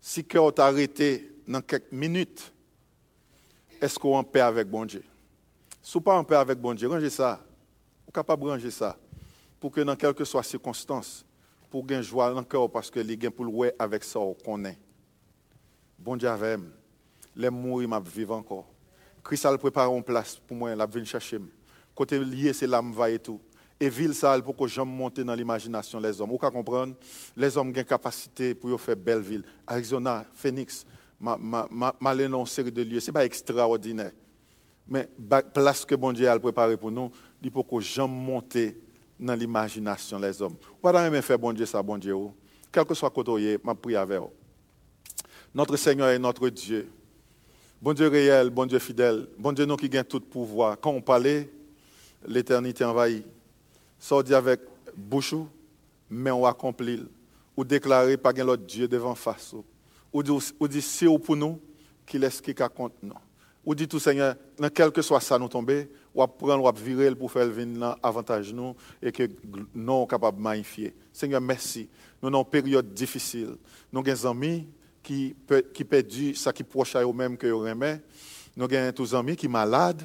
Si 0.00 0.22
cœur 0.22 0.52
t'a 0.52 0.66
arrêté 0.66 1.32
dans 1.46 1.62
quelques 1.62 1.90
minutes, 1.90 2.52
est-ce 3.80 3.98
qu'on 3.98 4.18
en 4.18 4.24
paix 4.24 4.40
avec 4.40 4.68
bon 4.68 4.84
Dieu? 4.84 5.02
Si 5.82 5.94
vous 5.94 6.02
pas 6.02 6.18
en 6.18 6.24
paix 6.24 6.36
avec 6.36 6.58
bon 6.58 6.74
Dieu, 6.74 6.88
rangez 6.88 7.08
ça. 7.08 7.40
Êtes 8.06 8.14
capable 8.14 8.44
de 8.44 8.48
ranger 8.48 8.70
ça. 8.70 8.98
Pour 9.58 9.72
que 9.72 9.80
dans 9.80 9.96
quelle 9.96 10.12
que 10.12 10.24
soit 10.24 10.42
circonstance, 10.42 11.24
pour 11.70 11.86
gagner 11.86 12.02
joie 12.02 12.32
dans 12.32 12.44
cœur 12.44 12.70
parce 12.70 12.90
que 12.90 13.00
les 13.00 13.16
gains 13.16 13.30
pour 13.30 13.64
avec 13.78 14.04
ça 14.04 14.20
qu'on 14.44 14.62
est. 14.66 14.78
Bon 15.98 16.16
Dieu 16.16 16.28
avec 16.28 16.60
les 17.34 17.50
mourir 17.50 17.88
m'a 17.88 18.00
vivre 18.00 18.34
encore. 18.34 18.66
Christ 19.24 19.46
a 19.46 19.56
préparé 19.56 19.94
une 19.94 20.02
place 20.02 20.36
pour 20.36 20.56
moi, 20.56 20.74
la 20.74 20.84
venir 20.86 21.06
chercher. 21.06 21.38
Côté 21.94 22.18
lié 22.18 22.52
c'est 22.52 22.66
là 22.66 22.82
va 22.82 23.10
et 23.10 23.18
tout. 23.18 23.40
Et 23.80 23.88
ville 23.88 24.14
ça 24.14 24.40
pour 24.40 24.56
que 24.56 24.66
j'aime 24.66 24.88
monter 24.88 25.22
dans 25.22 25.34
l'imagination 25.34 26.00
les 26.00 26.20
hommes. 26.20 26.30
Vous 26.30 26.38
comprendre? 26.38 26.94
Les 27.36 27.56
hommes 27.56 27.68
ont 27.68 27.72
une 27.72 27.84
capacité 27.84 28.54
pour 28.54 28.80
faire 28.80 28.96
belle 28.96 29.20
ville. 29.20 29.44
Arizona, 29.66 30.24
Phoenix, 30.34 30.84
ma 31.20 31.36
ma 31.38 31.94
ma, 32.00 32.14
une 32.14 32.46
série 32.46 32.72
de 32.72 32.82
lieux, 32.82 33.00
c'est 33.00 33.12
pas 33.12 33.24
extraordinaire. 33.24 34.12
Mais 34.88 35.08
la 35.30 35.42
place 35.42 35.84
que 35.84 35.94
bon 35.94 36.12
Dieu 36.12 36.28
a 36.28 36.38
préparée 36.38 36.76
pour 36.76 36.90
nous, 36.90 37.10
il 37.42 37.50
faut 37.50 37.62
que 37.62 37.78
jamais 37.78 38.12
monter 38.12 38.80
dans 39.18 39.34
l'imagination 39.34 40.18
des 40.18 40.42
hommes. 40.42 40.56
Pas 40.82 41.10
même 41.10 41.22
faire 41.22 41.38
bon 41.38 41.52
Dieu 41.52 41.66
ça, 41.66 41.82
bon 41.82 41.98
Dieu. 41.98 42.16
Quel 42.72 42.84
que 42.84 42.94
soit 42.94 43.10
côté, 43.10 43.58
je 43.64 43.72
prie 43.74 43.96
avec 43.96 44.18
vous. 44.18 44.30
Notre 45.54 45.76
Seigneur 45.76 46.08
est 46.08 46.18
notre 46.18 46.48
Dieu. 46.48 46.90
Bon 47.80 47.92
Dieu 47.92 48.08
réel, 48.08 48.50
bon 48.50 48.66
Dieu 48.66 48.78
fidèle, 48.80 49.28
bon 49.38 49.52
Dieu 49.52 49.64
nous 49.64 49.76
qui 49.76 49.88
gagne 49.88 50.04
tout 50.04 50.20
pouvoir. 50.20 50.78
Quand 50.80 50.90
on 50.90 51.00
parlait, 51.00 51.48
l'éternité 52.26 52.84
envahit. 52.84 53.24
Sorti 53.98 54.34
avec 54.34 54.60
bouche, 54.96 55.34
mais 56.08 56.30
on 56.30 56.44
accomplit. 56.44 57.04
Ou 57.56 57.64
déclarer 57.64 58.16
pas 58.16 58.32
l'autre 58.32 58.64
Dieu 58.64 58.86
devant 58.86 59.14
face. 59.14 59.54
Ou 60.12 60.22
dit, 60.22 60.82
c'est 60.82 61.18
pour 61.18 61.36
nous, 61.36 61.60
qu'il 62.06 62.24
est 62.24 62.30
ce 62.30 62.40
qui 62.40 62.54
compte 62.54 62.94
nous. 63.02 63.14
Ou 63.66 63.74
dit 63.74 63.86
tout 63.86 63.98
Seigneur, 63.98 64.34
dans 64.58 64.70
quel 64.70 64.90
que 64.90 65.02
soit 65.02 65.20
ça 65.20 65.38
nous 65.38 65.48
tomber, 65.48 65.90
ou 66.14 66.26
prendre, 66.26 66.64
ou 66.64 66.82
virer 66.82 67.14
pour 67.14 67.30
faire 67.30 67.46
venir 67.48 67.96
avantage 68.02 68.52
nous 68.54 68.74
et 69.02 69.12
que 69.12 69.28
nous 69.74 69.86
sommes 69.86 70.06
capables 70.06 70.38
de 70.38 70.42
magnifier. 70.42 70.94
Seigneur, 71.12 71.40
merci. 71.40 71.88
Nous 72.22 72.28
avons 72.28 72.44
une 72.44 72.48
période 72.48 72.94
difficile. 72.94 73.56
Nous 73.92 74.00
avons 74.00 74.02
des 74.02 74.26
amis 74.26 74.66
qui, 75.02 75.36
qui 75.74 75.84
perdent 75.84 76.34
ça 76.34 76.52
qui 76.52 76.62
proche 76.62 76.96
à 76.96 77.02
eux-mêmes 77.02 77.36
que 77.36 77.46
eux 77.46 77.66
aimés. 77.66 77.98
Nous 78.56 78.64
avons 78.64 78.90
des 78.90 79.14
amis 79.14 79.36
qui 79.36 79.46
sont 79.46 79.52
malades. 79.52 80.02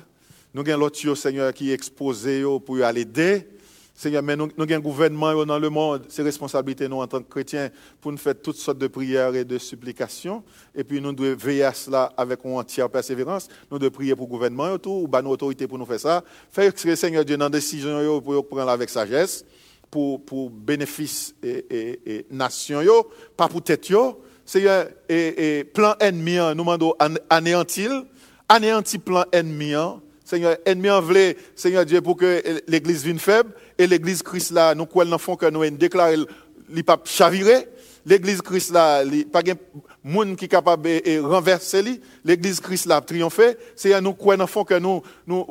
Nous 0.54 0.62
avons 0.68 0.80
l'autre, 0.80 1.16
Seigneur, 1.16 1.54
qui 1.54 1.72
est 1.72 1.74
exposé 1.74 2.44
pour 2.66 2.84
aller 2.84 3.02
aider. 3.02 3.48
Seigneur, 3.96 4.24
mais 4.24 4.36
nous, 4.36 4.50
avons 4.58 4.72
un 4.72 4.80
gouvernement 4.80 5.46
dans 5.46 5.60
le 5.60 5.70
monde, 5.70 6.06
c'est 6.10 6.24
responsabilité 6.24 6.88
nous 6.88 6.98
en 6.98 7.08
tant 7.08 7.20
que 7.22 7.30
chrétiens 7.30 7.70
pour 8.02 8.12
nous 8.12 8.18
faire 8.18 8.34
toutes 8.42 8.56
sortes 8.56 8.80
de 8.80 8.88
prières 8.88 9.36
et 9.36 9.46
de 9.46 9.60
supplications. 9.60 10.44
Et 10.74 10.84
puis 10.84 11.00
nous 11.00 11.14
devons 11.14 11.38
veiller 11.38 11.66
à 11.66 11.74
cela 11.74 12.12
avec 12.18 12.40
une 12.44 12.54
entière 12.54 12.90
persévérance. 12.90 13.48
Nous 13.70 13.78
devons 13.78 13.92
prier 13.92 14.16
pour 14.16 14.26
le 14.26 14.32
gouvernement 14.32 14.76
et 14.76 14.80
tout, 14.80 15.08
ou 15.08 15.22
nos 15.22 15.30
autorités 15.30 15.68
pour 15.68 15.78
nous 15.78 15.86
faire 15.86 16.00
ça. 16.00 16.24
Faire 16.52 16.74
que 16.74 16.88
le 16.88 16.96
Seigneur 16.96 17.24
Dieu 17.24 17.38
dans 17.38 17.52
décision 17.52 18.20
pour 18.22 18.48
prendre 18.48 18.70
avec 18.70 18.90
sagesse, 18.90 19.46
pour, 19.92 20.26
pour 20.26 20.50
bénéfice 20.50 21.36
et, 21.44 22.26
nation, 22.32 22.82
pas 23.38 23.48
pour 23.48 23.62
tête. 23.62 23.92
Seigneur, 24.44 24.88
et, 25.08 25.64
plan 25.72 25.94
ennemi, 26.00 26.38
nous 26.38 26.64
demandons 26.64 26.96
anéantir, 27.30 27.92
anéantir 28.50 29.02
plan 29.02 29.26
ennemi. 29.32 29.76
Seigneur, 30.24 30.58
ennemi 30.66 30.90
en 30.90 31.02
voulait, 31.02 31.38
Seigneur 31.56 31.86
Dieu, 31.86 32.02
pour 32.02 32.18
que 32.18 32.42
l'église 32.68 33.04
vienne 33.04 33.20
faible, 33.20 33.52
et 33.78 33.88
l'église 33.88 34.24
Christ 34.24 34.52
là, 34.52 34.74
nous 34.74 34.86
quoi 34.86 35.06
dans 35.06 35.18
fond 35.18 35.36
que 35.36 35.50
nous 35.50 35.70
déclaré 35.70 36.18
li 36.70 36.84
pas 36.84 36.98
chaviré, 37.04 37.68
l'église 38.06 38.42
Christ 38.42 38.72
là, 38.72 39.04
li 39.04 39.26
pas 39.26 39.44
de 39.44 39.54
monde 40.04 40.36
qui 40.36 40.48
capable 40.48 40.84
de 40.84 41.20
renverser 41.20 41.82
li, 41.82 42.02
l'église 42.24 42.60
Christ 42.62 42.86
là 42.86 43.02
triompher, 43.02 43.58
c'est 43.76 44.00
nous 44.00 44.14
quoi 44.14 44.38
dans 44.38 44.48
fond 44.48 44.64
que 44.64 44.80
nous 44.80 45.02
nous 45.28 45.46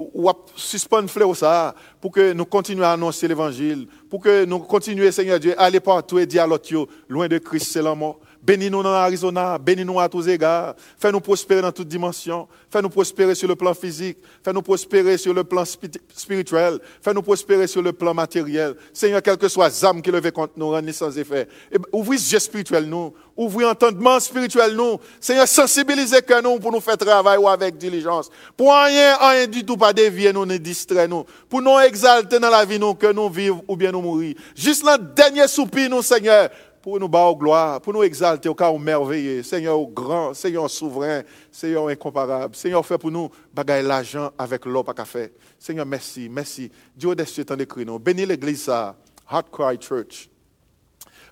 suspendre 0.56 1.10
fleur 1.10 1.36
ça 1.36 1.74
pour 2.00 2.10
que 2.10 2.32
nous 2.32 2.46
continuions 2.46 2.84
à 2.84 2.92
annoncer 2.92 3.28
l'évangile, 3.28 3.86
pour 4.08 4.22
que 4.22 4.44
nous 4.46 4.60
continuions 4.60 5.12
Seigneur 5.12 5.38
Dieu 5.38 5.54
aller 5.60 5.80
partout 5.80 6.18
et 6.18 6.26
dire 6.26 6.44
à 6.44 6.46
l'autre 6.46 6.88
loin 7.08 7.28
de 7.28 7.38
Christ 7.38 7.72
c'est 7.72 7.82
la 7.82 7.94
mort. 7.94 8.20
Bénis-nous 8.42 8.82
dans 8.82 8.90
l'Arizona, 8.90 9.56
bénis-nous 9.56 10.00
à 10.00 10.08
tous 10.08 10.26
égards. 10.26 10.74
Fais-nous 10.98 11.20
prospérer 11.20 11.62
dans 11.62 11.70
toutes 11.70 11.86
dimensions. 11.86 12.48
Fais-nous 12.68 12.88
prospérer 12.88 13.36
sur 13.36 13.46
le 13.46 13.54
plan 13.54 13.72
physique. 13.72 14.18
Fais-nous 14.44 14.62
prospérer 14.62 15.16
sur 15.16 15.32
le 15.32 15.44
plan 15.44 15.64
spirituel. 15.64 16.80
Fais-nous 17.00 17.22
prospérer 17.22 17.68
sur 17.68 17.82
le 17.82 17.92
plan 17.92 18.12
matériel. 18.12 18.74
Seigneur, 18.92 19.22
quel 19.22 19.36
que 19.36 19.46
soit 19.46 19.70
l'âme 19.80 20.02
qui 20.02 20.10
levait 20.10 20.32
contre 20.32 20.54
nous, 20.56 20.70
rends 20.70 20.82
sans 20.92 21.16
effet. 21.16 21.46
ouvrez 21.92 22.16
les 22.16 22.32
yeux 22.32 22.40
spirituels 22.40 22.86
nous. 22.86 23.14
Ouvrez 23.36 23.64
l'entendement 23.64 24.18
spirituel 24.18 24.74
nous. 24.74 24.98
Seigneur, 25.20 25.46
sensibilisez 25.46 26.20
que 26.22 26.42
nous 26.42 26.58
pour 26.58 26.72
nous 26.72 26.80
faire 26.80 26.98
travailler 26.98 27.46
avec 27.46 27.78
diligence. 27.78 28.28
Pour 28.56 28.72
rien, 28.72 29.16
rien 29.20 29.46
du 29.46 29.64
tout, 29.64 29.76
pas 29.76 29.92
dévier 29.92 30.32
nous, 30.32 30.44
ne 30.44 30.56
distraire 30.56 31.08
nous. 31.08 31.24
Pour 31.48 31.62
nous 31.62 31.78
exalter 31.78 32.40
dans 32.40 32.50
la 32.50 32.64
vie 32.64 32.80
nous, 32.80 32.94
que 32.94 33.12
nous 33.12 33.28
vivons 33.28 33.62
ou 33.68 33.76
bien 33.76 33.92
nous 33.92 34.02
mourir. 34.02 34.34
Juste 34.56 34.84
le 34.84 34.98
dernier 34.98 35.46
soupir 35.46 35.88
nous, 35.88 36.02
Seigneur 36.02 36.50
pour 36.82 36.98
nous 36.98 37.08
battre 37.08 37.38
gloire, 37.38 37.80
pour 37.80 37.92
nous 37.92 38.02
exalter 38.02 38.48
au 38.48 38.54
cas 38.54 38.70
où 38.70 38.76
merveilleux. 38.76 39.44
Seigneur 39.44 39.80
grand, 39.86 40.34
Seigneur 40.34 40.68
souverain, 40.68 41.22
Seigneur 41.50 41.86
incomparable. 41.86 42.56
Seigneur, 42.56 42.84
fait 42.84 42.98
pour 42.98 43.12
nous 43.12 43.30
bagaille 43.54 43.84
l'argent 43.84 44.32
avec 44.36 44.66
l'eau 44.66 44.82
pas 44.82 44.92
café. 44.92 45.32
Seigneur, 45.58 45.86
merci, 45.86 46.28
merci. 46.28 46.70
Dieu 46.96 47.14
des 47.14 47.24
cieux 47.24 47.44
t'en 47.44 47.56
décrit 47.56 47.86
nous. 47.86 48.00
Bénis 48.00 48.26
l'église 48.26 48.64
ça, 48.64 48.96
Heart 49.30 49.46
Cry 49.52 49.78
Church. 49.80 50.28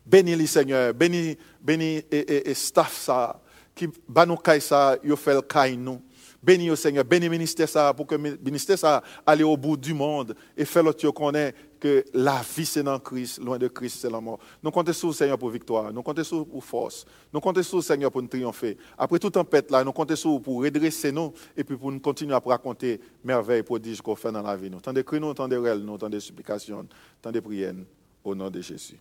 Bénis 0.06 0.36
les 0.36 0.46
Seigneur, 0.46 0.94
bénis, 0.94 1.36
bénis 1.60 2.04
et, 2.10 2.50
et, 2.50 2.54
staff 2.54 2.96
ça, 2.96 3.40
qui 3.74 3.88
bat 4.08 4.24
nous 4.24 4.38
ça, 4.60 4.96
yo 5.02 5.16
fait 5.16 5.34
le 5.34 5.76
nous. 5.76 6.00
Bénis 6.42 6.70
au 6.70 6.76
Seigneur, 6.76 7.04
bénis 7.04 7.26
le 7.26 7.32
ministère 7.32 7.68
ça, 7.68 7.92
pour 7.92 8.06
que 8.06 8.14
le 8.14 8.38
ministère 8.42 8.78
ça 8.78 9.02
aille 9.26 9.42
au 9.42 9.56
bout 9.56 9.76
du 9.76 9.92
monde 9.92 10.34
et 10.56 10.64
fait 10.64 10.82
l'autre 10.82 11.10
qu'on 11.10 11.34
est 11.34 11.54
que 11.80 12.04
la 12.14 12.42
vie 12.56 12.66
c'est 12.66 12.82
dans 12.82 12.98
Christ, 12.98 13.40
loin 13.42 13.58
de 13.58 13.66
Christ 13.68 14.00
c'est 14.00 14.10
la 14.10 14.20
mort. 14.20 14.38
Nous 14.62 14.70
comptons 14.70 14.92
sur 14.92 15.08
le 15.08 15.14
Seigneur 15.14 15.38
pour 15.38 15.50
victoire, 15.50 15.92
nous 15.92 16.02
comptons 16.02 16.22
sur 16.22 16.38
vous 16.38 16.44
pour 16.44 16.64
force, 16.64 17.06
nous 17.32 17.40
comptons 17.40 17.62
sur 17.62 17.78
le 17.78 17.82
Seigneur 17.82 18.12
pour 18.12 18.22
nous 18.22 18.28
triompher. 18.28 18.76
Après 18.96 19.18
toute 19.18 19.34
tempête 19.34 19.70
là, 19.70 19.82
nous 19.82 19.92
comptons 19.92 20.14
sur 20.14 20.30
vous 20.30 20.40
pour 20.40 20.62
redresser 20.62 21.10
nous 21.10 21.32
et 21.56 21.64
puis 21.64 21.76
pour 21.76 21.90
nous 21.90 22.00
continuer 22.00 22.34
à 22.34 22.42
raconter 22.44 23.00
merveilles, 23.24 23.62
prodiges 23.62 24.00
qu'on 24.00 24.14
fait 24.14 24.30
dans 24.30 24.42
la 24.42 24.56
vie. 24.56 24.70
Nous 24.70 24.80
tant 24.80 24.92
de 24.92 25.02
cris, 25.02 25.18
nous 25.18 25.34
tant 25.34 25.48
de 25.48 25.56
réels, 25.56 25.80
nous 25.80 25.98
tant 25.98 26.10
de 26.10 26.18
supplications, 26.18 26.86
tant 27.20 27.32
de 27.32 27.40
prières 27.40 27.74
au 28.22 28.34
nom 28.34 28.50
de 28.50 28.60
Jésus. 28.60 28.98